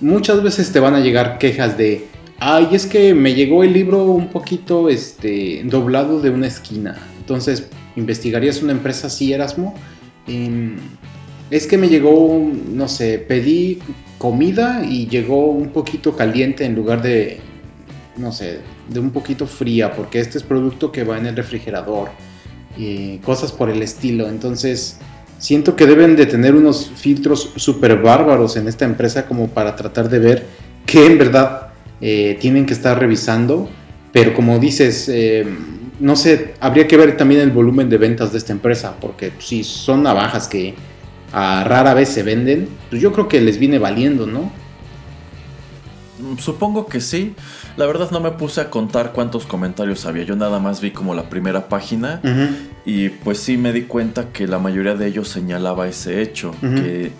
muchas 0.00 0.42
veces 0.42 0.72
te 0.72 0.80
van 0.80 0.94
a 0.94 1.00
llegar 1.00 1.38
quejas 1.38 1.76
de, 1.76 2.06
ay, 2.38 2.68
es 2.72 2.86
que 2.86 3.14
me 3.14 3.34
llegó 3.34 3.62
el 3.62 3.72
libro 3.72 4.04
un 4.04 4.28
poquito 4.28 4.88
este, 4.88 5.62
doblado 5.64 6.20
de 6.20 6.30
una 6.30 6.46
esquina. 6.46 6.98
Entonces, 7.18 7.68
¿investigarías 7.96 8.62
una 8.62 8.72
empresa 8.72 9.06
así, 9.08 9.32
Erasmo? 9.32 9.74
Em, 10.26 10.76
es 11.50 11.66
que 11.66 11.78
me 11.78 11.88
llegó, 11.88 12.50
no 12.72 12.88
sé, 12.88 13.18
pedí 13.18 13.78
comida 14.18 14.84
y 14.84 15.06
llegó 15.06 15.46
un 15.46 15.68
poquito 15.68 16.16
caliente 16.16 16.64
en 16.64 16.74
lugar 16.74 17.02
de, 17.02 17.38
no 18.16 18.32
sé, 18.32 18.60
de 18.88 19.00
un 19.00 19.10
poquito 19.10 19.46
fría, 19.46 19.92
porque 19.92 20.20
este 20.20 20.38
es 20.38 20.44
producto 20.44 20.90
que 20.90 21.04
va 21.04 21.18
en 21.18 21.26
el 21.26 21.36
refrigerador 21.36 22.10
y 22.76 23.18
cosas 23.18 23.52
por 23.52 23.70
el 23.70 23.82
estilo. 23.82 24.28
Entonces, 24.28 24.98
siento 25.38 25.76
que 25.76 25.86
deben 25.86 26.16
de 26.16 26.26
tener 26.26 26.54
unos 26.54 26.90
filtros 26.94 27.52
súper 27.56 28.00
bárbaros 28.00 28.56
en 28.56 28.68
esta 28.68 28.84
empresa 28.84 29.26
como 29.26 29.48
para 29.48 29.76
tratar 29.76 30.08
de 30.08 30.18
ver 30.18 30.46
qué 30.84 31.06
en 31.06 31.18
verdad 31.18 31.68
eh, 32.00 32.36
tienen 32.40 32.66
que 32.66 32.72
estar 32.72 32.98
revisando. 32.98 33.68
Pero 34.12 34.32
como 34.32 34.58
dices, 34.58 35.08
eh, 35.08 35.46
no 36.00 36.16
sé, 36.16 36.54
habría 36.60 36.86
que 36.86 36.96
ver 36.96 37.16
también 37.16 37.40
el 37.40 37.50
volumen 37.50 37.88
de 37.88 37.98
ventas 37.98 38.32
de 38.32 38.38
esta 38.38 38.52
empresa, 38.52 38.96
porque 39.00 39.32
si 39.38 39.62
son 39.62 40.02
navajas 40.02 40.48
que 40.48 40.74
a 41.32 41.64
rara 41.64 41.92
vez 41.92 42.08
se 42.08 42.22
venden, 42.22 42.68
pues 42.88 43.02
yo 43.02 43.12
creo 43.12 43.28
que 43.28 43.40
les 43.40 43.58
viene 43.58 43.78
valiendo, 43.78 44.26
¿no? 44.26 44.50
Supongo 46.38 46.86
que 46.86 47.00
sí. 47.00 47.34
La 47.76 47.84
verdad 47.84 48.10
no 48.10 48.20
me 48.20 48.30
puse 48.30 48.60
a 48.62 48.70
contar 48.70 49.12
cuántos 49.12 49.44
comentarios 49.44 50.06
había. 50.06 50.24
Yo 50.24 50.34
nada 50.34 50.58
más 50.60 50.80
vi 50.80 50.92
como 50.92 51.14
la 51.14 51.28
primera 51.28 51.68
página 51.68 52.20
y 52.86 53.10
pues 53.10 53.38
sí 53.38 53.58
me 53.58 53.72
di 53.72 53.82
cuenta 53.82 54.32
que 54.32 54.46
la 54.46 54.58
mayoría 54.58 54.94
de 54.94 55.06
ellos 55.06 55.28
señalaba 55.28 55.86
ese 55.86 56.22
hecho, 56.22 56.52
que 56.60 57.12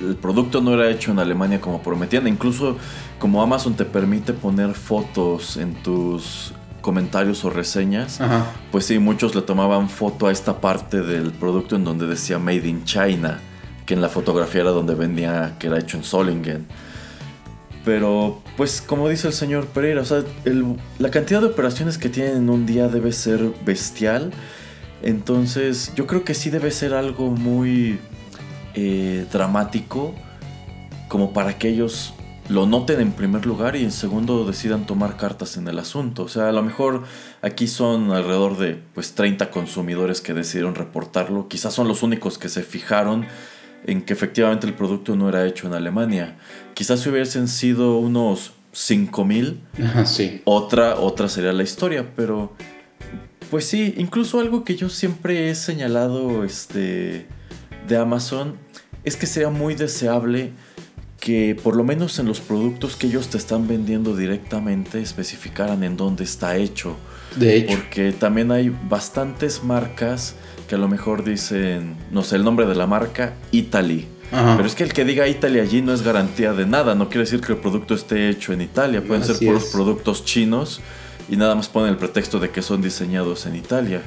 el 0.00 0.16
producto 0.16 0.60
no 0.60 0.74
era 0.74 0.90
hecho 0.90 1.12
en 1.12 1.18
Alemania 1.18 1.60
como 1.60 1.82
prometían. 1.82 2.28
Incluso 2.28 2.76
como 3.18 3.42
Amazon 3.42 3.74
te 3.74 3.84
permite 3.86 4.34
poner 4.34 4.74
fotos 4.74 5.56
en 5.56 5.74
tus 5.82 6.52
comentarios 6.82 7.44
o 7.44 7.50
reseñas, 7.50 8.20
pues 8.70 8.84
sí, 8.84 8.98
muchos 8.98 9.34
le 9.34 9.40
tomaban 9.40 9.88
foto 9.88 10.26
a 10.26 10.32
esta 10.32 10.60
parte 10.60 11.00
del 11.00 11.30
producto 11.30 11.76
en 11.76 11.84
donde 11.84 12.06
decía 12.06 12.38
Made 12.38 12.68
in 12.68 12.84
China, 12.84 13.38
que 13.86 13.94
en 13.94 14.02
la 14.02 14.10
fotografía 14.10 14.60
era 14.60 14.72
donde 14.72 14.94
venía 14.94 15.54
que 15.58 15.68
era 15.68 15.78
hecho 15.78 15.96
en 15.96 16.04
Solingen. 16.04 16.66
Pero, 17.84 18.42
pues, 18.56 18.80
como 18.80 19.08
dice 19.08 19.26
el 19.26 19.32
señor 19.32 19.66
Pereira, 19.66 20.02
o 20.02 20.04
sea, 20.04 20.22
la 20.98 21.10
cantidad 21.10 21.40
de 21.40 21.48
operaciones 21.48 21.98
que 21.98 22.08
tienen 22.08 22.36
en 22.36 22.50
un 22.50 22.64
día 22.64 22.88
debe 22.88 23.12
ser 23.12 23.52
bestial. 23.64 24.30
Entonces, 25.02 25.92
yo 25.96 26.06
creo 26.06 26.24
que 26.24 26.34
sí 26.34 26.50
debe 26.50 26.70
ser 26.70 26.94
algo 26.94 27.30
muy 27.30 27.98
eh, 28.74 29.26
dramático, 29.32 30.14
como 31.08 31.32
para 31.32 31.58
que 31.58 31.68
ellos 31.68 32.14
lo 32.48 32.66
noten 32.66 33.00
en 33.00 33.12
primer 33.12 33.46
lugar 33.46 33.76
y 33.76 33.84
en 33.84 33.92
segundo 33.92 34.44
decidan 34.44 34.86
tomar 34.86 35.16
cartas 35.16 35.56
en 35.56 35.66
el 35.68 35.78
asunto. 35.78 36.24
O 36.24 36.28
sea, 36.28 36.48
a 36.48 36.52
lo 36.52 36.62
mejor 36.62 37.02
aquí 37.40 37.66
son 37.66 38.12
alrededor 38.12 38.58
de 38.58 38.80
pues 38.94 39.14
30 39.14 39.50
consumidores 39.50 40.20
que 40.20 40.34
decidieron 40.34 40.74
reportarlo. 40.74 41.48
Quizás 41.48 41.74
son 41.74 41.88
los 41.88 42.02
únicos 42.02 42.38
que 42.38 42.48
se 42.48 42.62
fijaron 42.62 43.26
en 43.86 44.02
que 44.02 44.12
efectivamente 44.12 44.66
el 44.66 44.74
producto 44.74 45.16
no 45.16 45.28
era 45.28 45.46
hecho 45.46 45.66
en 45.66 45.74
Alemania. 45.74 46.36
Quizás 46.74 47.00
si 47.00 47.08
hubiesen 47.08 47.48
sido 47.48 47.98
unos 47.98 48.52
5000, 48.72 49.60
sí. 50.04 50.40
otra, 50.44 50.96
otra 50.96 51.28
sería 51.28 51.52
la 51.52 51.62
historia, 51.62 52.14
pero 52.16 52.52
pues 53.50 53.66
sí, 53.66 53.94
incluso 53.98 54.40
algo 54.40 54.64
que 54.64 54.76
yo 54.76 54.88
siempre 54.88 55.50
he 55.50 55.54
señalado 55.54 56.44
este, 56.44 57.26
de 57.86 57.96
Amazon 57.96 58.56
es 59.04 59.16
que 59.16 59.26
sería 59.26 59.50
muy 59.50 59.74
deseable 59.74 60.52
que 61.20 61.56
por 61.62 61.76
lo 61.76 61.84
menos 61.84 62.18
en 62.18 62.26
los 62.26 62.40
productos 62.40 62.96
que 62.96 63.06
ellos 63.06 63.28
te 63.28 63.36
están 63.36 63.68
vendiendo 63.68 64.16
directamente 64.16 65.00
especificaran 65.00 65.84
en 65.84 65.96
dónde 65.96 66.24
está 66.24 66.56
hecho. 66.56 66.96
De 67.36 67.56
hecho. 67.56 67.76
Porque 67.76 68.12
también 68.12 68.50
hay 68.50 68.70
bastantes 68.88 69.62
marcas 69.62 70.34
que 70.72 70.76
a 70.76 70.78
lo 70.78 70.88
mejor 70.88 71.22
dicen, 71.22 71.96
no 72.12 72.22
sé, 72.22 72.36
el 72.36 72.44
nombre 72.44 72.64
de 72.64 72.74
la 72.74 72.86
marca, 72.86 73.34
Italy. 73.50 74.08
Pero 74.30 74.64
es 74.64 74.74
que 74.74 74.84
el 74.84 74.94
que 74.94 75.04
diga 75.04 75.28
Italy 75.28 75.60
allí 75.60 75.82
no 75.82 75.92
es 75.92 76.00
garantía 76.00 76.54
de 76.54 76.64
nada, 76.64 76.94
no 76.94 77.10
quiere 77.10 77.24
decir 77.24 77.42
que 77.42 77.52
el 77.52 77.58
producto 77.58 77.92
esté 77.92 78.30
hecho 78.30 78.54
en 78.54 78.62
Italia, 78.62 79.04
pueden 79.06 79.22
ser 79.22 79.36
puros 79.36 79.66
productos 79.66 80.24
chinos 80.24 80.80
y 81.28 81.36
nada 81.36 81.54
más 81.54 81.68
ponen 81.68 81.90
el 81.90 81.98
pretexto 81.98 82.38
de 82.38 82.48
que 82.48 82.62
son 82.62 82.80
diseñados 82.80 83.44
en 83.44 83.56
Italia. 83.56 84.00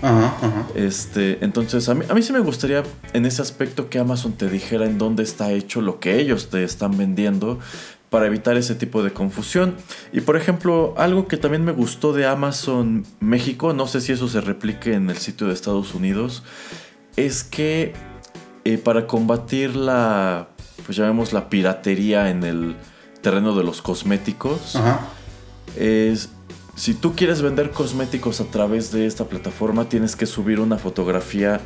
Este, 0.74 1.38
entonces, 1.46 1.88
a 1.88 1.94
mí, 1.94 2.04
a 2.10 2.16
mí 2.16 2.24
sí 2.24 2.34
me 2.34 2.40
gustaría 2.40 2.82
en 3.14 3.28
ese 3.28 3.44
aspecto 3.44 3.88
que 3.88 4.00
Amazon 4.00 4.34
te 4.34 4.50
dijera 4.50 4.88
en 4.88 4.98
dónde 4.98 5.22
está 5.22 5.52
hecho 5.52 5.82
lo 5.82 6.00
que 6.00 6.20
ellos 6.20 6.50
te 6.50 6.64
están 6.64 6.98
vendiendo 6.98 7.60
para 8.16 8.28
evitar 8.28 8.56
ese 8.56 8.76
tipo 8.76 9.04
de 9.04 9.12
confusión. 9.12 9.76
Y 10.14 10.22
por 10.22 10.38
ejemplo, 10.38 10.94
algo 10.96 11.28
que 11.28 11.36
también 11.36 11.66
me 11.66 11.74
gustó 11.74 12.14
de 12.14 12.26
Amazon 12.26 13.06
México, 13.20 13.74
no 13.74 13.88
sé 13.88 14.00
si 14.00 14.14
eso 14.14 14.30
se 14.30 14.40
replique 14.40 14.94
en 14.94 15.10
el 15.10 15.18
sitio 15.18 15.48
de 15.48 15.54
Estados 15.54 15.94
Unidos, 15.94 16.42
es 17.18 17.44
que 17.44 17.92
eh, 18.64 18.78
para 18.78 19.06
combatir 19.06 19.76
la, 19.76 20.48
pues 20.86 20.98
llamemos 20.98 21.34
la 21.34 21.50
piratería 21.50 22.30
en 22.30 22.46
el 22.46 22.78
terreno 23.22 23.54
de 23.54 23.66
los 23.66 23.82
cosméticos, 23.82 24.80
es 25.76 26.30
si 26.76 26.94
tú 26.94 27.16
quieres 27.16 27.42
vender 27.42 27.72
cosméticos 27.72 28.42
a 28.42 28.46
través 28.46 28.92
de 28.92 29.06
esta 29.08 29.26
plataforma, 29.26 29.88
tienes 29.88 30.16
que 30.16 30.26
subir 30.26 30.60
una 30.60 30.78
fotografía 30.78 31.62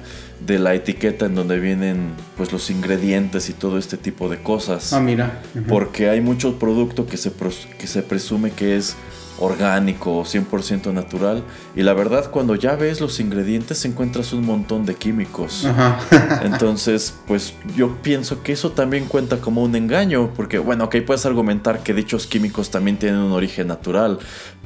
de 0.45 0.60
la 0.60 0.76
etiqueta 0.76 1.26
en 1.26 1.36
donde 1.36 1.60
vienen 1.60 2.14
pues 2.38 2.51
los 2.51 2.70
ingredientes 2.70 3.49
y 3.49 3.53
todo 3.53 3.80
este 3.80 3.97
tipo 3.97 4.30
de 4.30 4.41
cosas. 4.41 4.93
Ah, 4.93 4.99
mira. 4.99 5.41
Porque 5.68 6.10
hay 6.10 6.22
mucho 6.22 6.60
producto 6.60 7.07
que 7.07 7.18
se, 7.18 7.32
que 7.80 7.88
se 7.88 8.03
presume 8.03 8.51
que 8.51 8.78
es 8.78 8.95
orgánico 9.39 10.18
o 10.18 10.26
100% 10.26 10.93
natural. 10.93 11.43
Y 11.76 11.84
la 11.84 11.93
verdad, 11.93 12.30
cuando 12.30 12.55
ya 12.55 12.76
ves 12.76 13.01
los 13.01 13.20
ingredientes, 13.20 13.84
encuentras 13.86 14.34
un 14.34 14.45
montón 14.45 14.86
de 14.86 14.95
químicos. 14.95 15.68
Entonces, 16.43 17.16
pues 17.28 17.53
yo 17.76 17.97
pienso 18.01 18.43
que 18.43 18.51
eso 18.51 18.72
también 18.72 19.05
cuenta 19.05 19.38
como 19.38 19.64
un 19.64 19.76
engaño, 19.76 20.32
porque 20.36 20.60
bueno, 20.60 20.86
ok, 20.86 20.97
puedes 21.05 21.26
argumentar 21.26 21.82
que 21.84 21.93
dichos 21.93 22.28
químicos 22.28 22.70
también 22.70 22.97
tienen 22.97 23.20
un 23.20 23.32
origen 23.32 23.68
natural, 23.68 24.20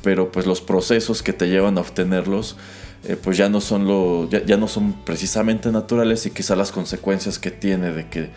pero 0.04 0.32
pues 0.32 0.46
los 0.46 0.62
procesos 0.62 1.24
que 1.24 1.34
te 1.34 1.48
llevan 1.48 1.80
a 1.80 1.82
obtenerlos. 1.82 2.56
Eh, 3.06 3.18
pues 3.22 3.36
ya 3.36 3.50
no 3.50 3.60
son 3.60 3.86
lo 3.86 4.30
ya, 4.30 4.56
no 4.56 4.68
son 4.70 4.94
precisamente 5.04 5.72
naturales 5.72 6.26
y 6.26 6.30
quizá 6.30 6.56
las 6.56 6.72
consecuencias 6.72 7.38
que 7.38 7.52
tiene 7.52 7.92
de 7.92 8.08
que 8.08 8.30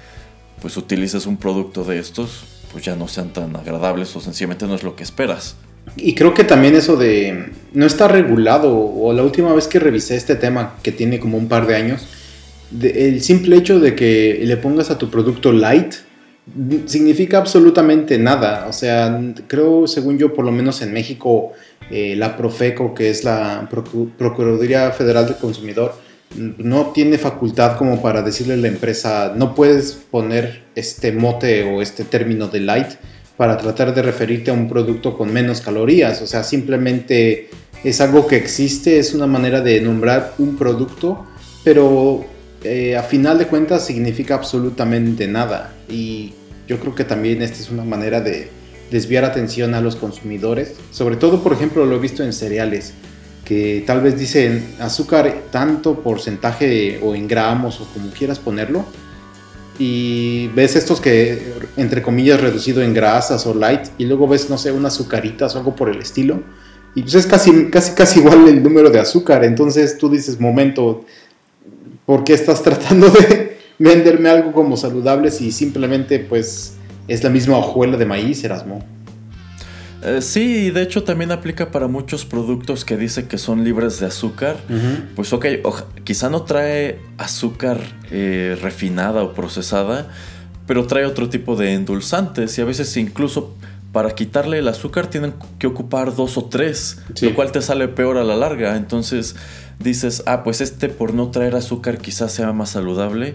pues 0.61 0.77
utilices 0.77 1.27
un 1.27 1.37
producto 1.37 1.85
de 1.85 2.01
estos 2.01 2.45
pues 2.73 2.85
ya 2.85 2.97
no 2.97 3.07
sean 3.07 3.33
tan 3.33 3.55
agradables 3.55 4.17
o 4.17 4.21
sencillamente 4.21 4.67
no 4.67 4.75
es 4.75 4.83
lo 4.83 4.97
que 4.97 5.05
esperas. 5.05 5.57
Y 5.95 6.15
creo 6.15 6.35
que 6.35 6.43
también 6.43 6.75
eso 6.75 6.97
de 6.97 7.53
no 7.73 7.87
está 7.87 8.09
regulado, 8.09 8.77
o 8.77 9.13
la 9.13 9.23
última 9.23 9.55
vez 9.55 9.69
que 9.69 9.79
revisé 9.79 10.17
este 10.17 10.35
tema, 10.35 10.75
que 10.83 10.91
tiene 10.91 11.21
como 11.21 11.39
un 11.39 11.47
par 11.47 11.69
de 11.69 11.77
años, 11.77 12.09
el 12.83 13.23
simple 13.23 13.57
hecho 13.57 13.79
de 13.79 13.95
que 13.95 14.41
le 14.43 14.57
pongas 14.57 14.91
a 14.91 14.99
tu 14.99 15.11
producto 15.11 15.53
light 15.53 15.95
significa 16.87 17.39
absolutamente 17.39 18.19
nada. 18.19 18.67
O 18.69 18.73
sea, 18.73 19.21
creo, 19.47 19.87
según 19.87 20.19
yo, 20.19 20.35
por 20.35 20.45
lo 20.45 20.53
menos 20.53 20.83
en 20.83 20.93
México, 20.93 21.53
eh, 21.91 22.15
la 22.17 22.37
Profeco, 22.37 22.95
que 22.95 23.11
es 23.11 23.25
la 23.25 23.69
Procuraduría 23.71 24.91
Federal 24.93 25.27
del 25.27 25.37
Consumidor, 25.37 25.95
no 26.35 26.93
tiene 26.93 27.19
facultad 27.19 27.77
como 27.77 28.03
para 28.03 28.23
decirle 28.23 28.55
a 28.55 28.57
la 28.57 28.69
empresa, 28.69 29.33
no 29.37 29.55
puedes 29.55 29.93
poner 29.93 30.65
este 30.75 31.13
mote 31.13 31.63
o 31.65 31.81
este 31.81 32.05
término 32.05 32.49
de 32.49 32.61
light 32.61 32.89
para 33.37 33.57
tratar 33.57 33.95
de 33.95 34.03
referirte 34.03 34.51
a 34.51 34.55
un 34.55 34.69
producto 34.69 35.17
con 35.17 35.33
menos 35.33 35.61
calorías. 35.61 36.23
O 36.23 36.27
sea, 36.27 36.43
simplemente 36.43 37.49
es 37.85 38.01
algo 38.01 38.27
que 38.27 38.37
existe, 38.37 38.99
es 38.99 39.15
una 39.15 39.27
manera 39.27 39.61
de 39.61 39.81
nombrar 39.81 40.35
un 40.39 40.57
producto, 40.57 41.27
pero 41.63 42.25
eh, 42.67 42.97
a 42.97 43.03
final 43.03 43.39
de 43.39 43.47
cuentas 43.47 43.87
significa 43.87 44.35
absolutamente 44.35 45.27
nada. 45.27 45.73
Y 45.89 46.33
yo 46.67 46.79
creo 46.81 46.95
que 46.95 47.05
también 47.05 47.43
esta 47.43 47.61
es 47.61 47.71
una 47.71 47.85
manera 47.85 48.21
de 48.21 48.51
desviar 48.91 49.25
atención 49.25 49.75
a 49.75 49.81
los 49.81 49.97
consumidores. 49.97 50.75
Sobre 50.91 51.17
todo, 51.17 51.43
por 51.43 51.53
ejemplo, 51.53 51.87
lo 51.87 51.97
he 51.97 51.99
visto 51.99 52.23
en 52.23 52.33
cereales, 52.33 52.93
que 53.45 53.85
tal 53.87 54.01
vez 54.01 54.19
dicen 54.19 54.75
azúcar 54.81 55.45
tanto 55.51 56.01
porcentaje 56.03 57.01
o 57.03 57.15
en 57.15 57.29
gramos 57.29 57.81
o 57.81 57.87
como 57.93 58.11
quieras 58.11 58.39
ponerlo 58.39 58.85
y 59.79 60.49
ves 60.49 60.77
estos 60.77 61.01
que, 61.01 61.53
entre 61.77 62.03
comillas, 62.03 62.41
reducido 62.41 62.83
en 62.83 62.95
grasas 62.95 63.47
o 63.47 63.55
light, 63.55 63.89
y 63.99 64.05
luego 64.07 64.27
ves, 64.27 64.49
no 64.49 64.59
sé, 64.59 64.73
unas 64.73 64.95
azucaritas 64.95 65.55
o 65.55 65.59
algo 65.59 65.77
por 65.77 65.89
el 65.89 66.01
estilo, 66.01 66.43
y 66.95 67.03
pues 67.03 67.15
es 67.15 67.27
casi, 67.27 67.67
casi, 67.67 67.93
casi 67.93 68.21
igual 68.21 68.49
el 68.49 68.63
número 68.63 68.91
de 68.91 69.01
azúcar, 69.01 69.45
entonces 69.45 69.99
tú 69.99 70.09
dices, 70.09 70.41
momento, 70.41 71.05
¿por 72.07 72.25
qué 72.25 72.33
estás 72.33 72.63
tratando 72.65 73.11
de 73.11 73.59
venderme 73.79 74.31
algo 74.31 74.53
como 74.53 74.77
saludable 74.77 75.31
si 75.31 75.53
simplemente, 75.53 76.21
pues, 76.21 76.77
es 77.09 77.23
la 77.23 77.31
misma 77.31 77.59
hojuela 77.59 77.97
de 77.97 78.07
maíz, 78.07 78.43
Erasmo? 78.43 78.85
Eh, 80.03 80.23
sí, 80.23 80.71
de 80.71 80.83
hecho 80.83 81.03
también 81.03 81.33
aplica 81.33 81.71
para 81.71 81.89
muchos 81.89 82.25
productos 82.25 82.85
que 82.85 82.97
dice 82.97 83.27
que 83.27 83.39
son 83.39 83.65
libres 83.65 83.99
de 83.99 84.07
azúcar. 84.07 84.57
Pues 85.15 85.33
ok, 85.33 85.47
quizá 86.05 86.31
no 86.31 86.43
trae 86.43 87.01
azúcar 87.19 87.81
eh, 88.11 88.57
refinada 88.61 89.23
o 89.23 89.33
procesada, 89.33 90.09
pero 90.67 90.87
trae 90.87 91.07
otro 91.07 91.29
tipo 91.29 91.57
de 91.57 91.73
endulzantes 91.73 92.57
y 92.59 92.61
a 92.61 92.65
veces 92.65 92.97
incluso 92.97 93.55
para 93.93 94.15
quitarle 94.15 94.59
el 94.59 94.69
azúcar 94.69 95.07
tienen 95.07 95.35
que 95.59 95.67
ocupar 95.67 96.15
dos 96.15 96.37
o 96.37 96.45
tres, 96.45 96.99
lo 97.23 97.35
cual 97.35 97.51
te 97.51 97.63
sale 97.63 97.89
peor 97.89 98.19
a 98.19 98.25
la 98.25 98.37
larga. 98.37 98.77
Entonces 98.77 99.37
dices, 99.79 100.23
ah, 100.27 100.43
pues 100.43 100.61
este 100.61 100.89
por 100.89 101.15
no 101.15 101.31
traer 101.31 101.55
azúcar 101.55 101.99
quizás 101.99 102.33
sea 102.33 102.53
más 102.53 102.71
saludable 102.71 103.35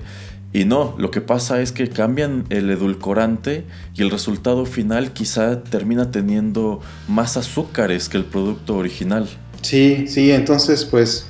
y 0.53 0.65
no, 0.65 0.95
lo 0.97 1.11
que 1.11 1.21
pasa 1.21 1.61
es 1.61 1.71
que 1.71 1.87
cambian 1.87 2.45
el 2.49 2.69
edulcorante 2.69 3.63
y 3.95 4.01
el 4.01 4.11
resultado 4.11 4.65
final 4.65 5.13
quizá 5.13 5.63
termina 5.63 6.11
teniendo 6.11 6.81
más 7.07 7.37
azúcares 7.37 8.09
que 8.09 8.17
el 8.17 8.25
producto 8.25 8.75
original. 8.75 9.29
Sí, 9.61 10.07
sí, 10.07 10.31
entonces 10.31 10.83
pues 10.83 11.27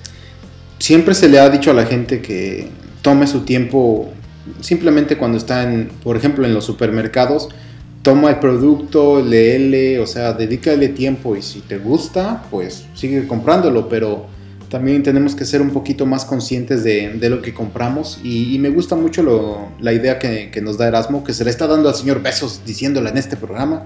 siempre 0.79 1.13
se 1.13 1.29
le 1.29 1.39
ha 1.39 1.49
dicho 1.49 1.69
a 1.69 1.75
la 1.75 1.85
gente 1.85 2.21
que 2.21 2.69
tome 3.03 3.27
su 3.27 3.41
tiempo 3.41 4.11
simplemente 4.59 5.17
cuando 5.17 5.37
está 5.37 5.63
en, 5.63 5.89
por 6.03 6.17
ejemplo, 6.17 6.45
en 6.45 6.53
los 6.53 6.65
supermercados, 6.65 7.49
toma 8.01 8.31
el 8.31 8.39
producto, 8.39 9.23
léele, 9.23 9.99
o 9.99 10.07
sea, 10.07 10.33
dedícale 10.33 10.89
tiempo 10.89 11.35
y 11.35 11.43
si 11.43 11.59
te 11.61 11.77
gusta, 11.77 12.43
pues 12.49 12.85
sigue 12.95 13.27
comprándolo, 13.27 13.87
pero 13.87 14.25
también 14.71 15.03
tenemos 15.03 15.35
que 15.35 15.43
ser 15.43 15.61
un 15.61 15.71
poquito 15.71 16.05
más 16.05 16.23
conscientes 16.23 16.81
de, 16.85 17.29
lo 17.29 17.41
que 17.41 17.53
compramos 17.53 18.21
y, 18.23 18.57
me 18.57 18.69
gusta 18.69 18.95
mucho 18.95 19.69
la 19.81 19.91
idea 19.91 20.17
que, 20.17 20.61
nos 20.61 20.77
da 20.77 20.87
Erasmo, 20.87 21.25
que 21.25 21.33
se 21.33 21.43
le 21.43 21.49
está 21.49 21.67
dando 21.67 21.89
al 21.89 21.95
señor 21.95 22.23
Besos 22.23 22.61
diciéndola 22.65 23.09
en 23.09 23.17
este 23.17 23.35
programa, 23.35 23.83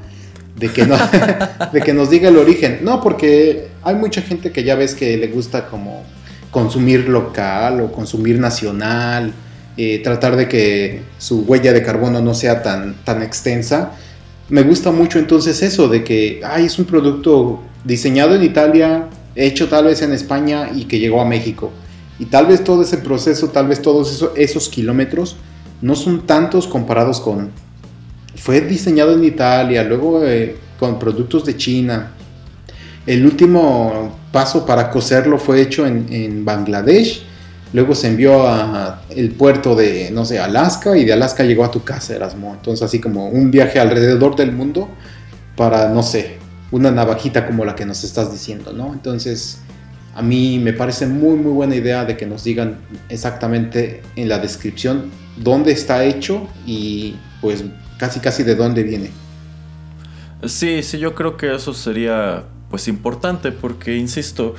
de 0.56 0.70
que, 0.70 0.86
no, 0.86 0.96
de 1.74 1.82
que 1.82 1.92
nos 1.92 2.12
diga 2.12 2.30
el 2.30 2.38
origen. 2.38 2.82
No, 2.84 3.02
porque 3.02 3.70
hay 3.82 3.96
mucha 3.96 4.22
gente 4.22 4.52
que 4.52 4.64
ya 4.64 4.76
ves 4.76 4.94
que 4.94 5.18
le 5.18 5.28
gusta 5.28 5.66
como 5.66 6.04
consumir 6.52 7.10
local 7.10 7.82
o 7.82 7.92
consumir 7.92 8.38
nacional, 8.38 9.34
eh, 9.78 10.04
tratar 10.04 10.36
de 10.36 10.48
que 10.48 11.02
su 11.18 11.42
huella 11.46 11.74
de 11.74 11.82
carbono 11.82 12.22
no 12.22 12.36
sea 12.36 12.62
tan, 12.62 12.94
tan 13.04 13.24
extensa. 13.24 13.94
Me 14.50 14.62
gusta 14.62 14.92
mucho 14.92 15.18
entonces 15.18 15.64
eso, 15.64 15.88
de 15.88 16.04
que 16.04 16.42
ay, 16.46 16.66
es 16.66 16.78
un 16.78 16.86
producto 16.86 17.64
diseñado 17.84 18.36
en 18.36 18.44
Italia, 18.44 19.10
hecho 19.36 19.68
tal 19.68 19.86
vez 19.86 20.02
en 20.02 20.14
España 20.14 20.70
y 20.74 20.86
que 20.86 21.00
llegó 21.00 21.22
a 21.22 21.26
México. 21.26 21.72
Y 22.18 22.26
tal 22.26 22.46
vez 22.48 22.64
todo 22.64 22.82
ese 22.82 22.98
proceso, 22.98 23.50
tal 23.50 23.68
vez 23.68 23.82
todos 23.82 24.30
esos, 24.36 24.70
kilómetros 24.70 25.36
no 25.82 25.96
son 25.96 26.26
tantos 26.26 26.68
comparados 26.68 27.20
con... 27.20 27.52
Fue 28.36 28.62
diseñado 28.62 29.14
en 29.14 29.24
Italia, 29.24 29.84
luego 29.84 30.24
eh, 30.24 30.58
con 30.80 30.98
productos 30.98 31.46
de 31.46 31.58
China. 31.58 32.12
El 33.06 33.26
último 33.26 34.18
paso 34.32 34.66
para 34.66 34.90
coserlo 34.90 35.38
fue 35.38 35.62
hecho 35.62 35.86
en, 35.86 36.44
Bangladesh. 36.46 37.24
Luego 37.74 37.94
se 37.94 38.08
envió 38.08 38.48
a 38.48 39.02
el 39.10 39.32
puerto 39.32 39.76
de, 39.76 40.10
no 40.12 40.24
sé, 40.24 40.40
Alaska 40.40 40.98
y 40.98 41.04
de 41.04 41.12
Alaska 41.12 41.44
llegó 41.44 41.66
a 41.66 41.72
tu 41.72 41.84
casa, 41.84 42.16
Erasmo. 42.16 42.54
Entonces 42.56 42.84
así 42.84 43.00
como 43.00 43.28
un 43.28 43.52
viaje 43.52 43.80
alrededor 43.80 44.36
del 44.36 44.54
mundo 44.54 44.88
para, 45.58 45.90
no 45.90 46.02
sé, 46.04 46.38
una 46.72 46.92
navajita 46.92 47.46
como 47.46 47.66
la 47.66 47.76
que 47.76 47.86
nos 47.86 48.04
estás 48.04 48.32
diciendo, 48.32 48.74
¿no? 48.74 48.94
Entonces, 48.94 49.62
a 50.16 50.22
mí 50.22 50.60
me 50.60 50.74
parece 50.74 51.06
muy 51.06 51.38
muy 51.38 51.52
buena 51.52 51.76
idea 51.76 52.06
de 52.06 52.16
que 52.16 52.26
nos 52.26 52.44
digan 52.44 52.78
exactamente 53.10 54.02
en 54.16 54.30
la 54.30 54.40
descripción 54.40 55.12
dónde 55.38 55.72
está 55.72 56.04
hecho 56.04 56.48
y 56.66 57.16
pues 57.42 57.64
casi 57.98 58.20
casi 58.20 58.44
de 58.44 58.56
dónde 58.56 58.84
viene. 58.84 59.12
Sí, 60.46 60.84
sí, 60.84 61.00
yo 61.00 61.16
creo 61.16 61.38
que 61.38 61.54
eso 61.54 61.74
sería 61.74 62.44
pues 62.70 62.88
importante 62.88 63.52
porque, 63.52 63.96
insisto, 63.98 64.56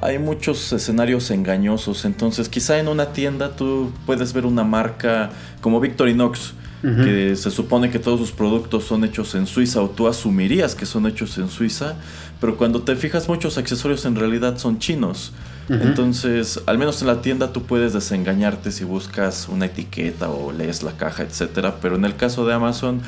hay 0.00 0.18
muchos 0.18 0.72
escenarios 0.72 1.30
engañosos, 1.30 2.04
entonces 2.04 2.48
quizá 2.48 2.78
en 2.78 2.88
una 2.88 3.12
tienda 3.12 3.56
tú 3.56 3.92
puedes 4.06 4.32
ver 4.32 4.46
una 4.46 4.64
marca 4.64 5.30
como 5.60 5.80
Victorinox, 5.80 6.54
que 6.82 7.34
se 7.34 7.50
supone 7.50 7.90
que 7.90 7.98
todos 7.98 8.20
sus 8.20 8.32
productos 8.32 8.84
son 8.84 9.04
hechos 9.04 9.34
en 9.34 9.46
Suiza 9.46 9.82
o 9.82 9.90
tú 9.90 10.06
asumirías 10.06 10.74
que 10.74 10.86
son 10.86 11.06
hechos 11.06 11.36
en 11.38 11.48
Suiza, 11.48 11.94
pero 12.40 12.56
cuando 12.56 12.82
te 12.82 12.94
fijas 12.94 13.28
muchos 13.28 13.58
accesorios 13.58 14.04
en 14.04 14.14
realidad 14.14 14.58
son 14.58 14.78
chinos. 14.78 15.32
Entonces, 15.68 16.62
al 16.66 16.78
menos 16.78 17.02
en 17.02 17.08
la 17.08 17.20
tienda 17.20 17.52
tú 17.52 17.64
puedes 17.64 17.92
desengañarte 17.92 18.70
si 18.70 18.84
buscas 18.84 19.48
una 19.48 19.66
etiqueta 19.66 20.30
o 20.30 20.52
lees 20.52 20.82
la 20.82 20.92
caja, 20.92 21.24
etcétera, 21.24 21.76
pero 21.82 21.96
en 21.96 22.06
el 22.06 22.16
caso 22.16 22.46
de 22.46 22.54
Amazon, 22.54 23.02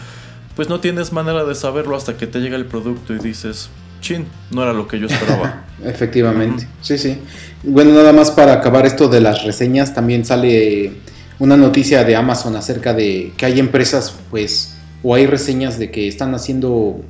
pues 0.57 0.69
no 0.69 0.81
tienes 0.81 1.13
manera 1.13 1.45
de 1.45 1.55
saberlo 1.55 1.97
hasta 1.97 2.17
que 2.19 2.27
te 2.27 2.41
llega 2.41 2.57
el 2.57 2.67
producto 2.67 3.15
y 3.15 3.19
dices, 3.19 3.71
chin, 4.03 4.27
no 4.51 4.63
era 4.63 4.75
lo 4.75 4.89
que 4.89 4.99
yo 4.99 5.07
esperaba. 5.07 5.65
Efectivamente, 5.85 6.69
sí, 6.83 6.99
sí. 6.99 7.19
Bueno, 7.63 7.93
nada 7.93 8.13
más 8.13 8.31
para 8.31 8.55
acabar 8.55 8.85
esto 8.85 9.09
de 9.09 9.23
las 9.23 9.45
reseñas, 9.45 9.95
también 9.95 10.27
sale 10.27 10.93
una 11.41 11.57
noticia 11.57 12.05
de 12.05 12.15
Amazon 12.15 12.55
acerca 12.55 12.95
de 12.95 13.33
que 13.37 13.47
hay 13.47 13.59
empresas, 13.59 14.15
pues, 14.31 14.75
o 15.03 15.15
hay 15.15 15.27
reseñas 15.27 15.79
de 15.79 15.91
que 15.91 16.07
están 16.07 16.35
haciendo 16.35 17.01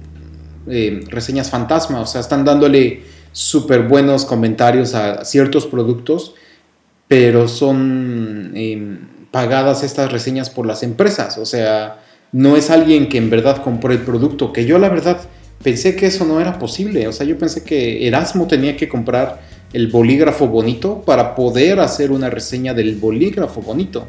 eh, 0.69 1.01
reseñas 1.09 1.51
fantasma, 1.51 2.01
o 2.01 2.07
sea, 2.07 2.21
están 2.21 2.45
dándole 2.45 3.03
súper 3.33 3.83
buenos 3.83 4.25
comentarios 4.25 4.95
a 4.95 5.25
ciertos 5.25 5.67
productos, 5.67 6.35
pero 7.09 7.49
son 7.49 8.53
em, 8.55 8.99
pagadas 9.33 9.83
estas 9.83 10.13
reseñas 10.13 10.49
por 10.49 10.65
las 10.65 10.85
empresas, 10.85 11.37
o 11.37 11.45
sea, 11.45 12.01
no 12.31 12.57
es 12.57 12.71
alguien 12.71 13.09
que 13.09 13.19
en 13.19 13.31
verdad 13.31 13.63
compró 13.63 13.93
el 13.93 14.03
producto, 14.03 14.53
que 14.53 14.65
yo 14.65 14.79
la 14.79 14.89
verdad 14.89 15.21
pensé 15.65 15.97
que 15.97 16.07
eso 16.07 16.25
no 16.25 16.41
era 16.41 16.61
posible, 16.61 17.09
o 17.09 17.13
sea, 17.13 17.27
yo 17.27 17.37
pensé 17.37 17.65
que 17.65 18.07
Erasmo 18.07 18.47
tenía 18.47 18.77
que 18.77 18.89
comprar 18.89 19.41
el 19.73 19.89
bolígrafo 19.89 20.49
bonito 20.49 21.03
para 21.03 21.35
poder 21.35 21.81
hacer 21.81 22.11
una 22.11 22.31
reseña 22.31 22.75
del 22.75 22.97
bolígrafo 22.97 23.63
bonito. 23.63 24.09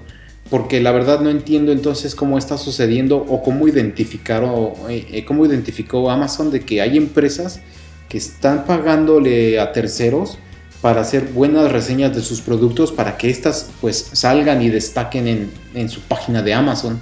Porque 0.49 0.81
la 0.81 0.91
verdad 0.91 1.21
no 1.21 1.29
entiendo 1.29 1.71
entonces 1.71 2.13
cómo 2.13 2.37
está 2.37 2.57
sucediendo 2.57 3.17
o 3.17 3.41
cómo 3.41 3.67
identificaron, 3.67 4.73
eh, 4.89 5.07
eh, 5.11 5.25
cómo 5.25 5.45
identificó 5.45 6.09
Amazon 6.09 6.51
de 6.51 6.61
que 6.61 6.81
hay 6.81 6.97
empresas 6.97 7.61
que 8.09 8.17
están 8.17 8.65
pagándole 8.65 9.59
a 9.59 9.71
terceros 9.71 10.37
para 10.81 11.01
hacer 11.01 11.29
buenas 11.33 11.71
reseñas 11.71 12.13
de 12.13 12.21
sus 12.21 12.41
productos 12.41 12.91
para 12.91 13.15
que 13.15 13.29
éstas 13.29 13.69
pues 13.79 14.09
salgan 14.13 14.61
y 14.61 14.69
destaquen 14.69 15.27
en, 15.27 15.51
en 15.75 15.87
su 15.87 16.01
página 16.01 16.41
de 16.41 16.53
Amazon 16.53 16.99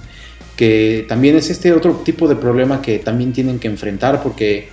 que 0.60 1.06
también 1.08 1.36
es 1.36 1.48
este 1.48 1.72
otro 1.72 1.94
tipo 2.04 2.28
de 2.28 2.36
problema 2.36 2.82
que 2.82 2.98
también 2.98 3.32
tienen 3.32 3.58
que 3.58 3.66
enfrentar 3.66 4.22
porque 4.22 4.68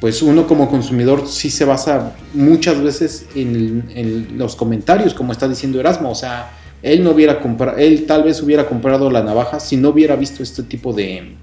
pues 0.00 0.22
uno 0.22 0.46
como 0.46 0.68
consumidor 0.70 1.28
sí 1.28 1.50
se 1.50 1.66
basa 1.66 2.16
muchas 2.32 2.80
veces 2.80 3.26
en, 3.34 4.38
los 4.38 4.56
comentarios, 4.56 5.12
como 5.12 5.32
está 5.32 5.46
diciendo 5.46 5.78
Erasmo, 5.78 6.10
o 6.10 6.14
sea, 6.14 6.52
él 6.82 7.04
no 7.04 7.10
hubiera 7.10 7.38
comprado, 7.40 7.76
él 7.76 8.06
tal 8.06 8.22
vez 8.22 8.42
hubiera 8.42 8.66
comprado 8.66 9.10
la 9.10 9.22
navaja 9.22 9.60
si 9.60 9.76
no 9.76 9.90
hubiera 9.90 10.16
visto 10.16 10.42
este 10.42 10.62
tipo 10.62 10.94
de, 10.94 11.34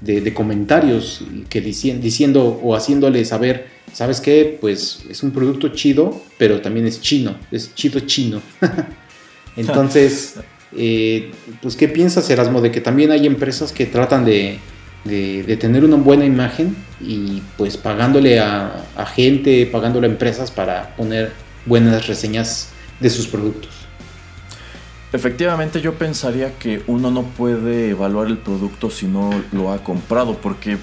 de, 0.00 0.32
comentarios 0.32 1.24
que 1.48 1.60
diciendo, 1.60 2.02
diciendo 2.02 2.60
o 2.62 2.76
haciéndole 2.76 3.24
saber, 3.24 3.66
¿sabes 3.92 4.20
qué? 4.20 4.56
Pues 4.60 5.04
es 5.10 5.24
un 5.24 5.32
producto 5.32 5.68
chido, 5.70 6.22
pero 6.38 6.60
también 6.60 6.86
es 6.86 7.00
chino, 7.00 7.34
es 7.50 7.74
chido 7.74 7.98
chino. 8.00 8.40
Entonces, 9.56 10.36
eh, 10.76 11.32
pues, 11.60 11.74
¿qué 11.74 11.88
piensas, 11.88 12.30
Erasmo, 12.30 12.60
de 12.60 12.70
que 12.70 12.80
también 12.80 13.10
hay 13.10 13.26
empresas 13.26 13.72
que 13.72 13.86
tratan 13.86 14.24
de, 14.24 14.60
tener 15.04 15.84
una 15.84 15.96
buena 15.96 16.24
imagen 16.24 16.76
y 17.00 17.42
pues 17.56 17.76
pagándole 17.76 18.40
a, 18.40 18.84
gente, 19.14 19.66
pagándole 19.66 20.06
a 20.06 20.10
empresas 20.10 20.50
para 20.50 20.94
poner 20.96 21.32
buenas 21.66 22.06
reseñas 22.06 22.70
de 23.00 23.10
sus 23.10 23.26
productos? 23.26 23.70
Efectivamente 25.12 25.80
yo 25.80 25.94
pensaría 25.94 26.56
que 26.58 26.82
uno 26.86 27.10
no 27.10 27.22
puede 27.22 27.90
evaluar 27.90 28.28
el 28.28 28.38
producto 28.38 28.90
si 28.90 29.06
no 29.06 29.30
lo 29.50 29.72
ha 29.72 29.82
comprado, 29.82 30.36
porque 30.36 30.78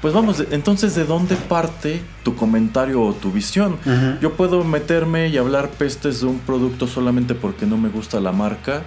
pues 0.00 0.14
vamos, 0.14 0.42
entonces 0.50 0.94
¿de 0.94 1.04
dónde 1.04 1.36
parte 1.36 2.00
tu 2.22 2.34
comentario 2.34 3.02
o 3.02 3.12
tu 3.14 3.30
visión? 3.30 3.78
Yo 4.20 4.34
puedo 4.34 4.64
meterme 4.64 5.28
y 5.28 5.38
hablar 5.38 5.70
pestes 5.70 6.20
de 6.20 6.26
un 6.26 6.38
producto 6.38 6.86
solamente 6.86 7.34
porque 7.34 7.66
no 7.66 7.76
me 7.76 7.88
gusta 7.88 8.20
la 8.20 8.32
marca 8.32 8.82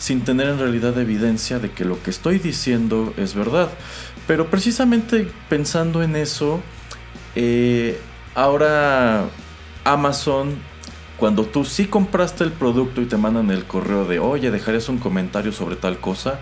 sin 0.00 0.22
tener 0.22 0.48
en 0.48 0.58
realidad 0.58 0.98
evidencia 0.98 1.58
de 1.58 1.70
que 1.70 1.84
lo 1.84 2.02
que 2.02 2.10
estoy 2.10 2.38
diciendo 2.38 3.12
es 3.18 3.34
verdad. 3.34 3.68
Pero 4.30 4.48
precisamente 4.48 5.26
pensando 5.48 6.04
en 6.04 6.14
eso, 6.14 6.60
eh, 7.34 7.98
ahora 8.36 9.24
Amazon, 9.82 10.54
cuando 11.16 11.46
tú 11.46 11.64
sí 11.64 11.86
compraste 11.86 12.44
el 12.44 12.52
producto 12.52 13.02
y 13.02 13.06
te 13.06 13.16
mandan 13.16 13.50
el 13.50 13.64
correo 13.64 14.04
de, 14.04 14.20
oye, 14.20 14.52
dejarías 14.52 14.88
un 14.88 14.98
comentario 14.98 15.50
sobre 15.50 15.74
tal 15.74 15.98
cosa, 15.98 16.38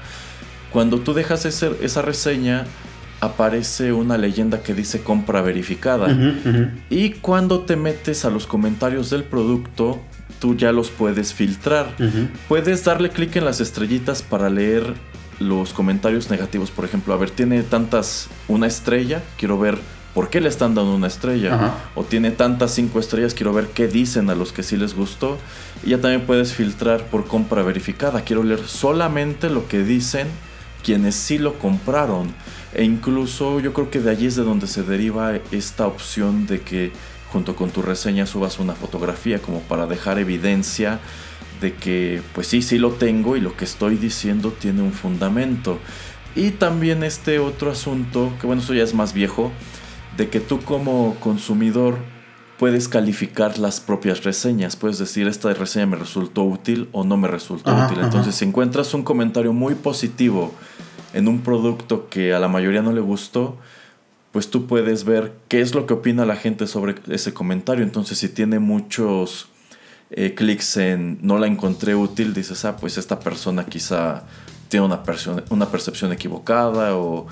cuando 0.71 1.01
tú 1.01 1.15
dejas 1.15 1.47
esa 1.47 2.03
reseña, 2.03 2.67
aparece 3.23 3.95
una 3.95 4.19
leyenda 4.19 4.63
que 4.63 4.75
dice 4.75 5.01
compra 5.03 5.41
verificada. 5.41 6.15
Y 6.91 7.13
cuando 7.13 7.61
te 7.61 7.77
metes 7.77 8.27
a 8.27 8.29
los 8.29 8.47
comentarios 8.47 9.09
del 9.09 9.25
producto, 9.25 9.99
tú 10.41 10.55
ya 10.55 10.73
los 10.73 10.91
puedes 10.91 11.33
filtrar. 11.33 11.95
Puedes 12.49 12.85
darle 12.85 13.09
clic 13.09 13.37
en 13.37 13.47
las 13.47 13.63
estrellitas 13.63 14.21
para 14.21 14.51
leer 14.51 14.93
los 15.39 15.73
comentarios 15.73 16.31
negativos. 16.31 16.71
Por 16.71 16.85
ejemplo, 16.85 17.15
a 17.15 17.17
ver, 17.17 17.31
tiene 17.31 17.63
tantas 17.63 18.29
una 18.49 18.67
estrella, 18.67 19.23
quiero 19.37 19.59
ver 19.59 19.79
por 20.15 20.31
qué 20.31 20.41
le 20.41 20.49
están 20.49 20.75
dando 20.75 20.95
una 20.95 21.07
estrella. 21.07 21.75
O 21.95 22.05
tiene 22.05 22.31
tantas 22.31 22.73
cinco 22.75 22.99
estrellas, 22.99 23.35
quiero 23.35 23.53
ver 23.53 23.69
qué 23.69 23.87
dicen 23.87 24.31
a 24.31 24.35
los 24.35 24.53
que 24.53 24.63
sí 24.63 24.77
les 24.77 24.95
gustó. 24.95 25.39
Y 25.85 25.91
ya 25.91 26.01
también 26.01 26.27
puedes 26.27 26.55
filtrar 26.55 27.05
por 27.05 27.27
compra 27.27 27.63
verificada. 27.63 28.23
Quiero 28.23 28.43
leer 28.43 28.67
solamente 28.67 29.49
lo 29.51 29.69
que 29.69 29.85
dicen 29.85 30.27
quienes 30.83 31.15
sí 31.15 31.39
lo 31.39 31.59
compraron. 31.59 32.35
E 32.75 32.85
incluso 32.85 33.61
yo 33.61 33.73
creo 33.73 33.91
que 33.91 34.01
de 34.01 34.11
allí 34.11 34.27
es 34.27 34.37
de 34.37 34.43
donde 34.43 34.67
se 34.67 34.83
deriva 34.83 35.35
esta 35.53 35.87
opción 35.87 36.47
de 36.47 36.61
que 36.63 36.93
junto 37.33 37.55
con 37.55 37.71
tu 37.71 37.83
reseña 37.83 38.27
subas 38.27 38.59
una 38.59 38.75
fotografía 38.75 39.41
como 39.41 39.61
para 39.61 39.87
dejar 39.87 40.19
evidencia 40.19 41.01
de 41.61 41.75
que 41.75 42.23
pues 42.35 42.47
sí, 42.47 42.63
sí 42.63 42.79
lo 42.79 42.93
tengo 42.93 43.37
y 43.37 43.41
lo 43.41 43.57
que 43.57 43.65
estoy 43.65 43.97
diciendo 43.97 44.53
tiene 44.53 44.83
un 44.83 44.93
fundamento. 44.93 45.79
Y 46.35 46.53
también 46.53 47.03
este 47.03 47.39
otro 47.39 47.71
asunto, 47.71 48.33
que 48.41 48.47
bueno, 48.47 48.63
eso 48.63 48.75
ya 48.75 48.85
es 48.85 48.95
más 48.95 49.13
viejo, 49.13 49.51
de 50.17 50.29
que 50.29 50.41
tú 50.41 50.61
como 50.61 51.17
consumidor 51.21 51.99
puedes 52.59 52.89
calificar 52.89 53.59
las 53.59 53.81
propias 53.81 54.25
reseñas. 54.25 54.77
Puedes 54.77 54.99
decir, 54.99 55.27
esta 55.29 55.53
reseña 55.55 55.87
me 55.87 55.97
resultó 55.97 56.43
útil 56.43 56.89
o 56.93 57.05
no 57.05 57.17
me 57.17 57.29
resultó 57.29 57.75
útil. 57.75 58.01
Entonces, 58.03 58.35
si 58.35 58.45
encuentras 58.45 58.93
un 58.95 59.05
comentario 59.05 59.53
muy 59.53 59.75
positivo 59.75 60.53
en 61.15 61.29
un 61.29 61.41
producto 61.41 62.09
que 62.09 62.35
a 62.35 62.41
la 62.41 62.49
mayoría 62.49 62.83
no 62.83 62.93
le 62.93 63.01
gustó, 63.01 63.57
pues 64.33 64.51
tú 64.51 64.67
puedes 64.67 65.05
ver 65.05 65.33
qué 65.49 65.61
es 65.61 65.75
lo 65.75 65.87
que 65.87 65.95
opina 65.95 66.27
la 66.27 66.37
gente 66.37 66.67
sobre 66.67 66.97
ese 67.09 67.33
comentario. 67.33 67.85
Entonces, 67.85 68.19
si 68.19 68.29
tiene 68.29 68.59
muchos 68.59 69.49
eh, 70.11 70.35
clics 70.35 70.77
en 70.77 71.19
no 71.23 71.39
la 71.39 71.47
encontré 71.47 71.95
útil, 71.95 72.35
dices, 72.35 72.65
ah, 72.65 72.77
pues 72.77 72.99
esta 72.99 73.21
persona 73.21 73.67
quizá 73.67 74.25
tiene 74.69 74.87
una, 74.87 75.03
una 75.51 75.71
percepción 75.71 76.13
equivocada 76.13 76.97
o, 76.97 77.27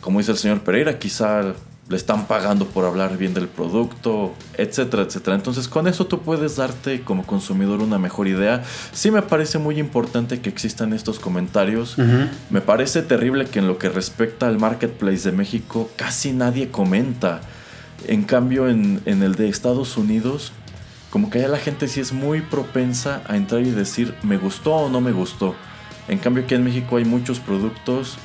como 0.00 0.18
dice 0.18 0.32
el 0.32 0.38
señor 0.38 0.60
Pereira, 0.60 0.98
quizá 0.98 1.54
le 1.88 1.96
están 1.96 2.26
pagando 2.26 2.66
por 2.66 2.84
hablar 2.84 3.16
bien 3.16 3.32
del 3.32 3.48
producto, 3.48 4.34
etcétera, 4.54 5.04
etcétera. 5.04 5.36
Entonces 5.36 5.68
con 5.68 5.88
eso 5.88 6.06
tú 6.06 6.20
puedes 6.20 6.56
darte 6.56 7.00
como 7.00 7.24
consumidor 7.24 7.80
una 7.80 7.98
mejor 7.98 8.28
idea. 8.28 8.62
Sí 8.92 9.10
me 9.10 9.22
parece 9.22 9.58
muy 9.58 9.78
importante 9.78 10.40
que 10.40 10.50
existan 10.50 10.92
estos 10.92 11.18
comentarios. 11.18 11.96
Me 12.50 12.60
parece 12.60 13.02
terrible 13.02 13.46
que 13.46 13.60
en 13.60 13.68
lo 13.68 13.78
que 13.78 13.88
respecta 13.88 14.48
al 14.48 14.58
Marketplace 14.58 15.30
de 15.30 15.36
México 15.36 15.90
casi 15.96 16.32
nadie 16.32 16.70
comenta. 16.70 17.40
En 18.06 18.22
cambio 18.22 18.68
en, 18.68 19.00
el 19.06 19.34
de 19.34 19.48
Estados 19.48 19.96
Unidos, 19.96 20.52
como 21.10 21.30
que 21.30 21.38
allá 21.38 21.48
la 21.48 21.58
gente 21.58 21.88
sí 21.88 22.00
es 22.00 22.12
muy 22.12 22.40
propensa 22.40 23.22
a 23.26 23.36
entrar 23.36 23.62
y 23.62 23.70
decir 23.70 24.14
me 24.22 24.36
gustó 24.36 24.74
o 24.74 24.88
no 24.88 25.00
me 25.00 25.12
gustó. 25.12 25.54
En 26.08 26.18
cambio 26.18 26.44
aquí 26.44 26.54
en 26.54 26.64
México 26.64 26.96
hay 26.96 27.04
muchos 27.04 27.40
productos. 27.40 28.18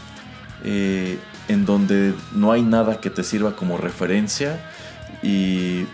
Eh, 0.63 1.17
en 1.47 1.65
donde 1.65 2.13
no 2.33 2.51
hay 2.51 2.61
nada 2.61 2.99
que 2.99 3.09
te 3.09 3.23
sirva 3.23 3.55
como 3.55 3.77
referencia 3.77 4.59
y 5.21 5.85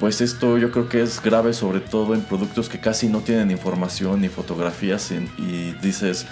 pues 0.00 0.20
esto 0.20 0.58
yo 0.58 0.70
creo 0.70 0.88
que 0.88 1.02
es 1.02 1.20
grave 1.20 1.52
sobre 1.52 1.80
todo 1.80 2.14
en 2.14 2.22
productos 2.22 2.68
que 2.68 2.78
casi 2.78 3.08
no 3.08 3.20
tienen 3.20 3.50
información 3.50 4.20
ni 4.20 4.28
fotografías 4.28 5.10
y, 5.10 5.72
dices 5.82 6.26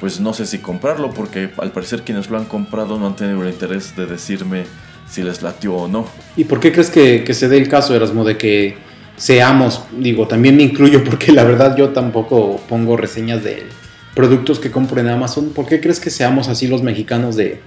pues 0.00 0.20
no 0.20 0.34
sé 0.34 0.46
si 0.46 0.58
comprarlo 0.58 1.10
porque 1.10 1.50
al 1.58 1.70
parecer 1.70 2.02
quienes 2.02 2.28
lo 2.28 2.36
han 2.36 2.44
comprado 2.44 2.98
no 2.98 3.06
han 3.06 3.16
tenido 3.16 3.42
el 3.42 3.50
interés 3.50 3.96
de 3.96 4.06
decirme 4.06 4.64
si 5.08 5.22
les 5.22 5.42
latió 5.42 5.74
o 5.74 5.88
no. 5.88 6.06
¿Y 6.36 6.44
por 6.44 6.60
qué 6.60 6.72
crees 6.72 6.90
que, 6.90 7.32
se 7.32 7.48
dé 7.48 7.58
el 7.58 7.68
caso, 7.68 7.94
Erasmo, 7.94 8.24
de 8.24 8.36
que 8.36 8.76
seamos, 9.16 9.82
digo, 9.98 10.26
también 10.26 10.56
me 10.56 10.62
incluyo 10.62 11.04
porque 11.04 11.32
la 11.32 11.44
verdad 11.44 11.76
yo 11.76 11.90
tampoco 11.90 12.60
pongo 12.68 12.96
reseñas 12.96 13.44
de 13.44 13.64
productos 14.14 14.58
que 14.58 14.70
compro 14.70 15.00
en 15.00 15.08
Amazon. 15.08 15.50
¿Por 15.50 15.66
qué 15.66 15.80
crees 15.80 16.00
que 16.00 16.10
seamos 16.10 16.48
así 16.48 16.66
los 16.66 16.82
mexicanos 16.82 17.36
de 17.36 17.60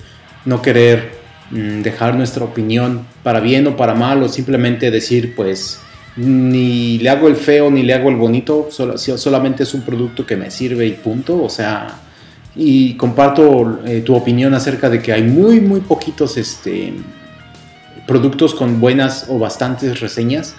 no 0.46 0.62
querer 0.62 1.12
mm, 1.52 1.82
dejar 1.82 2.16
nuestra 2.16 2.44
opinión 2.46 3.06
para 3.24 3.40
bien 3.40 3.68
o 3.68 3.76
para 3.76 3.94
mal 3.94 4.24
o 4.24 4.30
simplemente 4.30 4.92
decir 4.92 5.36
pues 5.36 5.80
ni 6.16 6.98
le 6.98 7.10
hago 7.10 7.28
el 7.28 7.36
feo 7.36 7.70
ni 7.70 7.84
le 7.84 7.94
hago 7.94 8.10
el 8.10 8.16
bonito, 8.16 8.70
solamente 8.72 9.64
es 9.64 9.74
un 9.76 9.84
producto 9.84 10.26
que 10.26 10.36
me 10.36 10.50
sirve 10.50 10.88
y 10.88 10.94
punto, 10.94 11.44
o 11.44 11.50
sea, 11.50 12.00
y 12.56 12.96
comparto 12.96 13.82
eh, 13.86 14.02
tu 14.02 14.16
opinión 14.16 14.56
acerca 14.56 14.90
de 14.90 15.00
que 15.00 15.14
hay 15.14 15.22
muy 15.22 15.60
muy 15.62 15.80
poquitos 15.82 16.38
este 16.38 16.94
productos 18.08 18.56
con 18.56 18.80
buenas 18.80 19.28
o 19.30 19.38
bastantes 19.38 20.00
reseñas. 20.00 20.56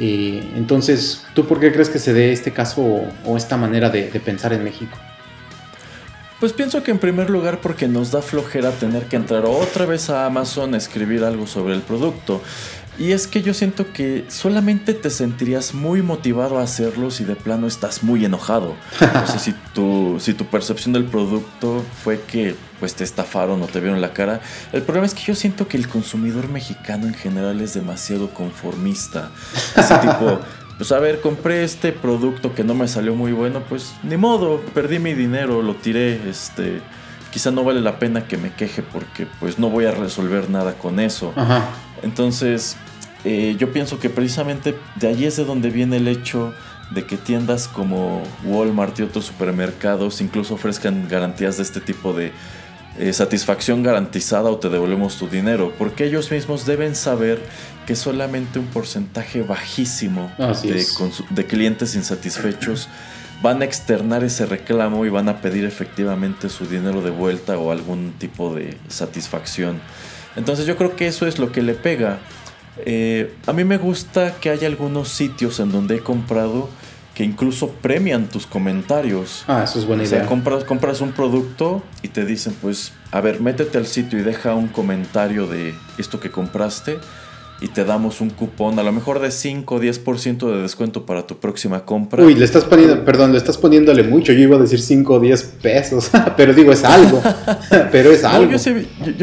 Eh, 0.00 0.52
entonces, 0.54 1.24
¿tú 1.34 1.46
por 1.46 1.60
qué 1.60 1.72
crees 1.72 1.88
que 1.88 1.98
se 1.98 2.12
dé 2.12 2.32
este 2.32 2.52
caso 2.52 3.02
o, 3.24 3.36
esta 3.36 3.56
manera 3.56 3.90
de, 3.90 4.10
de 4.10 4.20
pensar 4.20 4.52
en 4.52 4.62
México? 4.64 4.96
Pues 6.40 6.52
pienso 6.52 6.84
que 6.84 6.92
en 6.92 6.98
primer 6.98 7.30
lugar 7.30 7.60
porque 7.60 7.88
nos 7.88 8.12
da 8.12 8.22
flojera 8.22 8.70
tener 8.70 9.06
que 9.06 9.16
entrar 9.16 9.44
otra 9.44 9.86
vez 9.86 10.08
a 10.08 10.24
Amazon 10.26 10.74
a 10.74 10.76
escribir 10.76 11.24
algo 11.24 11.48
sobre 11.48 11.74
el 11.74 11.80
producto. 11.80 12.40
Y 12.98 13.12
es 13.12 13.28
que 13.28 13.42
yo 13.42 13.54
siento 13.54 13.92
que 13.92 14.24
solamente 14.28 14.92
te 14.92 15.10
sentirías 15.10 15.72
muy 15.72 16.02
motivado 16.02 16.58
a 16.58 16.64
hacerlo 16.64 17.12
si 17.12 17.22
de 17.22 17.36
plano 17.36 17.68
estás 17.68 18.02
muy 18.02 18.24
enojado. 18.24 18.74
O 18.96 19.26
sea, 19.26 19.38
si 19.38 19.54
tu, 19.72 20.16
si 20.18 20.34
tu 20.34 20.46
percepción 20.46 20.92
del 20.92 21.04
producto 21.04 21.84
fue 22.02 22.20
que 22.22 22.56
pues 22.80 22.94
te 22.94 23.04
estafaron 23.04 23.62
o 23.62 23.66
te 23.66 23.78
vieron 23.80 24.00
la 24.00 24.12
cara. 24.12 24.40
El 24.72 24.82
problema 24.82 25.06
es 25.06 25.14
que 25.14 25.22
yo 25.22 25.34
siento 25.36 25.68
que 25.68 25.76
el 25.76 25.88
consumidor 25.88 26.48
mexicano 26.48 27.06
en 27.06 27.14
general 27.14 27.60
es 27.60 27.74
demasiado 27.74 28.30
conformista. 28.30 29.30
Ese 29.76 29.96
tipo, 29.98 30.40
pues 30.76 30.90
a 30.90 30.98
ver, 30.98 31.20
compré 31.20 31.62
este 31.62 31.92
producto 31.92 32.54
que 32.54 32.64
no 32.64 32.74
me 32.74 32.88
salió 32.88 33.14
muy 33.14 33.32
bueno, 33.32 33.62
pues 33.68 33.92
ni 34.02 34.16
modo, 34.16 34.60
perdí 34.74 34.98
mi 34.98 35.14
dinero, 35.14 35.62
lo 35.62 35.74
tiré, 35.74 36.28
este 36.28 36.80
quizá 37.30 37.50
no 37.50 37.62
vale 37.62 37.80
la 37.80 37.98
pena 37.98 38.26
que 38.26 38.38
me 38.38 38.52
queje 38.52 38.82
porque 38.82 39.26
pues 39.38 39.58
no 39.58 39.68
voy 39.68 39.84
a 39.84 39.90
resolver 39.92 40.48
nada 40.50 40.74
con 40.74 40.98
eso. 40.98 41.34
Entonces, 42.02 42.76
eh, 43.24 43.56
yo 43.58 43.72
pienso 43.72 43.98
que 43.98 44.10
precisamente 44.10 44.76
de 44.96 45.08
allí 45.08 45.24
es 45.24 45.36
de 45.36 45.44
donde 45.44 45.70
viene 45.70 45.96
el 45.96 46.08
hecho 46.08 46.54
de 46.90 47.04
que 47.04 47.16
tiendas 47.16 47.68
como 47.68 48.22
Walmart 48.44 48.98
y 48.98 49.02
otros 49.02 49.26
supermercados 49.26 50.20
incluso 50.20 50.54
ofrezcan 50.54 51.08
garantías 51.08 51.56
de 51.58 51.62
este 51.62 51.80
tipo 51.80 52.12
de 52.12 52.32
eh, 52.98 53.12
satisfacción 53.12 53.82
garantizada 53.82 54.50
o 54.50 54.58
te 54.58 54.68
devolvemos 54.68 55.18
tu 55.18 55.28
dinero, 55.28 55.72
porque 55.78 56.04
ellos 56.04 56.30
mismos 56.32 56.66
deben 56.66 56.96
saber 56.96 57.40
que 57.86 57.94
solamente 57.94 58.58
un 58.58 58.66
porcentaje 58.66 59.42
bajísimo 59.42 60.32
de, 60.62 60.84
de, 61.30 61.46
clientes 61.46 61.94
insatisfechos 61.94 62.88
van 63.40 63.62
a 63.62 63.66
externar 63.66 64.24
ese 64.24 64.46
reclamo 64.46 65.06
y 65.06 65.10
van 65.10 65.28
a 65.28 65.40
pedir 65.40 65.64
efectivamente 65.64 66.48
su 66.48 66.66
dinero 66.66 67.00
de 67.00 67.10
vuelta 67.10 67.56
o 67.56 67.70
algún 67.70 68.14
tipo 68.18 68.52
de 68.54 68.76
satisfacción. 68.88 69.80
Entonces 70.34 70.66
yo 70.66 70.76
creo 70.76 70.96
que 70.96 71.06
eso 71.06 71.26
es 71.26 71.38
lo 71.38 71.52
que 71.52 71.62
le 71.62 71.74
pega. 71.74 72.18
Eh, 72.84 73.34
a 73.46 73.52
mí 73.52 73.64
me 73.64 73.78
gusta 73.78 74.36
que 74.40 74.50
haya 74.50 74.66
algunos 74.66 75.08
sitios 75.08 75.60
en 75.60 75.72
donde 75.72 75.96
he 75.96 76.00
comprado 76.00 76.68
que 77.14 77.24
incluso 77.24 77.70
premian 77.70 78.28
tus 78.28 78.46
comentarios. 78.46 79.44
Ah, 79.48 79.64
eso 79.64 79.80
es 79.80 79.86
buena 79.86 80.04
idea. 80.04 80.24
compras, 80.26 80.62
compras 80.62 81.00
un 81.00 81.10
producto 81.10 81.82
y 82.02 82.08
te 82.08 82.24
dicen, 82.24 82.54
pues, 82.62 82.92
a 83.10 83.20
ver, 83.20 83.40
métete 83.40 83.76
al 83.76 83.86
sitio 83.86 84.20
y 84.20 84.22
deja 84.22 84.54
un 84.54 84.68
comentario 84.68 85.48
de 85.48 85.74
esto 85.98 86.20
que 86.20 86.30
compraste 86.30 86.98
y 87.60 87.68
te 87.68 87.84
damos 87.84 88.20
un 88.20 88.30
cupón, 88.30 88.78
a 88.78 88.84
lo 88.84 88.92
mejor 88.92 89.18
de 89.18 89.32
5 89.32 89.74
o 89.74 89.80
10% 89.80 90.52
de 90.52 90.62
descuento 90.62 91.04
para 91.04 91.26
tu 91.26 91.38
próxima 91.38 91.84
compra. 91.84 92.22
Uy, 92.22 92.34
le 92.34 92.44
estás 92.44 92.64
poniendo, 92.64 93.04
perdón, 93.04 93.32
le 93.32 93.38
estás 93.38 93.58
poniéndole 93.58 94.04
mucho. 94.04 94.32
Yo 94.32 94.40
iba 94.40 94.56
a 94.56 94.60
decir 94.60 94.80
5 94.80 95.14
o 95.14 95.18
10 95.18 95.42
pesos, 95.60 96.10
pero 96.36 96.54
digo, 96.54 96.70
es 96.70 96.84
algo. 96.84 97.20
pero 97.92 98.12
es 98.12 98.22
algo. 98.22 98.52
yo, 98.52 98.58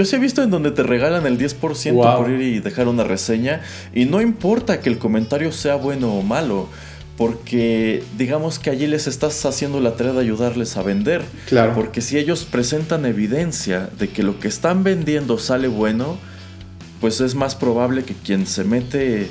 sí, 0.06 0.16
he 0.16 0.20
visto 0.20 0.44
en 0.44 0.50
donde 0.50 0.72
te 0.72 0.84
regalan 0.84 1.26
el 1.26 1.38
10% 1.38 2.18
por 2.18 2.30
ir 2.30 2.42
y 2.42 2.60
dejar 2.60 2.90
una 2.90 3.06
reseña. 3.06 3.62
Y 3.94 4.06
no 4.06 4.22
importa 4.22 4.82
que 4.82 4.90
el 4.90 4.98
comentario 4.98 5.52
sea 5.52 5.76
bueno 5.76 6.14
o 6.14 6.22
malo. 6.22 6.68
Porque 7.18 8.04
digamos 8.18 8.60
que 8.60 8.70
allí 8.70 8.88
les 8.88 9.08
estás 9.08 9.46
haciendo 9.46 9.80
la 9.80 9.96
tarea 9.96 10.12
de 10.12 10.20
ayudarles 10.20 10.76
a 10.76 10.84
vender. 10.84 11.22
Claro. 11.48 11.74
Porque 11.74 12.02
si 12.02 12.18
ellos 12.18 12.44
presentan 12.44 13.06
evidencia 13.06 13.90
de 13.98 14.10
que 14.10 14.22
lo 14.22 14.42
que 14.42 14.50
están 14.50 14.84
vendiendo 14.84 15.38
sale 15.38 15.70
bueno, 15.70 16.18
pues 17.06 17.22
es 17.22 17.36
más 17.36 17.53
probable 17.53 18.01
que 18.01 18.16
quien 18.16 18.47
se 18.47 18.64
mete 18.64 19.28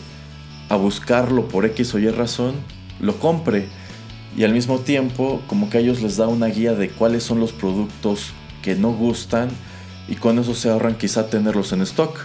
a 0.69 0.77
buscarlo 0.77 1.49
por 1.49 1.67
X 1.67 1.93
o 1.95 1.99
Y 1.99 2.09
razón, 2.09 2.55
lo 3.01 3.19
compre. 3.19 3.65
Y 4.37 4.45
al 4.45 4.53
mismo 4.53 4.79
tiempo, 4.79 5.43
como 5.49 5.69
que 5.69 5.79
a 5.79 5.81
ellos 5.81 6.01
les 6.01 6.17
da 6.17 6.29
una 6.29 6.47
guía 6.47 6.75
de 6.75 6.91
cuáles 6.91 7.25
son 7.25 7.41
los 7.41 7.51
productos 7.51 8.31
que 8.63 8.77
no 8.77 8.93
gustan 8.93 9.49
y 10.07 10.15
con 10.15 10.39
eso 10.39 10.55
se 10.55 10.71
ahorran 10.71 10.95
quizá 10.95 11.27
tenerlos 11.27 11.73
en 11.73 11.81
stock. 11.81 12.17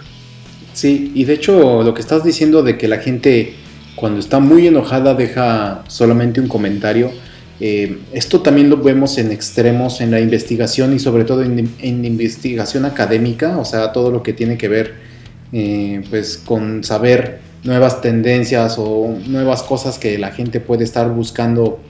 Sí, 0.72 1.10
y 1.16 1.24
de 1.24 1.32
hecho 1.32 1.82
lo 1.82 1.94
que 1.94 2.00
estás 2.00 2.22
diciendo 2.22 2.62
de 2.62 2.78
que 2.78 2.86
la 2.86 2.98
gente 2.98 3.56
cuando 3.96 4.20
está 4.20 4.38
muy 4.38 4.68
enojada 4.68 5.14
deja 5.14 5.82
solamente 5.88 6.40
un 6.40 6.46
comentario, 6.46 7.10
eh, 7.58 7.98
esto 8.12 8.40
también 8.40 8.70
lo 8.70 8.76
vemos 8.76 9.18
en 9.18 9.32
extremos 9.32 10.00
en 10.00 10.12
la 10.12 10.20
investigación 10.20 10.94
y 10.94 11.00
sobre 11.00 11.24
todo 11.24 11.42
en, 11.42 11.74
en 11.80 12.04
investigación 12.04 12.84
académica, 12.84 13.58
o 13.58 13.64
sea, 13.64 13.90
todo 13.90 14.12
lo 14.12 14.22
que 14.22 14.32
tiene 14.32 14.56
que 14.56 14.68
ver 14.68 15.09
eh, 15.52 16.02
pues 16.10 16.36
con 16.38 16.84
saber 16.84 17.40
nuevas 17.64 18.00
tendencias 18.00 18.76
o 18.78 19.14
nuevas 19.26 19.62
cosas 19.62 19.98
que 19.98 20.18
la 20.18 20.30
gente 20.30 20.60
puede 20.60 20.84
estar 20.84 21.10
buscando, 21.10 21.80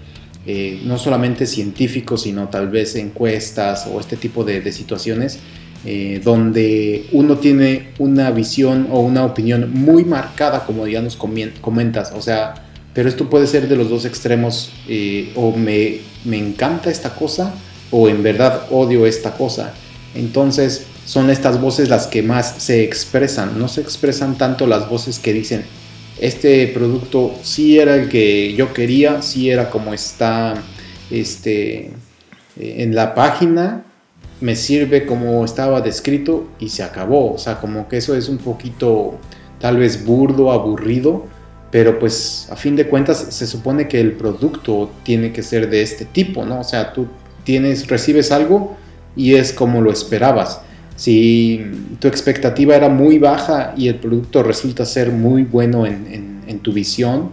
eh, 0.46 0.80
no 0.84 0.98
solamente 0.98 1.46
científicos, 1.46 2.22
sino 2.22 2.48
tal 2.48 2.68
vez 2.68 2.96
encuestas 2.96 3.86
o 3.86 4.00
este 4.00 4.16
tipo 4.16 4.44
de, 4.44 4.72
situaciones, 4.72 5.38
eh, 5.84 6.20
donde 6.24 7.06
uno 7.12 7.38
tiene 7.38 7.90
una 7.98 8.30
visión 8.30 8.88
o 8.90 9.00
una 9.00 9.24
opinión 9.24 9.70
muy 9.72 10.04
marcada, 10.04 10.64
como 10.64 10.86
ya 10.86 11.02
nos 11.02 11.16
comentas, 11.16 12.12
o 12.14 12.22
sea, 12.22 12.54
pero 12.94 13.08
esto 13.08 13.30
puede 13.30 13.46
ser 13.46 13.68
de 13.68 13.76
los 13.76 13.88
dos 13.88 14.04
extremos, 14.04 14.72
o 15.36 15.52
me, 15.52 15.98
me 16.24 16.38
encanta 16.38 16.90
esta 16.90 17.14
cosa, 17.14 17.54
o 17.90 18.08
en 18.08 18.22
verdad 18.22 18.62
odio 18.70 19.06
esta 19.06 19.32
cosa. 19.32 19.74
Entonces, 20.14 20.86
son 21.10 21.28
estas 21.28 21.60
voces 21.60 21.88
las 21.88 22.06
que 22.06 22.22
más 22.22 22.54
se 22.58 22.84
expresan. 22.84 23.58
No 23.58 23.66
se 23.66 23.80
expresan 23.80 24.38
tanto 24.38 24.68
las 24.68 24.88
voces 24.88 25.18
que 25.18 25.32
dicen, 25.32 25.64
este 26.20 26.68
producto 26.68 27.34
sí 27.42 27.80
era 27.80 27.96
el 27.96 28.08
que 28.08 28.54
yo 28.54 28.72
quería, 28.72 29.20
sí 29.20 29.50
era 29.50 29.70
como 29.70 29.92
está 29.92 30.54
este, 31.10 31.90
en 32.56 32.94
la 32.94 33.16
página, 33.16 33.82
me 34.40 34.54
sirve 34.54 35.04
como 35.04 35.44
estaba 35.44 35.80
descrito 35.80 36.46
y 36.60 36.68
se 36.68 36.84
acabó. 36.84 37.34
O 37.34 37.38
sea, 37.38 37.58
como 37.58 37.88
que 37.88 37.96
eso 37.96 38.14
es 38.14 38.28
un 38.28 38.38
poquito 38.38 39.18
tal 39.58 39.78
vez 39.78 40.04
burdo, 40.04 40.52
aburrido, 40.52 41.26
pero 41.72 41.98
pues 41.98 42.46
a 42.52 42.54
fin 42.54 42.76
de 42.76 42.86
cuentas 42.86 43.26
se 43.30 43.48
supone 43.48 43.88
que 43.88 44.00
el 44.00 44.12
producto 44.12 44.92
tiene 45.02 45.32
que 45.32 45.42
ser 45.42 45.70
de 45.70 45.82
este 45.82 46.04
tipo, 46.04 46.46
¿no? 46.46 46.60
O 46.60 46.64
sea, 46.64 46.92
tú 46.92 47.08
tienes, 47.42 47.88
recibes 47.88 48.30
algo 48.30 48.76
y 49.16 49.34
es 49.34 49.52
como 49.52 49.80
lo 49.80 49.90
esperabas. 49.90 50.60
Si 51.00 51.64
tu 51.98 52.08
expectativa 52.08 52.76
era 52.76 52.90
muy 52.90 53.18
baja 53.18 53.72
y 53.74 53.88
el 53.88 53.94
producto 53.94 54.42
resulta 54.42 54.84
ser 54.84 55.10
muy 55.10 55.44
bueno 55.44 55.86
en, 55.86 56.60
tu 56.62 56.74
visión, 56.74 57.30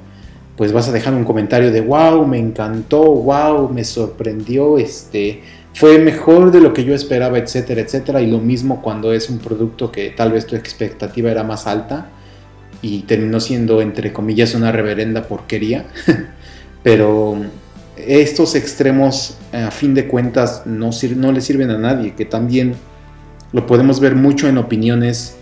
pues 0.55 0.71
vas 0.71 0.87
a 0.87 0.93
dejar 0.93 1.13
un 1.13 1.25
comentario 1.25 1.69
de 1.69 1.81
wow, 1.81 2.25
me 2.25 2.39
encantó, 2.39 3.03
wow, 3.03 3.67
me 3.67 3.83
sorprendió, 3.83 4.77
este, 4.77 5.41
fue 5.73 5.99
mejor 5.99 6.51
de 6.51 6.61
lo 6.61 6.71
que 6.71 6.85
yo 6.85 6.95
esperaba, 6.95 7.39
etcétera, 7.39 7.81
etcétera. 7.81 8.21
Y 8.21 8.27
lo 8.27 8.39
mismo 8.39 8.81
cuando 8.81 9.11
es 9.11 9.29
un 9.29 9.39
producto 9.39 9.91
que 9.91 10.11
tal 10.11 10.31
vez 10.31 10.47
tu 10.47 10.55
expectativa 10.55 11.29
era 11.29 11.43
más 11.43 11.67
alta 11.67 12.07
y 12.81 13.01
terminó 13.01 13.41
siendo, 13.41 13.81
entre 13.81 14.13
comillas, 14.13 14.55
una 14.55 14.71
reverenda 14.71 15.23
porquería. 15.23 15.87
Pero 16.83 17.35
estos 17.97 18.55
extremos, 18.55 19.37
a 19.51 19.71
fin 19.71 19.93
de 19.93 20.07
cuentas, 20.07 20.61
no, 20.65 20.91
no 21.17 21.31
le 21.33 21.41
sirven 21.41 21.69
a 21.71 21.77
nadie, 21.77 22.13
que 22.15 22.23
también 22.23 22.75
lo 23.51 23.65
podemos 23.65 23.99
ver 23.99 24.15
mucho 24.15 24.47
en 24.47 24.57
opiniones 24.57 25.37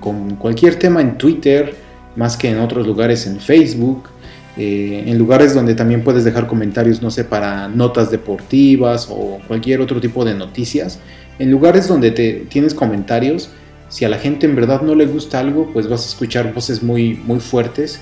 con 0.00 0.36
cualquier 0.36 0.76
tema 0.76 1.00
en 1.00 1.16
Twitter, 1.16 1.74
más 2.16 2.36
que 2.36 2.50
en 2.50 2.58
otros 2.58 2.86
lugares 2.86 3.26
en 3.26 3.38
Facebook, 3.38 4.08
eh, 4.56 5.04
en 5.06 5.18
lugares 5.18 5.54
donde 5.54 5.74
también 5.74 6.04
puedes 6.04 6.24
dejar 6.24 6.46
comentarios, 6.46 7.02
no 7.02 7.10
sé, 7.10 7.24
para 7.24 7.68
notas 7.68 8.10
deportivas 8.10 9.08
o 9.10 9.40
cualquier 9.48 9.80
otro 9.80 10.00
tipo 10.00 10.24
de 10.24 10.34
noticias. 10.34 11.00
En 11.38 11.50
lugares 11.50 11.88
donde 11.88 12.12
te, 12.12 12.46
tienes 12.48 12.74
comentarios, 12.74 13.50
si 13.88 14.04
a 14.04 14.08
la 14.08 14.18
gente 14.18 14.46
en 14.46 14.54
verdad 14.54 14.82
no 14.82 14.94
le 14.94 15.06
gusta 15.06 15.40
algo, 15.40 15.70
pues 15.72 15.88
vas 15.88 16.04
a 16.04 16.08
escuchar 16.08 16.52
voces 16.52 16.82
muy, 16.82 17.14
muy 17.14 17.40
fuertes 17.40 18.00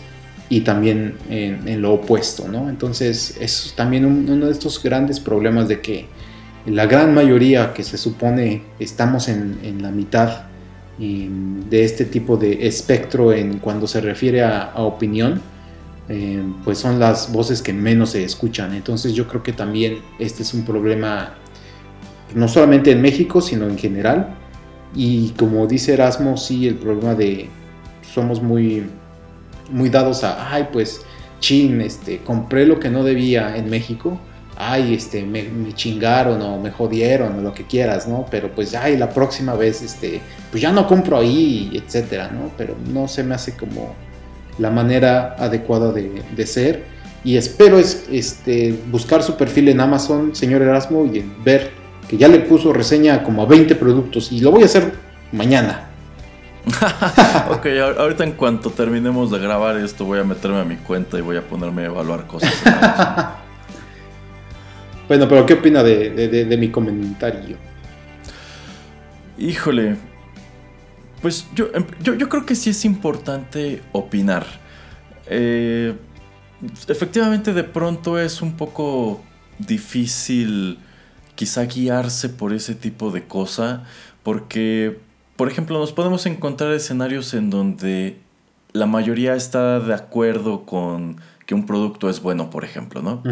y 0.51 0.61
también 0.61 1.15
en, 1.31 1.81
lo 1.81 1.95
opuesto, 1.95 2.47
¿no? 2.49 2.69
Entonces 2.69 3.39
es 3.41 3.73
también 3.75 4.05
uno 4.05 4.47
de 4.47 4.53
estos 4.53 4.83
grandes 4.83 5.19
problemas 5.19 5.69
de 5.69 5.81
que 5.81 6.07
la 6.67 6.87
gran 6.87 7.15
mayoría 7.15 7.73
que 7.75 7.83
se 7.83 7.99
supone 7.99 8.63
estamos 8.79 9.29
en, 9.29 9.83
la 9.83 9.91
mitad 9.91 10.43
de 10.99 11.85
este 11.85 12.05
tipo 12.05 12.37
de 12.37 12.67
espectro 12.67 13.33
en 13.33 13.59
cuando 13.59 13.87
se 13.87 14.01
refiere 14.01 14.43
a, 14.43 14.73
opinión, 14.77 15.41
eh, 16.09 16.43
pues 16.65 16.79
son 16.79 16.99
las 17.01 17.33
voces 17.33 17.63
que 17.63 17.73
menos 17.73 18.11
se 18.11 18.25
escuchan. 18.25 18.75
Entonces 18.75 19.15
yo 19.15 19.27
creo 19.27 19.43
que 19.43 19.53
también 19.53 19.99
este 20.19 20.43
es 20.43 20.55
un 20.55 20.65
problema 20.65 21.35
no 22.35 22.49
solamente 22.49 22.93
en 22.93 23.03
México, 23.03 23.41
sino 23.41 23.67
en 23.67 23.79
general. 23.79 24.35
Y 24.95 25.31
como 25.31 25.67
dice 25.67 25.95
Erasmo, 25.95 26.37
sí, 26.37 26.69
el 26.69 26.77
problema 26.77 27.15
de 27.15 27.49
somos 28.15 28.43
muy, 28.43 28.85
muy 29.71 29.89
dados 29.89 30.23
a, 30.23 30.53
ay, 30.53 30.69
pues, 30.73 31.01
chin, 31.41 31.81
este, 31.81 32.19
compré 32.19 32.67
lo 32.67 32.79
que 32.79 32.91
no 32.91 33.03
debía 33.03 33.57
en 33.57 33.71
México, 33.71 34.19
ay, 34.57 34.95
este, 34.95 35.23
me, 35.25 35.73
chingaron 35.75 36.41
o 36.43 36.59
me 36.59 36.71
jodieron 36.71 37.39
o 37.39 37.43
lo 37.43 37.55
que 37.55 37.65
quieras, 37.65 38.07
¿no? 38.07 38.27
Pero 38.31 38.51
pues, 38.51 38.75
ay, 38.75 38.97
la 38.97 39.11
próxima 39.11 39.55
vez, 39.55 39.83
este, 39.83 40.21
pues 40.51 40.63
ya 40.63 40.73
no 40.73 40.87
compro 40.87 41.19
ahí, 41.19 41.71
etcétera, 41.75 42.31
¿no? 42.33 42.51
Pero 42.57 42.75
no 42.93 43.09
se 43.09 43.23
me 43.23 43.35
hace 43.35 43.57
como 43.57 43.95
la 44.59 44.71
manera 44.71 45.37
adecuada 45.39 45.93
de, 45.93 46.23
de 46.35 46.47
ser. 46.47 46.85
Y 47.25 47.37
espero 47.37 47.79
es, 47.79 48.07
este, 48.11 48.79
buscar 48.91 49.23
su 49.23 49.37
perfil 49.37 49.69
en 49.69 49.81
Amazon, 49.81 50.35
señor 50.35 50.63
Erasmo, 50.63 51.07
y 51.07 51.25
ver 51.45 51.71
que 52.09 52.17
ya 52.17 52.29
le 52.29 52.41
puso 52.41 52.73
reseña 52.73 53.23
como 53.23 53.43
a 53.43 53.47
20 53.47 53.75
productos 53.77 54.33
y 54.33 54.41
lo 54.41 54.51
voy 54.51 54.63
a 54.63 54.67
hacer 54.67 54.93
mañana. 55.33 55.89
ok, 57.51 57.67
ahorita 57.99 58.25
en 58.25 58.33
cuanto 58.33 58.71
terminemos 58.71 59.31
de 59.31 59.39
grabar 59.39 59.77
esto 59.79 60.05
voy 60.05 60.21
a 60.21 60.25
meterme 60.25 60.61
a 60.61 60.65
mi 60.65 60.77
cuenta 60.77 61.19
y 61.19 61.21
voy 61.21 61.37
a 61.37 61.43
ponerme 61.43 61.83
a 61.83 61.87
evaluar 61.87 62.27
cosas. 62.27 62.53
bueno, 65.13 65.29
pero 65.29 65.45
¿qué 65.45 65.53
opina 65.53 65.83
de, 65.83 66.57
mi 66.59 66.71
comentario? 66.71 67.59
Híjole, 69.37 69.97
pues 71.21 71.47
em, 71.75 71.85
yo, 72.03 72.15
yo, 72.15 72.31
creo 72.31 72.47
que 72.47 72.55
sí 72.55 72.71
es 72.71 72.87
importante 72.87 73.83
opinar. 73.93 74.47
Eh, 75.27 75.95
efectivamente 76.89 77.53
de 77.53 77.63
pronto 77.63 78.19
es 78.19 78.41
un 78.41 78.57
poco 78.57 79.23
difícil 79.59 80.79
quizá 81.35 81.67
guiarse 81.67 82.31
por 82.31 82.55
ese 82.55 82.75
tipo 82.75 83.11
de 83.11 83.25
cosa, 83.25 83.85
porque, 84.23 84.99
por 85.37 85.51
ejemplo, 85.51 85.79
nos 85.79 85.93
podemos 85.93 86.25
encontrar 86.25 86.73
escenarios 86.73 87.35
en 87.35 87.51
donde 87.51 88.17
la 88.73 88.87
mayoría 88.87 89.35
está 89.35 89.79
de 89.79 89.93
acuerdo 89.93 90.65
con 90.65 91.21
que 91.45 91.55
un 91.55 91.67
producto 91.67 92.09
es 92.09 92.23
bueno, 92.23 92.49
por 92.49 92.65
ejemplo, 92.65 93.03
¿no? 93.03 93.23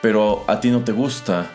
Pero 0.00 0.44
a 0.46 0.60
ti 0.60 0.70
no 0.70 0.82
te 0.82 0.92
gusta. 0.92 1.50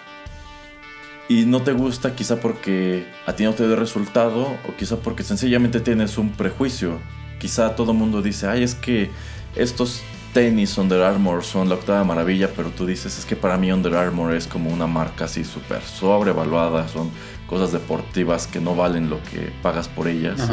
Y 1.30 1.46
no 1.46 1.62
te 1.62 1.72
gusta 1.72 2.16
quizá 2.16 2.42
porque 2.42 3.08
a 3.26 3.34
ti 3.34 3.46
no 3.46 3.54
te 3.54 3.66
dé 3.68 3.76
resultado 3.76 4.58
o 4.68 4.76
quizá 4.78 4.98
porque 4.98 5.24
sencillamente 5.24 5.80
tienes 5.80 6.18
un 6.18 6.32
prejuicio. 6.32 7.00
Quizá 7.40 7.76
todo 7.76 7.94
el 7.94 7.98
mundo 7.98 8.22
dice, 8.22 8.48
ay, 8.48 8.64
es 8.64 8.76
que 8.76 9.10
estos 9.56 10.02
tenis 10.34 10.78
Under 10.78 11.02
Armour 11.04 11.44
son 11.44 11.70
la 11.70 11.76
octava 11.76 12.04
maravilla, 12.04 12.50
pero 12.56 12.70
tú 12.72 12.86
dices, 12.86 13.20
es 13.20 13.26
que 13.26 13.36
para 13.36 13.58
mí 13.58 13.72
Under 13.72 13.96
Armour 13.96 14.34
es 14.34 14.48
como 14.48 14.72
una 14.72 14.88
marca 14.88 15.26
así 15.26 15.44
súper 15.44 15.82
sobrevaluada, 15.82 16.88
son 16.88 17.12
cosas 17.48 17.72
deportivas 17.72 18.48
que 18.48 18.60
no 18.60 18.76
valen 18.76 19.10
lo 19.10 19.22
que 19.24 19.52
pagas 19.62 19.88
por 19.88 20.08
ellas. 20.08 20.50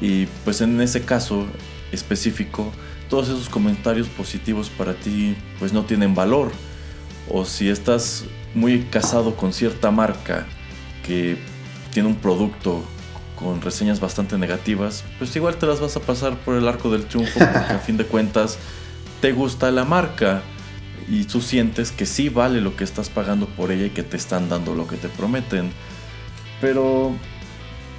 Y 0.00 0.26
pues 0.44 0.60
en 0.60 0.80
ese 0.80 1.02
caso 1.02 1.46
específico, 1.92 2.72
todos 3.10 3.28
esos 3.28 3.48
comentarios 3.48 4.08
positivos 4.08 4.70
para 4.70 4.94
ti 4.94 5.36
pues 5.58 5.72
no 5.72 5.84
tienen 5.84 6.14
valor. 6.14 6.50
O 7.30 7.44
si 7.44 7.68
estás 7.68 8.24
muy 8.54 8.84
casado 8.84 9.36
con 9.36 9.52
cierta 9.52 9.90
marca 9.90 10.46
que 11.06 11.38
tiene 11.92 12.08
un 12.08 12.16
producto 12.16 12.82
con 13.36 13.60
reseñas 13.60 14.00
bastante 14.00 14.36
negativas, 14.36 15.04
pues 15.18 15.34
igual 15.36 15.56
te 15.56 15.66
las 15.66 15.80
vas 15.80 15.96
a 15.96 16.00
pasar 16.00 16.36
por 16.38 16.56
el 16.56 16.66
arco 16.66 16.90
del 16.90 17.06
triunfo 17.06 17.38
porque 17.38 17.74
a 17.74 17.78
fin 17.78 17.96
de 17.96 18.04
cuentas 18.04 18.58
te 19.20 19.32
gusta 19.32 19.70
la 19.70 19.84
marca 19.84 20.42
y 21.08 21.24
tú 21.24 21.40
sientes 21.40 21.90
que 21.90 22.06
sí 22.06 22.28
vale 22.28 22.60
lo 22.60 22.76
que 22.76 22.84
estás 22.84 23.08
pagando 23.08 23.46
por 23.46 23.72
ella 23.72 23.86
y 23.86 23.90
que 23.90 24.02
te 24.02 24.16
están 24.16 24.48
dando 24.48 24.74
lo 24.74 24.86
que 24.86 24.96
te 24.96 25.08
prometen. 25.08 25.70
Pero, 26.60 27.12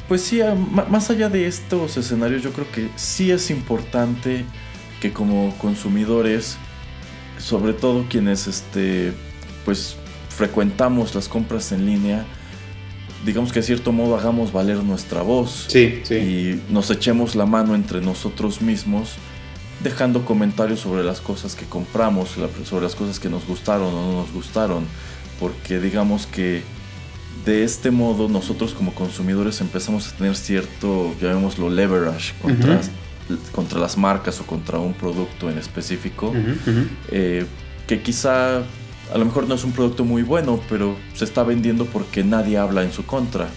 pues 0.07 0.21
sí, 0.21 0.41
más 0.89 1.09
allá 1.09 1.29
de 1.29 1.47
estos 1.47 1.97
escenarios, 1.97 2.43
yo 2.43 2.51
creo 2.51 2.69
que 2.71 2.89
sí 2.95 3.31
es 3.31 3.49
importante 3.49 4.45
que 5.01 5.11
como 5.11 5.55
consumidores, 5.57 6.57
sobre 7.39 7.73
todo 7.73 8.05
quienes 8.07 8.47
este, 8.47 9.13
pues 9.65 9.95
frecuentamos 10.29 11.15
las 11.15 11.27
compras 11.27 11.71
en 11.71 11.85
línea, 11.85 12.25
digamos 13.25 13.51
que 13.51 13.59
de 13.59 13.65
cierto 13.65 13.91
modo 13.91 14.15
hagamos 14.15 14.53
valer 14.53 14.83
nuestra 14.83 15.23
voz. 15.23 15.65
Sí, 15.67 16.01
sí. 16.03 16.15
y 16.15 16.63
nos 16.71 16.91
echemos 16.91 17.35
la 17.35 17.45
mano 17.45 17.73
entre 17.75 18.01
nosotros 18.01 18.61
mismos 18.61 19.15
dejando 19.83 20.25
comentarios 20.25 20.81
sobre 20.81 21.03
las 21.03 21.21
cosas 21.21 21.55
que 21.55 21.65
compramos, 21.65 22.35
sobre 22.65 22.83
las 22.83 22.95
cosas 22.95 23.19
que 23.19 23.29
nos 23.29 23.45
gustaron 23.47 23.93
o 23.93 24.07
no 24.07 24.13
nos 24.21 24.33
gustaron, 24.33 24.85
porque 25.39 25.79
digamos 25.79 26.27
que 26.27 26.63
de 27.45 27.63
este 27.63 27.91
modo 27.91 28.27
nosotros 28.27 28.73
como 28.73 28.93
consumidores 28.93 29.61
empezamos 29.61 30.09
a 30.09 30.17
tener 30.17 30.35
cierto, 30.35 31.15
llamémoslo 31.21 31.69
leverage 31.69 32.33
contra, 32.41 32.81
contra 33.51 33.79
las 33.79 33.97
marcas 33.97 34.39
o 34.39 34.45
contra 34.45 34.79
un 34.79 34.93
producto 34.93 35.49
en 35.49 35.57
específico, 35.57 36.33
eh, 37.11 37.45
que 37.87 38.01
quizá 38.01 38.57
a 39.13 39.17
lo 39.17 39.25
mejor 39.25 39.47
no 39.47 39.55
es 39.55 39.63
un 39.63 39.71
producto 39.71 40.05
muy 40.05 40.23
bueno, 40.23 40.59
pero 40.69 40.95
se 41.13 41.25
está 41.25 41.43
vendiendo 41.43 41.85
porque 41.85 42.23
nadie 42.23 42.57
habla 42.57 42.83
en 42.83 42.91
su 42.91 43.05
contra. 43.05 43.47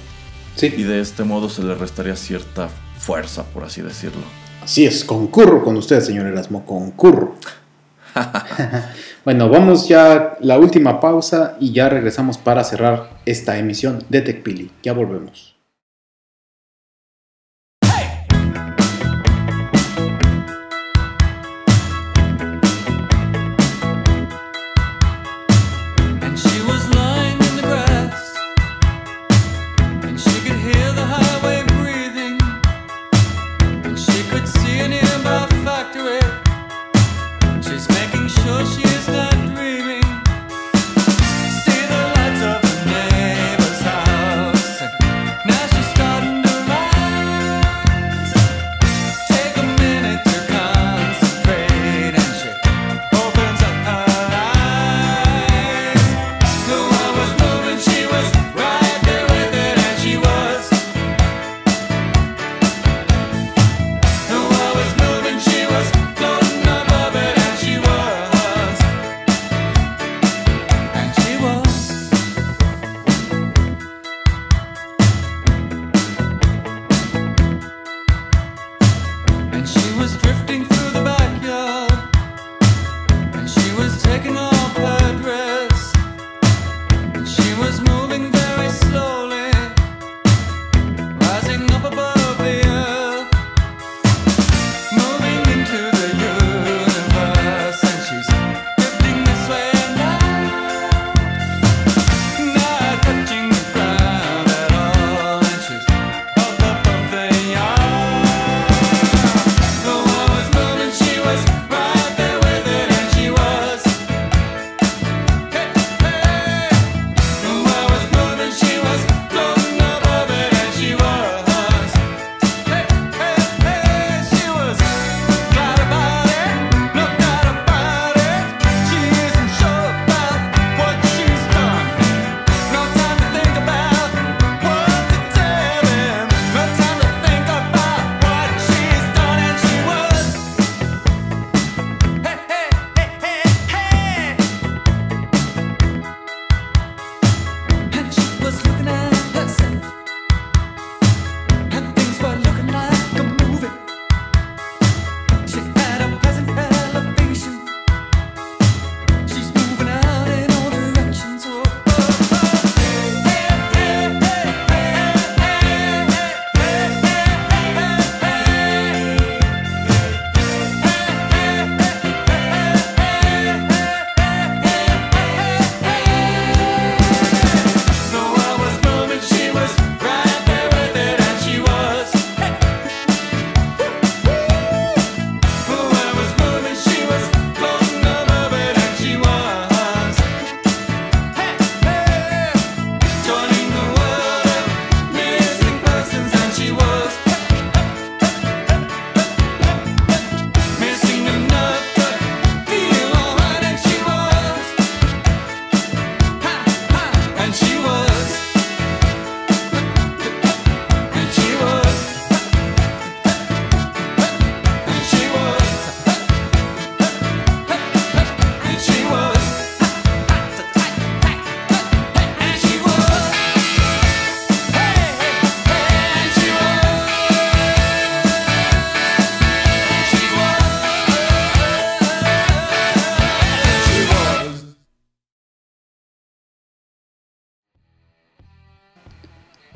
Y 0.61 0.83
de 0.83 1.01
este 1.01 1.25
modo 1.25 1.49
se 1.49 1.62
le 1.62 1.75
restaría 1.75 2.14
cierta 2.16 2.68
fuerza, 2.99 3.45
por 3.45 3.64
así 3.64 3.81
decirlo. 3.83 4.23
Así 4.62 4.85
es, 4.85 5.05
concurro 5.05 5.64
con 5.64 5.77
usted, 5.77 6.01
señor 6.01 6.27
Erasmo, 6.27 6.64
concurro. 6.64 7.35
bueno, 9.25 9.49
vamos 9.49 9.89
ya 9.89 10.37
la 10.41 10.59
última 10.59 11.01
pausa 11.01 11.57
y 11.59 11.73
ya 11.73 11.89
regresamos 11.89 12.39
para 12.39 12.62
cerrar 12.62 13.18
esta 13.27 13.59
emisión 13.59 14.05
de 14.09 14.20
TechPili. 14.20 14.70
Ya 14.83 14.93
volvemos. 14.93 15.51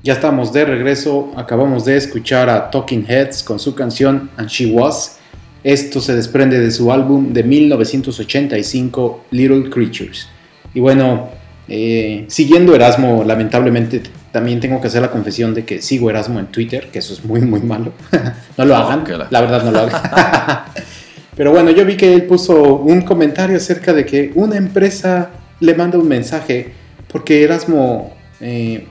Ya 0.07 0.12
estamos 0.12 0.52
de 0.52 0.64
regreso, 0.64 1.32
acabamos 1.34 1.84
de 1.84 1.96
escuchar 1.96 2.48
a 2.48 2.70
Talking 2.70 3.04
Heads 3.09 3.42
con 3.42 3.59
su 3.59 3.74
canción 3.74 4.30
And 4.36 4.48
She 4.48 4.66
Was. 4.66 5.18
Esto 5.64 6.00
se 6.00 6.14
desprende 6.14 6.61
de 6.61 6.70
su 6.70 6.92
álbum 6.92 7.32
de 7.32 7.42
1985, 7.42 9.24
Little 9.32 9.68
Creatures. 9.68 10.28
Y 10.74 10.78
bueno, 10.78 11.30
eh, 11.66 12.24
siguiendo 12.28 12.72
Erasmo, 12.76 13.24
lamentablemente 13.24 14.00
también 14.30 14.61
tengo 14.61 14.80
que 14.80 14.86
hacer 14.86 15.02
la 15.02 15.11
confesión 15.11 15.54
de 15.54 15.64
que 15.64 15.82
sigo 15.82 16.09
Erasmo 16.09 16.38
en 16.38 16.46
Twitter, 16.52 16.88
que 16.92 17.00
eso 17.00 17.12
es 17.12 17.24
muy, 17.24 17.40
muy 17.40 17.62
malo. 17.62 17.90
no 18.57 18.64
lo 18.64 18.76
hagan, 18.76 19.02
la 19.28 19.40
verdad 19.40 19.64
no 19.64 19.72
lo 19.72 19.80
hagan. 19.80 20.02
Pero 21.36 21.50
bueno, 21.50 21.72
yo 21.72 21.84
vi 21.84 21.96
que 21.96 22.14
él 22.14 22.26
puso 22.26 22.76
un 22.76 23.00
comentario 23.00 23.57
acerca 23.57 23.92
de 23.92 24.07
que 24.07 24.30
una 24.36 24.57
empresa 24.57 25.30
le 25.59 25.74
manda 25.74 25.98
un 25.98 26.07
mensaje 26.07 26.74
porque 27.09 27.42
Erasmo 27.42 28.14
eh, 28.40 28.86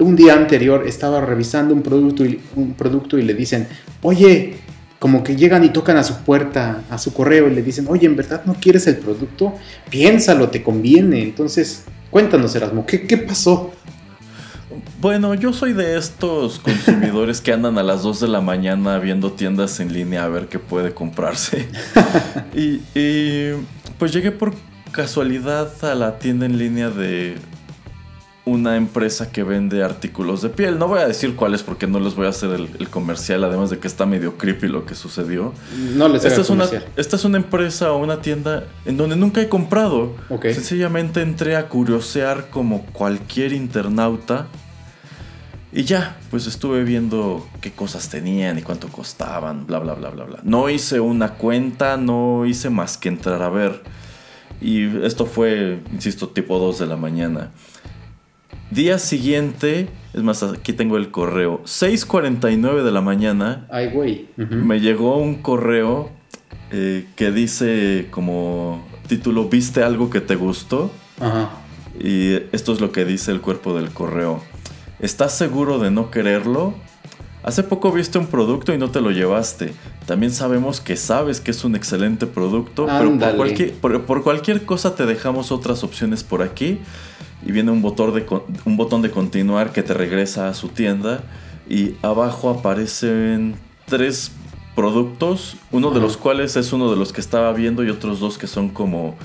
un 0.00 0.16
día 0.16 0.34
anterior 0.34 0.84
estaba 0.86 1.20
revisando 1.20 1.74
un 1.74 1.82
producto, 1.82 2.24
y, 2.24 2.40
un 2.56 2.74
producto 2.74 3.18
y 3.18 3.22
le 3.22 3.34
dicen, 3.34 3.68
oye, 4.02 4.56
como 4.98 5.24
que 5.24 5.36
llegan 5.36 5.64
y 5.64 5.70
tocan 5.70 5.96
a 5.96 6.04
su 6.04 6.18
puerta, 6.18 6.82
a 6.90 6.98
su 6.98 7.12
correo 7.12 7.48
y 7.48 7.54
le 7.54 7.62
dicen, 7.62 7.86
oye, 7.88 8.06
¿en 8.06 8.16
verdad 8.16 8.42
no 8.44 8.54
quieres 8.54 8.86
el 8.86 8.96
producto? 8.96 9.54
Piénsalo, 9.88 10.50
te 10.50 10.62
conviene. 10.62 11.22
Entonces, 11.22 11.84
cuéntanos, 12.10 12.54
Erasmo, 12.54 12.84
¿qué, 12.84 13.06
qué 13.06 13.16
pasó? 13.16 13.72
Bueno, 15.00 15.34
yo 15.34 15.54
soy 15.54 15.72
de 15.72 15.96
estos 15.96 16.58
consumidores 16.58 17.40
que 17.40 17.52
andan 17.52 17.78
a 17.78 17.82
las 17.82 18.02
2 18.02 18.20
de 18.20 18.28
la 18.28 18.42
mañana 18.42 18.98
viendo 18.98 19.32
tiendas 19.32 19.80
en 19.80 19.92
línea 19.92 20.24
a 20.24 20.28
ver 20.28 20.48
qué 20.48 20.58
puede 20.58 20.92
comprarse. 20.92 21.66
y, 22.54 22.80
y 22.94 23.52
pues 23.98 24.12
llegué 24.12 24.30
por 24.30 24.52
casualidad 24.92 25.72
a 25.82 25.94
la 25.94 26.18
tienda 26.18 26.44
en 26.44 26.58
línea 26.58 26.90
de 26.90 27.36
una 28.44 28.76
empresa 28.76 29.30
que 29.30 29.42
vende 29.42 29.82
artículos 29.82 30.42
de 30.42 30.48
piel. 30.48 30.78
No 30.78 30.88
voy 30.88 31.00
a 31.00 31.06
decir 31.06 31.36
cuáles 31.36 31.62
porque 31.62 31.86
no 31.86 32.00
les 32.00 32.14
voy 32.14 32.26
a 32.26 32.30
hacer 32.30 32.50
el, 32.50 32.88
comercial, 32.88 33.44
además 33.44 33.70
de 33.70 33.78
que 33.78 33.86
está 33.86 34.06
medio 34.06 34.38
creepy 34.38 34.68
lo 34.68 34.86
que 34.86 34.94
sucedió. 34.94 35.52
No 35.94 36.08
les 36.08 36.24
esta 36.24 36.40
es 36.40 36.50
una 36.50 36.66
Esta 36.96 37.16
es 37.16 37.24
una 37.24 37.36
empresa 37.36 37.92
o 37.92 37.98
una 37.98 38.22
tienda 38.22 38.64
en 38.84 38.96
donde 38.96 39.16
nunca 39.16 39.40
he 39.40 39.48
comprado. 39.48 40.14
Sencillamente 40.42 41.20
entré 41.22 41.56
a 41.56 41.68
curiosear 41.68 42.48
como 42.50 42.86
cualquier 42.86 43.52
internauta. 43.52 44.46
Y 45.72 45.84
ya, 45.84 46.16
pues 46.30 46.48
estuve 46.48 46.82
viendo 46.82 47.46
qué 47.60 47.70
cosas 47.70 48.08
tenían 48.08 48.58
y 48.58 48.62
cuánto 48.62 48.88
costaban, 48.88 49.68
bla, 49.68 49.78
bla, 49.78 49.94
bla, 49.94 50.10
bla, 50.10 50.24
bla. 50.24 50.40
No 50.42 50.68
hice 50.68 50.98
una 50.98 51.34
cuenta, 51.34 51.96
no 51.96 52.44
hice 52.44 52.70
más 52.70 52.98
que 52.98 53.08
entrar 53.08 53.40
a 53.42 53.50
ver. 53.50 53.82
Y 54.60 55.04
esto 55.04 55.26
fue, 55.26 55.80
insisto, 55.92 56.28
tipo 56.28 56.58
2 56.58 56.80
de 56.80 56.86
la 56.86 56.96
mañana. 56.96 57.50
Día 58.70 59.00
siguiente, 59.00 59.88
es 60.14 60.22
más, 60.22 60.44
aquí 60.44 60.72
tengo 60.72 60.96
el 60.96 61.10
correo, 61.10 61.60
6.49 61.64 62.84
de 62.84 62.92
la 62.92 63.00
mañana. 63.00 63.66
Ay, 63.68 63.90
güey. 63.90 64.28
Me 64.36 64.78
llegó 64.78 65.16
un 65.16 65.42
correo 65.42 66.10
eh, 66.70 67.04
que 67.16 67.32
dice 67.32 68.06
como 68.12 68.86
título, 69.08 69.48
¿viste 69.48 69.82
algo 69.82 70.08
que 70.08 70.20
te 70.20 70.36
gustó? 70.36 70.92
Ajá. 71.18 71.50
Y 71.98 72.34
esto 72.52 72.72
es 72.72 72.80
lo 72.80 72.92
que 72.92 73.04
dice 73.04 73.32
el 73.32 73.40
cuerpo 73.40 73.74
del 73.74 73.90
correo. 73.90 74.40
¿Estás 75.00 75.36
seguro 75.36 75.80
de 75.80 75.90
no 75.90 76.12
quererlo? 76.12 76.74
Hace 77.42 77.64
poco 77.64 77.90
viste 77.90 78.18
un 78.18 78.26
producto 78.26 78.72
y 78.72 78.78
no 78.78 78.90
te 78.90 79.00
lo 79.00 79.10
llevaste. 79.10 79.72
También 80.06 80.30
sabemos 80.30 80.80
que 80.80 80.94
sabes 80.96 81.40
que 81.40 81.50
es 81.50 81.64
un 81.64 81.74
excelente 81.74 82.26
producto, 82.26 82.86
pero 82.86 83.18
por 83.18 83.36
cualquier, 83.36 83.72
por 83.72 84.22
cualquier 84.22 84.64
cosa 84.64 84.94
te 84.94 85.06
dejamos 85.06 85.50
otras 85.50 85.82
opciones 85.82 86.22
por 86.22 86.42
aquí 86.42 86.78
y 87.44 87.52
viene 87.52 87.70
un 87.70 87.82
botón, 87.82 88.14
de, 88.14 88.26
un 88.64 88.76
botón 88.76 89.02
de 89.02 89.10
continuar 89.10 89.72
que 89.72 89.82
te 89.82 89.94
regresa 89.94 90.48
a 90.48 90.54
su 90.54 90.68
tienda 90.68 91.22
y 91.68 91.94
abajo 92.02 92.50
aparecen 92.50 93.54
tres 93.86 94.32
productos, 94.74 95.56
uno 95.70 95.90
de 95.90 96.00
los 96.00 96.16
cuales 96.16 96.56
es 96.56 96.72
uno 96.72 96.90
de 96.90 96.96
los 96.96 97.12
que 97.12 97.20
estaba 97.20 97.52
viendo 97.52 97.84
y 97.84 97.90
otros 97.90 98.20
dos 98.20 98.38
que 98.38 98.46
son 98.46 98.68
como, 98.70 99.16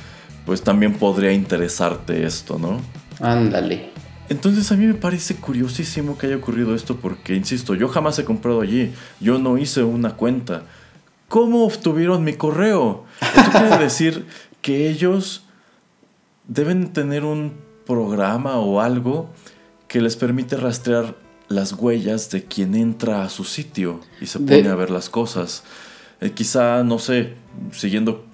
pues 0.45 0.61
también 0.61 0.93
podría 0.93 1.31
interesarte 1.31 2.25
esto, 2.25 2.57
¿no? 2.59 2.81
Ándale. 3.19 3.89
Entonces 4.27 4.71
a 4.71 4.75
mí 4.75 4.85
me 4.85 4.95
parece 4.95 5.35
curiosísimo 5.35 6.17
que 6.17 6.27
haya 6.27 6.37
ocurrido 6.37 6.73
esto 6.73 6.97
porque, 6.97 7.35
insisto, 7.35 7.75
yo 7.75 7.87
jamás 7.87 8.17
he 8.17 8.25
comprado 8.25 8.61
allí, 8.61 8.91
yo 9.19 9.37
no 9.37 9.57
hice 9.57 9.83
una 9.83 10.15
cuenta. 10.15 10.63
¿Cómo 11.29 11.65
obtuvieron 11.65 12.23
mi 12.23 12.33
correo? 12.33 13.05
Esto 13.21 13.51
quiere 13.51 13.77
decir 13.83 14.25
que 14.61 14.89
ellos 14.89 15.45
deben 16.47 16.91
tener 16.91 17.23
un 17.23 17.64
programa 17.85 18.59
o 18.59 18.81
algo 18.81 19.29
que 19.87 20.01
les 20.01 20.15
permite 20.15 20.57
rastrear 20.57 21.15
las 21.47 21.73
huellas 21.73 22.31
de 22.31 22.43
quien 22.43 22.75
entra 22.75 23.23
a 23.23 23.29
su 23.29 23.43
sitio 23.43 24.01
y 24.19 24.25
se 24.25 24.39
pone 24.39 24.67
a 24.67 24.75
ver 24.75 24.89
las 24.89 25.09
cosas. 25.09 25.63
Eh, 26.21 26.31
quizá, 26.31 26.83
no 26.83 26.97
sé, 26.97 27.33
siguiendo 27.71 28.25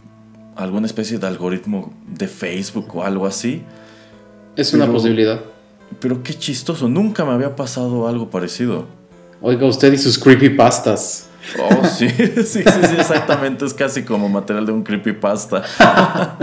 alguna 0.55 0.85
especie 0.85 1.17
de 1.17 1.27
algoritmo 1.27 1.93
de 2.07 2.27
Facebook 2.27 2.95
o 2.95 3.03
algo 3.03 3.25
así. 3.25 3.63
Es 4.55 4.73
una 4.73 4.87
posibilidad. 4.87 5.41
Pero 5.99 6.23
qué 6.23 6.33
chistoso, 6.33 6.87
nunca 6.87 7.25
me 7.25 7.31
había 7.31 7.55
pasado 7.55 8.07
algo 8.07 8.29
parecido. 8.29 8.87
Oiga, 9.41 9.65
usted 9.65 9.91
y 9.91 9.97
sus 9.97 10.17
creepypastas. 10.17 11.27
Oh, 11.59 11.85
sí, 11.85 12.09
sí, 12.09 12.43
sí, 12.45 12.63
sí, 12.63 12.95
exactamente. 12.97 13.65
Es 13.65 13.73
casi 13.73 14.03
como 14.03 14.29
material 14.29 14.65
de 14.65 14.71
un 14.71 14.83
creepypasta. 14.83 15.63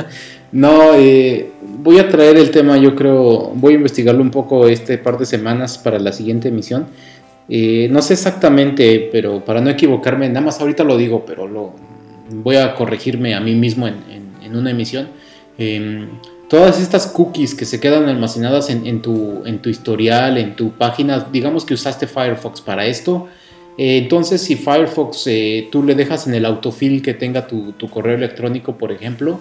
no, 0.50 0.94
eh, 0.94 1.50
voy 1.60 1.98
a 1.98 2.08
traer 2.08 2.38
el 2.38 2.50
tema, 2.50 2.78
yo 2.78 2.94
creo, 2.94 3.52
voy 3.54 3.74
a 3.74 3.76
investigarlo 3.76 4.22
un 4.22 4.30
poco 4.30 4.66
este 4.66 4.96
par 4.96 5.18
de 5.18 5.26
semanas 5.26 5.76
para 5.76 5.98
la 5.98 6.12
siguiente 6.12 6.48
emisión. 6.48 6.86
Eh, 7.50 7.88
no 7.90 8.00
sé 8.02 8.14
exactamente, 8.14 9.08
pero 9.12 9.44
para 9.44 9.60
no 9.60 9.70
equivocarme, 9.70 10.28
nada 10.28 10.46
más 10.46 10.60
ahorita 10.60 10.84
lo 10.84 10.96
digo, 10.96 11.24
pero 11.26 11.46
lo, 11.46 11.72
voy 12.30 12.56
a 12.56 12.74
corregirme 12.74 13.34
a 13.34 13.40
mí 13.40 13.54
mismo 13.54 13.86
en, 13.86 14.28
una 14.54 14.70
emisión. 14.70 15.08
Em, 15.58 16.08
todas 16.48 16.80
estas 16.80 17.06
cookies 17.08 17.54
que 17.54 17.66
se 17.66 17.80
quedan 17.80 18.08
almacenadas 18.08 18.70
en, 18.70 19.02
tu, 19.02 19.42
historial, 19.66 20.38
en 20.38 20.56
tu 20.56 20.70
página, 20.70 21.28
digamos 21.30 21.66
que 21.66 21.74
usaste 21.74 22.06
Firefox 22.06 22.62
para 22.62 22.86
esto, 22.86 23.28
eh, 23.76 23.98
entonces, 23.98 24.40
si 24.40 24.56
Firefox 24.56 25.28
tú 25.70 25.82
le 25.82 25.94
dejas 25.94 26.26
en 26.26 26.34
el 26.34 26.46
autofill 26.46 27.02
que 27.02 27.12
tenga 27.12 27.46
tu, 27.46 27.74
correo 27.90 28.16
electrónico, 28.16 28.78
por 28.78 28.90
ejemplo, 28.90 29.40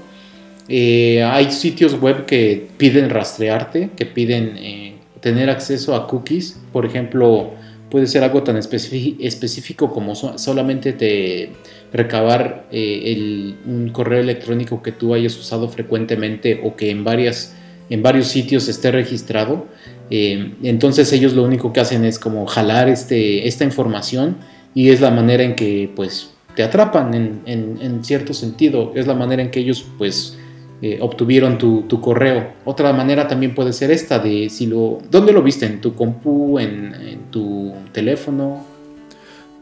eh, 0.68 1.24
hay 1.24 1.51
sitios 1.51 1.99
web 1.99 2.26
que 2.26 2.68
piden 2.78 3.09
rastrearte, 3.09 3.91
que 3.95 4.05
piden 4.05 4.97
tener 5.22 5.49
acceso 5.49 5.95
a 5.95 6.07
cookies. 6.07 6.59
Por 6.72 6.86
ejemplo, 6.86 7.51
puede 7.89 8.07
ser 8.07 8.24
algo 8.24 8.43
tan 8.43 8.57
específico 8.57 9.91
como 9.91 10.15
solamente 10.15 10.93
te 10.93 11.51
recabar 11.93 12.68
un 12.72 13.89
correo 13.94 14.19
electrónico 14.19 14.81
que 14.84 14.91
tú 14.91 15.14
hayas 15.14 15.38
usado 15.38 15.69
frecuentemente 15.69 16.60
o 16.64 16.76
que 16.76 16.89
en 16.89 17.03
varias 17.03 17.56
en 17.89 18.03
varios 18.03 18.27
sitios 18.27 18.68
esté 18.68 18.91
registrado. 18.91 19.65
Eh, 20.10 20.53
entonces 20.64 21.11
ellos 21.14 21.34
lo 21.34 21.44
único 21.44 21.73
que 21.73 21.80
hacen 21.80 22.06
es 22.06 22.19
como 22.19 22.45
jalar 22.45 22.89
este, 22.89 23.48
esta 23.48 23.64
información 23.64 24.38
y 24.73 24.89
es 24.89 25.02
la 25.02 25.11
manera 25.11 25.44
en 25.44 25.56
que 25.56 25.89
pues 25.95 26.31
te 26.56 26.64
atrapan 26.64 27.14
en, 27.45 28.03
cierto 28.03 28.34
sentido. 28.34 28.94
Es 28.95 29.07
la 29.07 29.14
manera 29.14 29.41
en 29.41 29.52
que 29.52 29.60
ellos 29.60 29.85
pues 29.98 30.38
eh, 30.82 30.99
obtuvieron 31.02 31.58
tu, 31.58 32.02
correo. 32.02 32.54
Otra 32.66 32.94
manera 32.94 33.28
también 33.28 33.56
puede 33.56 33.74
ser 33.74 33.91
esta 33.91 34.20
de 34.20 34.49
si 34.49 34.68
lo... 34.68 34.99
¿Dónde 35.10 35.34
lo 35.34 35.41
viste? 35.41 35.66
¿En 35.66 35.82
tu 35.82 35.95
compu? 35.95 36.60
¿En, 36.60 37.28
tu 37.32 37.74
teléfono? 37.91 38.64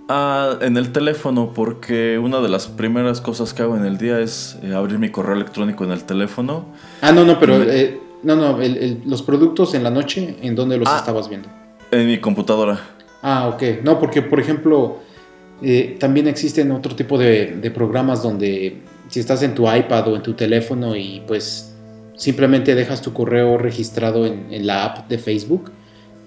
Ah, 0.07 0.57
en 0.61 0.77
el 0.77 0.91
teléfono, 0.91 1.51
porque 1.53 2.19
una 2.19 2.41
de 2.41 2.49
las 2.49 2.67
primeras 2.67 3.21
cosas 3.21 3.53
que 3.53 3.63
hago 3.63 3.75
en 3.75 3.85
el 3.85 3.97
día 3.97 4.19
es 4.19 4.57
eh, 4.61 4.73
abrir 4.73 4.99
mi 4.99 5.09
correo 5.09 5.35
electrónico 5.35 5.83
en 5.83 5.91
el 5.91 6.03
teléfono. 6.03 6.65
Ah, 7.01 7.11
no, 7.11 7.25
no, 7.25 7.39
pero 7.39 7.57
no, 8.23 8.35
no, 8.35 8.59
los 9.05 9.21
productos 9.23 9.73
en 9.73 9.83
la 9.83 9.89
noche, 9.89 10.35
¿en 10.41 10.55
dónde 10.55 10.77
los 10.77 10.87
ah, 10.87 10.97
estabas 10.97 11.29
viendo? 11.29 11.49
En 11.91 12.07
mi 12.07 12.19
computadora. 12.19 12.79
Ah, 13.21 13.47
ok. 13.47 13.83
No, 13.83 13.99
porque 13.99 14.21
por 14.21 14.39
ejemplo, 14.39 14.99
eh, 15.61 15.97
también 15.99 16.27
existen 16.27 16.71
otro 16.71 16.95
tipo 16.95 17.17
de, 17.17 17.71
programas 17.73 18.21
donde 18.21 18.81
si 19.15 19.21
estás 19.21 19.43
en 19.43 19.55
tu 19.55 19.63
iPad 19.73 20.09
o 20.09 20.15
en 20.17 20.21
tu 20.21 20.33
teléfono 20.33 20.93
y 20.93 21.23
pues 21.25 21.73
simplemente 22.17 22.75
dejas 22.75 23.01
tu 23.01 23.13
correo 23.13 23.57
registrado 23.57 24.25
en, 24.25 24.67
la 24.67 24.83
app 24.83 25.07
de 25.07 25.17
Facebook, 25.17 25.71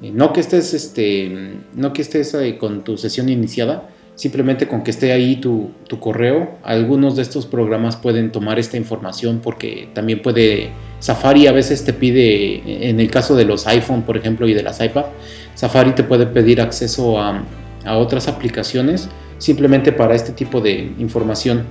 eh, 0.01 0.11
no 0.11 0.33
que 0.33 0.41
estés, 0.41 0.73
este, 0.73 1.59
no 1.75 1.93
que 1.93 2.01
estés 2.01 2.33
eh, 2.33 2.57
con 2.57 2.85
tu 2.85 2.97
sesión 2.97 3.29
iniciada, 3.29 3.91
simplemente 4.15 4.67
con 4.67 4.83
que 4.85 4.91
esté 4.91 5.13
ahí 5.13 5.37
tu, 5.37 5.73
tu, 5.87 6.01
correo, 6.01 6.57
algunos 6.63 7.15
de 7.15 7.21
estos 7.21 7.45
programas 7.45 7.97
pueden 7.97 8.33
tomar 8.33 8.59
esta 8.59 8.79
información 8.79 9.41
porque 9.43 9.91
también 9.93 10.23
puede 10.23 10.71
Safari 10.99 11.47
a 11.47 11.53
veces 11.53 11.85
te 11.85 11.93
pide, 11.93 12.89
en 12.89 13.01
el 13.01 13.11
caso 13.11 13.37
de 13.37 13.45
los 13.45 13.67
iPhone, 13.67 14.01
por 14.01 14.17
ejemplo, 14.17 14.49
y 14.49 14.55
de 14.55 14.63
las 14.63 14.81
iPad, 14.81 15.05
Safari 15.55 15.93
te 15.93 16.05
puede 16.05 16.25
pedir 16.25 16.63
acceso 16.63 17.21
a, 17.21 17.45
otras 17.99 18.29
aplicaciones 18.29 19.11
simplemente 19.37 19.93
para 19.93 20.15
este 20.15 20.33
tipo 20.33 20.63
de 20.63 20.91
información. 20.99 21.67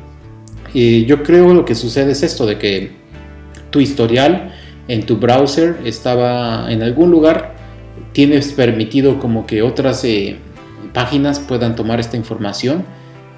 Yo 0.73 1.23
creo 1.23 1.53
lo 1.53 1.65
que 1.65 1.75
sucede 1.75 2.11
es 2.11 2.23
esto, 2.23 2.45
de 2.45 2.57
que 2.57 2.91
tu 3.69 3.79
historial 3.79 4.53
en 4.87 5.05
tu 5.05 5.17
browser 5.17 5.77
estaba 5.85 6.71
en 6.71 6.81
algún 6.83 7.11
lugar, 7.11 7.55
tienes 8.13 8.53
permitido 8.53 9.19
como 9.19 9.45
que 9.45 9.61
otras 9.61 10.03
eh, 10.03 10.37
páginas 10.93 11.39
puedan 11.39 11.75
tomar 11.75 11.99
esta 11.99 12.17
información. 12.17 12.85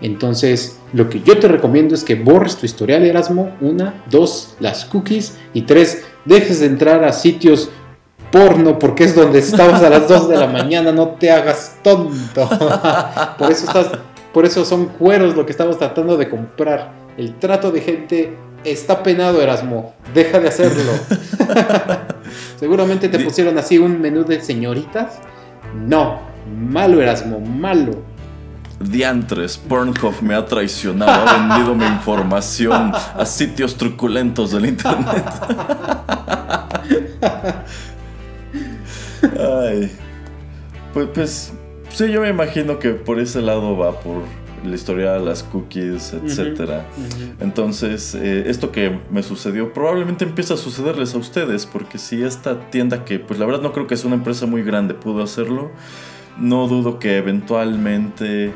Entonces, 0.01 0.79
lo 0.93 1.09
que 1.09 1.21
yo 1.21 1.39
te 1.39 1.47
recomiendo 1.47 1.93
es 1.93 2.03
que 2.03 2.15
borres 2.15 2.55
tu 2.55 2.65
historial 2.65 3.03
Erasmo, 3.03 3.51
una, 3.59 4.03
dos, 4.09 4.55
las 4.59 4.85
cookies 4.85 5.37
y 5.53 5.63
tres, 5.63 6.05
dejes 6.25 6.61
de 6.61 6.67
entrar 6.67 7.03
a 7.03 7.11
sitios 7.11 7.69
porno 8.31 8.77
porque 8.77 9.05
es 9.05 9.15
donde 9.15 9.39
estabas 9.39 9.81
a 9.81 9.89
las 9.89 10.07
2 10.07 10.29
de 10.29 10.37
la 10.37 10.47
mañana, 10.59 10.91
no 10.91 11.09
te 11.09 11.31
hagas 11.31 11.77
tonto. 11.83 12.47
por 13.37 13.51
eso 13.51 13.65
estás 13.65 13.89
por 14.33 14.45
eso 14.45 14.65
son 14.65 14.87
cueros 14.87 15.35
lo 15.35 15.45
que 15.45 15.51
estamos 15.51 15.77
tratando 15.77 16.17
de 16.17 16.29
comprar. 16.29 16.91
El 17.17 17.35
trato 17.39 17.71
de 17.71 17.81
gente 17.81 18.37
está 18.63 19.03
penado, 19.03 19.41
Erasmo. 19.41 19.93
Deja 20.13 20.39
de 20.39 20.47
hacerlo. 20.47 20.91
Seguramente 22.59 23.09
te 23.09 23.19
pusieron 23.19 23.57
así 23.57 23.77
un 23.77 23.99
menú 23.99 24.23
de 24.23 24.41
señoritas. 24.41 25.19
No, 25.75 26.19
malo, 26.55 27.01
Erasmo, 27.01 27.39
malo. 27.39 28.03
Diantres, 28.79 29.57
Pornhub 29.57 30.21
me 30.21 30.35
ha 30.35 30.45
traicionado, 30.45 31.11
ha 31.11 31.47
vendido 31.47 31.75
mi 31.75 31.85
información 31.85 32.93
a 32.93 33.25
sitios 33.25 33.75
truculentos 33.75 34.51
del 34.51 34.67
internet. 34.67 35.25
Ay. 39.21 39.91
Pues, 40.93 41.07
pues 41.13 41.53
Sí, 41.89 42.11
yo 42.11 42.21
me 42.21 42.29
imagino 42.29 42.79
que 42.79 42.91
por 42.91 43.19
ese 43.19 43.41
lado 43.41 43.77
va, 43.77 43.99
por 43.99 44.23
la 44.63 44.75
historia 44.75 45.13
de 45.13 45.19
las 45.21 45.43
cookies, 45.43 46.13
etc. 46.13 46.81
Entonces, 47.39 48.15
eh, 48.15 48.43
esto 48.47 48.71
que 48.71 48.99
me 49.09 49.23
sucedió 49.23 49.73
probablemente 49.73 50.25
empieza 50.25 50.55
a 50.55 50.57
sucederles 50.57 51.15
a 51.15 51.17
ustedes, 51.17 51.65
porque 51.65 51.97
si 51.97 52.23
esta 52.23 52.69
tienda 52.69 53.05
que, 53.05 53.19
pues 53.19 53.39
la 53.39 53.45
verdad 53.45 53.61
no 53.61 53.71
creo 53.73 53.87
que 53.87 53.97
sea 53.97 54.07
una 54.07 54.17
empresa 54.17 54.45
muy 54.45 54.63
grande, 54.63 54.93
pudo 54.93 55.23
hacerlo, 55.23 55.71
no 56.37 56.67
dudo 56.67 56.99
que 56.99 57.17
eventualmente 57.17 58.51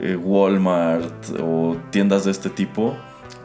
eh, 0.00 0.16
Walmart 0.16 1.40
o 1.40 1.76
tiendas 1.90 2.24
de 2.24 2.30
este 2.30 2.50
tipo, 2.50 2.96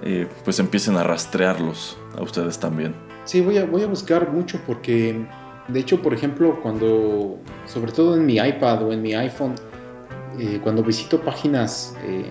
eh, 0.04 0.28
pues 0.44 0.60
empiecen 0.60 0.96
a 0.98 1.04
rastrearlos 1.04 1.98
a 2.18 2.22
ustedes 2.22 2.60
también. 2.60 2.96
Sí, 3.26 3.42
voy 3.42 3.58
a, 3.58 3.66
voy 3.66 3.84
a 3.84 3.88
buscar 3.88 4.32
mucho 4.32 4.60
porque 4.66 5.26
de 5.68 5.80
hecho, 5.80 6.02
por 6.02 6.14
ejemplo, 6.14 6.60
cuando, 6.62 7.38
sobre 7.66 7.92
todo 7.92 8.16
en 8.16 8.26
mi 8.26 8.38
iPad 8.38 8.84
o 8.84 8.94
en 8.94 9.02
mi 9.02 9.14
iPhone, 9.14 9.56
eh, 10.40 10.60
cuando 10.64 10.84
visito 10.84 11.22
páginas, 11.22 11.96
eh, 12.06 12.26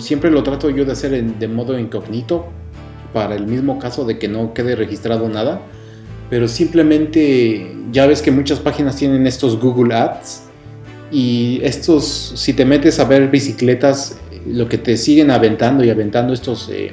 siempre 0.00 0.30
lo 0.30 0.42
trato 0.42 0.70
yo 0.70 0.84
de 0.84 0.92
hacer 0.92 1.22
de 1.22 1.48
modo 1.48 1.78
incógnito, 1.78 2.46
para 3.12 3.34
el 3.34 3.46
mismo 3.46 3.78
caso 3.78 4.04
de 4.04 4.18
que 4.18 4.28
no 4.28 4.54
quede 4.54 4.76
registrado 4.76 5.28
nada. 5.28 5.60
Pero 6.30 6.46
simplemente 6.46 7.76
ya 7.90 8.06
ves 8.06 8.22
que 8.22 8.30
muchas 8.30 8.60
páginas 8.60 8.96
tienen 8.96 9.26
estos 9.26 9.58
Google 9.58 9.94
Ads 9.94 10.44
y 11.10 11.60
estos, 11.62 12.32
si 12.36 12.52
te 12.52 12.64
metes 12.64 13.00
a 13.00 13.04
ver 13.04 13.28
bicicletas, 13.28 14.18
lo 14.46 14.68
que 14.68 14.78
te 14.78 14.96
siguen 14.96 15.30
aventando 15.30 15.84
y 15.84 15.90
aventando 15.90 16.32
estos, 16.32 16.70
eh, 16.70 16.92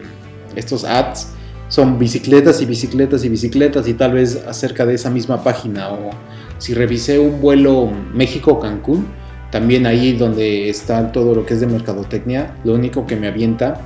estos 0.55 0.83
ads 0.83 1.36
son 1.69 1.99
bicicletas 1.99 2.61
y 2.61 2.65
bicicletas 2.65 3.23
y 3.25 3.29
bicicletas 3.29 3.87
y 3.87 3.93
tal 3.93 4.13
vez 4.13 4.41
acerca 4.47 4.85
de 4.85 4.95
esa 4.95 5.09
misma 5.09 5.43
página 5.43 5.89
o 5.89 6.11
si 6.57 6.73
revisé 6.73 7.19
un 7.19 7.41
vuelo 7.41 7.91
México-Cancún, 8.13 9.05
también 9.51 9.85
ahí 9.85 10.13
donde 10.13 10.69
está 10.69 11.11
todo 11.11 11.35
lo 11.35 11.45
que 11.45 11.53
es 11.53 11.59
de 11.59 11.67
mercadotecnia, 11.67 12.55
lo 12.63 12.73
único 12.73 13.05
que 13.05 13.15
me 13.15 13.27
avienta 13.27 13.81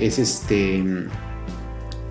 es 0.00 0.18
este 0.18 0.84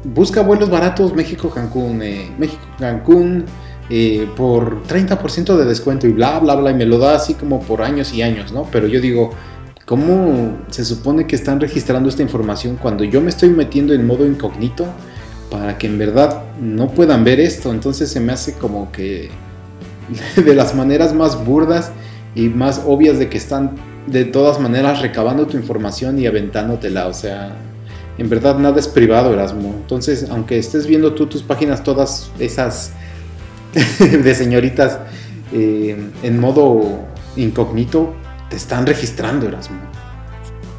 busca 0.04 0.42
vuelos 0.42 0.70
baratos 0.70 1.14
México-Cancún, 1.14 2.02
eh, 2.02 2.32
México-Cancún 2.38 3.46
eh, 3.90 4.28
por 4.38 4.84
30% 4.84 5.58
de 5.58 5.66
descuento 5.66 6.08
y 6.08 6.12
bla 6.12 6.40
bla 6.40 6.56
bla 6.56 6.72
y 6.72 6.76
me 6.76 6.86
lo 6.86 6.98
da 6.98 7.16
así 7.16 7.34
como 7.34 7.60
por 7.60 7.82
años 7.82 8.14
y 8.14 8.22
años, 8.22 8.52
¿no? 8.52 8.68
Pero 8.72 8.88
yo 8.88 9.02
digo, 9.02 9.32
¿cómo 9.86 10.58
se 10.70 10.86
supone 10.86 11.28
que 11.28 11.36
están 11.36 11.60
registrando 11.60 12.08
esta 12.08 12.22
información 12.22 12.78
cuando 12.82 13.04
yo 13.04 13.22
me 13.22 13.30
estoy 13.30 13.50
metiendo 13.50 13.94
en 13.94 14.06
modo 14.08 14.26
incógnito? 14.26 14.86
Para 15.50 15.78
que 15.78 15.88
en 15.88 15.98
verdad 15.98 16.44
no 16.60 16.90
puedan 16.90 17.24
ver 17.24 17.40
esto. 17.40 17.72
Entonces 17.72 18.10
se 18.10 18.20
me 18.20 18.34
hace 18.34 18.54
como 18.54 18.92
que 18.92 19.30
de 20.36 20.56
las 20.56 20.76
maneras 20.76 21.14
más 21.14 21.44
burdas 21.46 21.92
y 22.36 22.50
más 22.50 22.84
obvias 22.86 23.20
de 23.20 23.30
que 23.30 23.38
están 23.38 23.76
de 24.08 24.26
todas 24.26 24.60
maneras 24.60 25.02
recabando 25.02 25.48
tu 25.48 25.58
información 25.58 26.20
y 26.20 26.28
aventándotela. 26.28 27.08
O 27.08 27.14
sea, 27.14 27.56
en 28.18 28.30
verdad 28.30 28.58
nada 28.58 28.80
es 28.80 28.88
privado, 28.88 29.34
Erasmo. 29.34 29.74
Entonces, 29.82 30.28
aunque 30.30 30.58
estés 30.58 30.88
viendo 30.88 31.14
tú 31.14 31.28
tus 31.28 31.44
páginas 31.44 31.84
todas 31.84 32.32
esas 32.40 32.94
de 34.00 34.36
señoritas 34.36 35.00
eh, 35.54 35.98
en 36.24 36.40
modo 36.40 37.00
incógnito, 37.36 38.14
te 38.50 38.56
están 38.56 38.86
registrando, 38.86 39.48
Erasmo. 39.48 39.89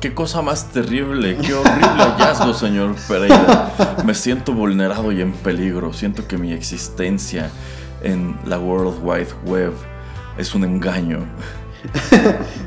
Qué 0.00 0.14
cosa 0.14 0.40
más 0.40 0.70
terrible, 0.72 1.36
qué 1.36 1.52
horrible 1.52 1.84
hallazgo, 1.84 2.54
señor 2.54 2.94
Pereira. 3.06 3.70
Me 4.06 4.14
siento 4.14 4.54
vulnerado 4.54 5.12
y 5.12 5.20
en 5.20 5.32
peligro. 5.32 5.92
Siento 5.92 6.26
que 6.26 6.38
mi 6.38 6.54
existencia 6.54 7.50
en 8.02 8.34
la 8.46 8.58
World 8.58 8.98
Wide 9.02 9.28
Web 9.44 9.74
es 10.38 10.54
un 10.54 10.64
engaño. 10.64 11.18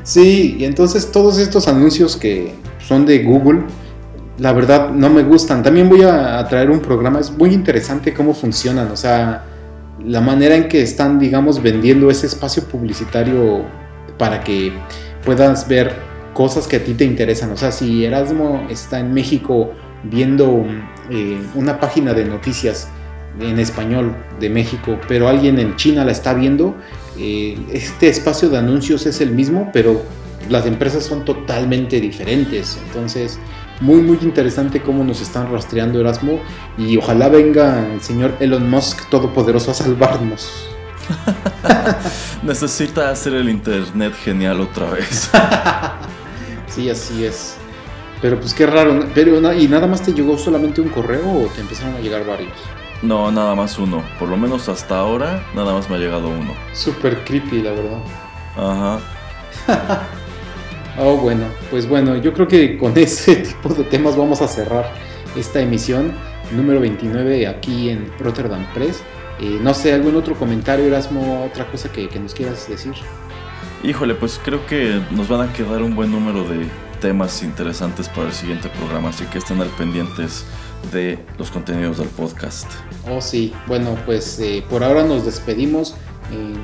Sí, 0.04 0.58
y 0.60 0.64
entonces 0.64 1.10
todos 1.10 1.38
estos 1.38 1.66
anuncios 1.66 2.16
que 2.16 2.54
son 2.78 3.04
de 3.04 3.24
Google, 3.24 3.64
la 4.38 4.52
verdad 4.52 4.90
no 4.90 5.10
me 5.10 5.24
gustan. 5.24 5.64
También 5.64 5.88
voy 5.88 6.02
a 6.04 6.46
traer 6.48 6.70
un 6.70 6.78
programa, 6.78 7.18
es 7.18 7.32
muy 7.32 7.52
interesante 7.52 8.14
cómo 8.14 8.32
funcionan, 8.32 8.92
o 8.92 8.96
sea, 8.96 9.44
la 10.04 10.20
manera 10.20 10.54
en 10.54 10.68
que 10.68 10.82
están, 10.82 11.18
digamos, 11.18 11.60
vendiendo 11.60 12.10
ese 12.10 12.28
espacio 12.28 12.62
publicitario 12.62 13.64
para 14.18 14.40
que 14.44 14.72
puedas 15.24 15.66
ver 15.66 16.13
cosas 16.34 16.66
que 16.66 16.76
a 16.76 16.84
ti 16.84 16.92
te 16.94 17.04
interesan. 17.04 17.50
O 17.52 17.56
sea, 17.56 17.72
si 17.72 18.04
Erasmo 18.04 18.66
está 18.68 19.00
en 19.00 19.14
México 19.14 19.72
viendo 20.02 20.66
eh, 21.10 21.40
una 21.54 21.80
página 21.80 22.12
de 22.12 22.26
noticias 22.26 22.88
en 23.40 23.58
español 23.58 24.14
de 24.38 24.50
México, 24.50 24.98
pero 25.08 25.28
alguien 25.28 25.58
en 25.58 25.76
China 25.76 26.04
la 26.04 26.12
está 26.12 26.34
viendo, 26.34 26.76
eh, 27.18 27.58
este 27.72 28.08
espacio 28.08 28.48
de 28.48 28.58
anuncios 28.58 29.06
es 29.06 29.20
el 29.20 29.30
mismo, 29.30 29.70
pero 29.72 30.02
las 30.48 30.66
empresas 30.66 31.04
son 31.04 31.24
totalmente 31.24 32.00
diferentes. 32.00 32.78
Entonces, 32.86 33.38
muy, 33.80 34.02
muy 34.02 34.18
interesante 34.22 34.80
cómo 34.80 35.02
nos 35.04 35.20
están 35.20 35.50
rastreando 35.50 36.00
Erasmo 36.00 36.40
y 36.78 36.96
ojalá 36.96 37.28
venga 37.28 37.86
el 37.92 38.00
señor 38.00 38.36
Elon 38.40 38.68
Musk 38.68 39.08
todopoderoso 39.08 39.70
a 39.70 39.74
salvarnos. 39.74 40.68
Necesita 42.42 43.10
hacer 43.10 43.34
el 43.34 43.48
Internet 43.48 44.14
genial 44.22 44.60
otra 44.60 44.90
vez. 44.90 45.30
Sí, 46.66 46.90
así 46.90 47.24
es. 47.24 47.56
Pero 48.20 48.38
pues 48.40 48.54
qué 48.54 48.66
raro. 48.66 49.06
Pero, 49.14 49.52
¿Y 49.52 49.68
nada 49.68 49.86
más 49.86 50.02
te 50.02 50.12
llegó 50.12 50.38
solamente 50.38 50.80
un 50.80 50.88
correo 50.88 51.30
o 51.30 51.46
te 51.48 51.60
empezaron 51.60 51.94
a 51.96 52.00
llegar 52.00 52.26
varios? 52.26 52.52
No, 53.02 53.30
nada 53.30 53.54
más 53.54 53.78
uno. 53.78 54.02
Por 54.18 54.28
lo 54.28 54.36
menos 54.36 54.68
hasta 54.68 54.98
ahora, 54.98 55.44
nada 55.54 55.74
más 55.74 55.90
me 55.90 55.96
ha 55.96 55.98
llegado 55.98 56.28
uno. 56.28 56.54
Súper 56.72 57.22
creepy, 57.24 57.62
la 57.62 57.72
verdad. 57.72 57.98
Ajá. 58.56 59.00
oh, 60.98 61.16
bueno. 61.16 61.44
Pues 61.70 61.86
bueno, 61.86 62.16
yo 62.16 62.32
creo 62.32 62.48
que 62.48 62.78
con 62.78 62.92
ese 62.96 63.36
tipo 63.36 63.68
de 63.74 63.84
temas 63.84 64.16
vamos 64.16 64.40
a 64.40 64.48
cerrar 64.48 64.90
esta 65.36 65.60
emisión 65.60 66.12
número 66.52 66.80
29 66.80 67.46
aquí 67.46 67.90
en 67.90 68.10
Rotterdam 68.18 68.66
Press. 68.72 69.02
Eh, 69.40 69.58
no 69.60 69.74
sé, 69.74 69.92
algún 69.92 70.16
otro 70.16 70.34
comentario, 70.34 70.86
Erasmo, 70.86 71.44
otra 71.44 71.66
cosa 71.66 71.90
que, 71.90 72.08
que 72.08 72.18
nos 72.18 72.32
quieras 72.32 72.68
decir. 72.68 72.94
Híjole, 73.84 74.14
pues 74.14 74.40
creo 74.42 74.64
que 74.66 74.98
nos 75.10 75.28
van 75.28 75.46
a 75.46 75.52
quedar 75.52 75.82
un 75.82 75.94
buen 75.94 76.10
número 76.10 76.42
de 76.44 76.68
temas 77.02 77.42
interesantes 77.42 78.08
para 78.08 78.28
el 78.28 78.32
siguiente 78.32 78.70
programa, 78.70 79.10
así 79.10 79.26
que 79.26 79.36
estén 79.36 79.60
al 79.60 79.68
pendientes 79.68 80.46
de 80.90 81.18
los 81.36 81.50
contenidos 81.50 81.98
del 81.98 82.08
podcast. 82.08 82.66
Oh, 83.10 83.20
sí, 83.20 83.52
bueno, 83.66 83.98
pues 84.06 84.40
eh, 84.40 84.64
por 84.70 84.82
ahora 84.82 85.02
nos 85.04 85.26
despedimos. 85.26 85.96
Eh, 86.32 86.54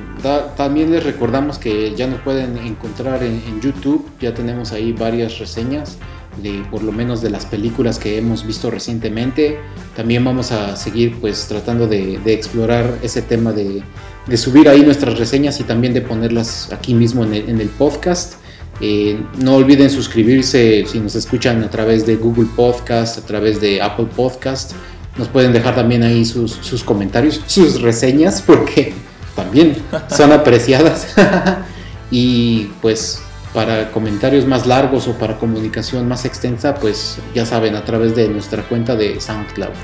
también 0.56 0.92
les 0.92 1.04
recordamos 1.04 1.58
que 1.58 1.94
ya 1.94 2.06
nos 2.06 2.20
pueden 2.20 2.56
encontrar 2.56 3.22
en, 3.22 3.60
YouTube, 3.60 4.08
ya 4.18 4.32
tenemos 4.32 4.72
ahí 4.72 4.94
varias 4.94 5.38
reseñas 5.38 5.98
de 6.42 6.64
por 6.70 6.82
lo 6.82 6.90
menos 6.90 7.20
de 7.20 7.28
las 7.28 7.44
películas 7.44 7.98
que 7.98 8.16
hemos 8.16 8.46
visto 8.46 8.70
recientemente. 8.70 9.58
También 9.94 10.24
vamos 10.24 10.52
a 10.52 10.74
seguir 10.74 11.20
pues 11.20 11.46
tratando 11.48 11.86
de 11.86 12.18
explorar 12.32 12.96
ese 13.02 13.20
tema 13.20 13.52
de 13.52 13.82
de 14.26 14.36
subir 14.36 14.68
ahí 14.68 14.82
nuestras 14.82 15.18
reseñas 15.18 15.60
y 15.60 15.64
también 15.64 15.94
de 15.94 16.00
ponerlas 16.00 16.72
aquí 16.72 16.94
mismo 16.94 17.24
en 17.24 17.60
el, 17.60 17.68
podcast. 17.68 18.34
Eh, 18.80 19.18
no 19.38 19.56
olviden 19.56 19.90
suscribirse 19.90 20.84
si 20.86 21.00
nos 21.00 21.14
escuchan 21.14 21.62
a 21.62 21.70
través 21.70 22.06
de 22.06 22.16
Google 22.16 22.48
Podcast, 22.56 23.18
a 23.18 23.22
través 23.22 23.60
de 23.60 23.82
Apple 23.82 24.08
Podcast. 24.14 24.72
Nos 25.16 25.28
pueden 25.28 25.52
dejar 25.52 25.74
también 25.74 26.02
ahí 26.02 26.24
sus, 26.24 26.52
sus 26.52 26.82
comentarios, 26.82 27.42
sus 27.46 27.82
reseñas, 27.82 28.42
porque 28.46 28.92
también 29.34 29.76
son 30.08 30.32
apreciadas. 30.32 31.14
y 32.10 32.70
pues 32.80 33.20
para 33.52 33.90
comentarios 33.90 34.46
más 34.46 34.66
largos 34.66 35.08
o 35.08 35.14
para 35.14 35.38
comunicación 35.38 36.06
más 36.08 36.24
extensa, 36.24 36.74
pues 36.74 37.18
ya 37.34 37.44
saben, 37.44 37.74
a 37.74 37.84
través 37.84 38.14
de 38.14 38.28
nuestra 38.28 38.62
cuenta 38.62 38.94
de 38.96 39.20
SoundCloud. 39.20 39.74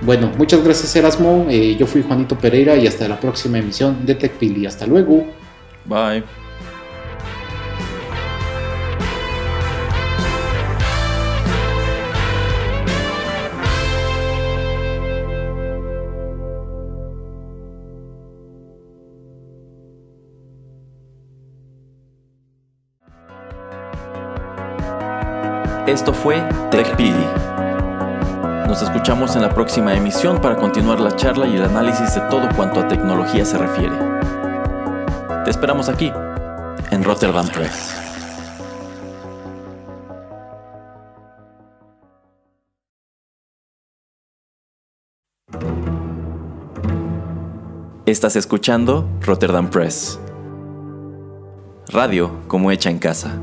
Bueno, 0.00 0.30
muchas 0.38 0.62
gracias 0.62 0.94
Erasmo, 0.96 1.46
eh, 1.50 1.76
yo 1.76 1.86
fui 1.86 2.02
Juanito 2.02 2.38
Pereira 2.38 2.76
y 2.76 2.86
hasta 2.86 3.08
la 3.08 3.18
próxima 3.18 3.58
emisión 3.58 4.06
de 4.06 4.14
TechPili. 4.14 4.64
Hasta 4.64 4.86
luego. 4.86 5.26
Bye. 5.84 6.22
Esto 25.88 26.12
fue 26.12 26.36
TechPili. 26.70 27.57
Nos 28.68 28.82
escuchamos 28.82 29.34
en 29.34 29.40
la 29.40 29.48
próxima 29.48 29.94
emisión 29.94 30.42
para 30.42 30.54
continuar 30.54 31.00
la 31.00 31.16
charla 31.16 31.46
y 31.46 31.56
el 31.56 31.64
análisis 31.64 32.14
de 32.14 32.20
todo 32.28 32.46
cuanto 32.54 32.80
a 32.80 32.86
tecnología 32.86 33.42
se 33.46 33.56
refiere. 33.56 33.96
Te 35.42 35.50
esperamos 35.50 35.88
aquí, 35.88 36.12
en 36.90 37.02
Rotterdam 37.02 37.48
Press. 37.48 37.94
Estás 48.04 48.36
escuchando 48.36 49.08
Rotterdam 49.22 49.70
Press. 49.70 50.20
Radio 51.88 52.42
como 52.48 52.70
hecha 52.70 52.90
en 52.90 52.98
casa. 52.98 53.40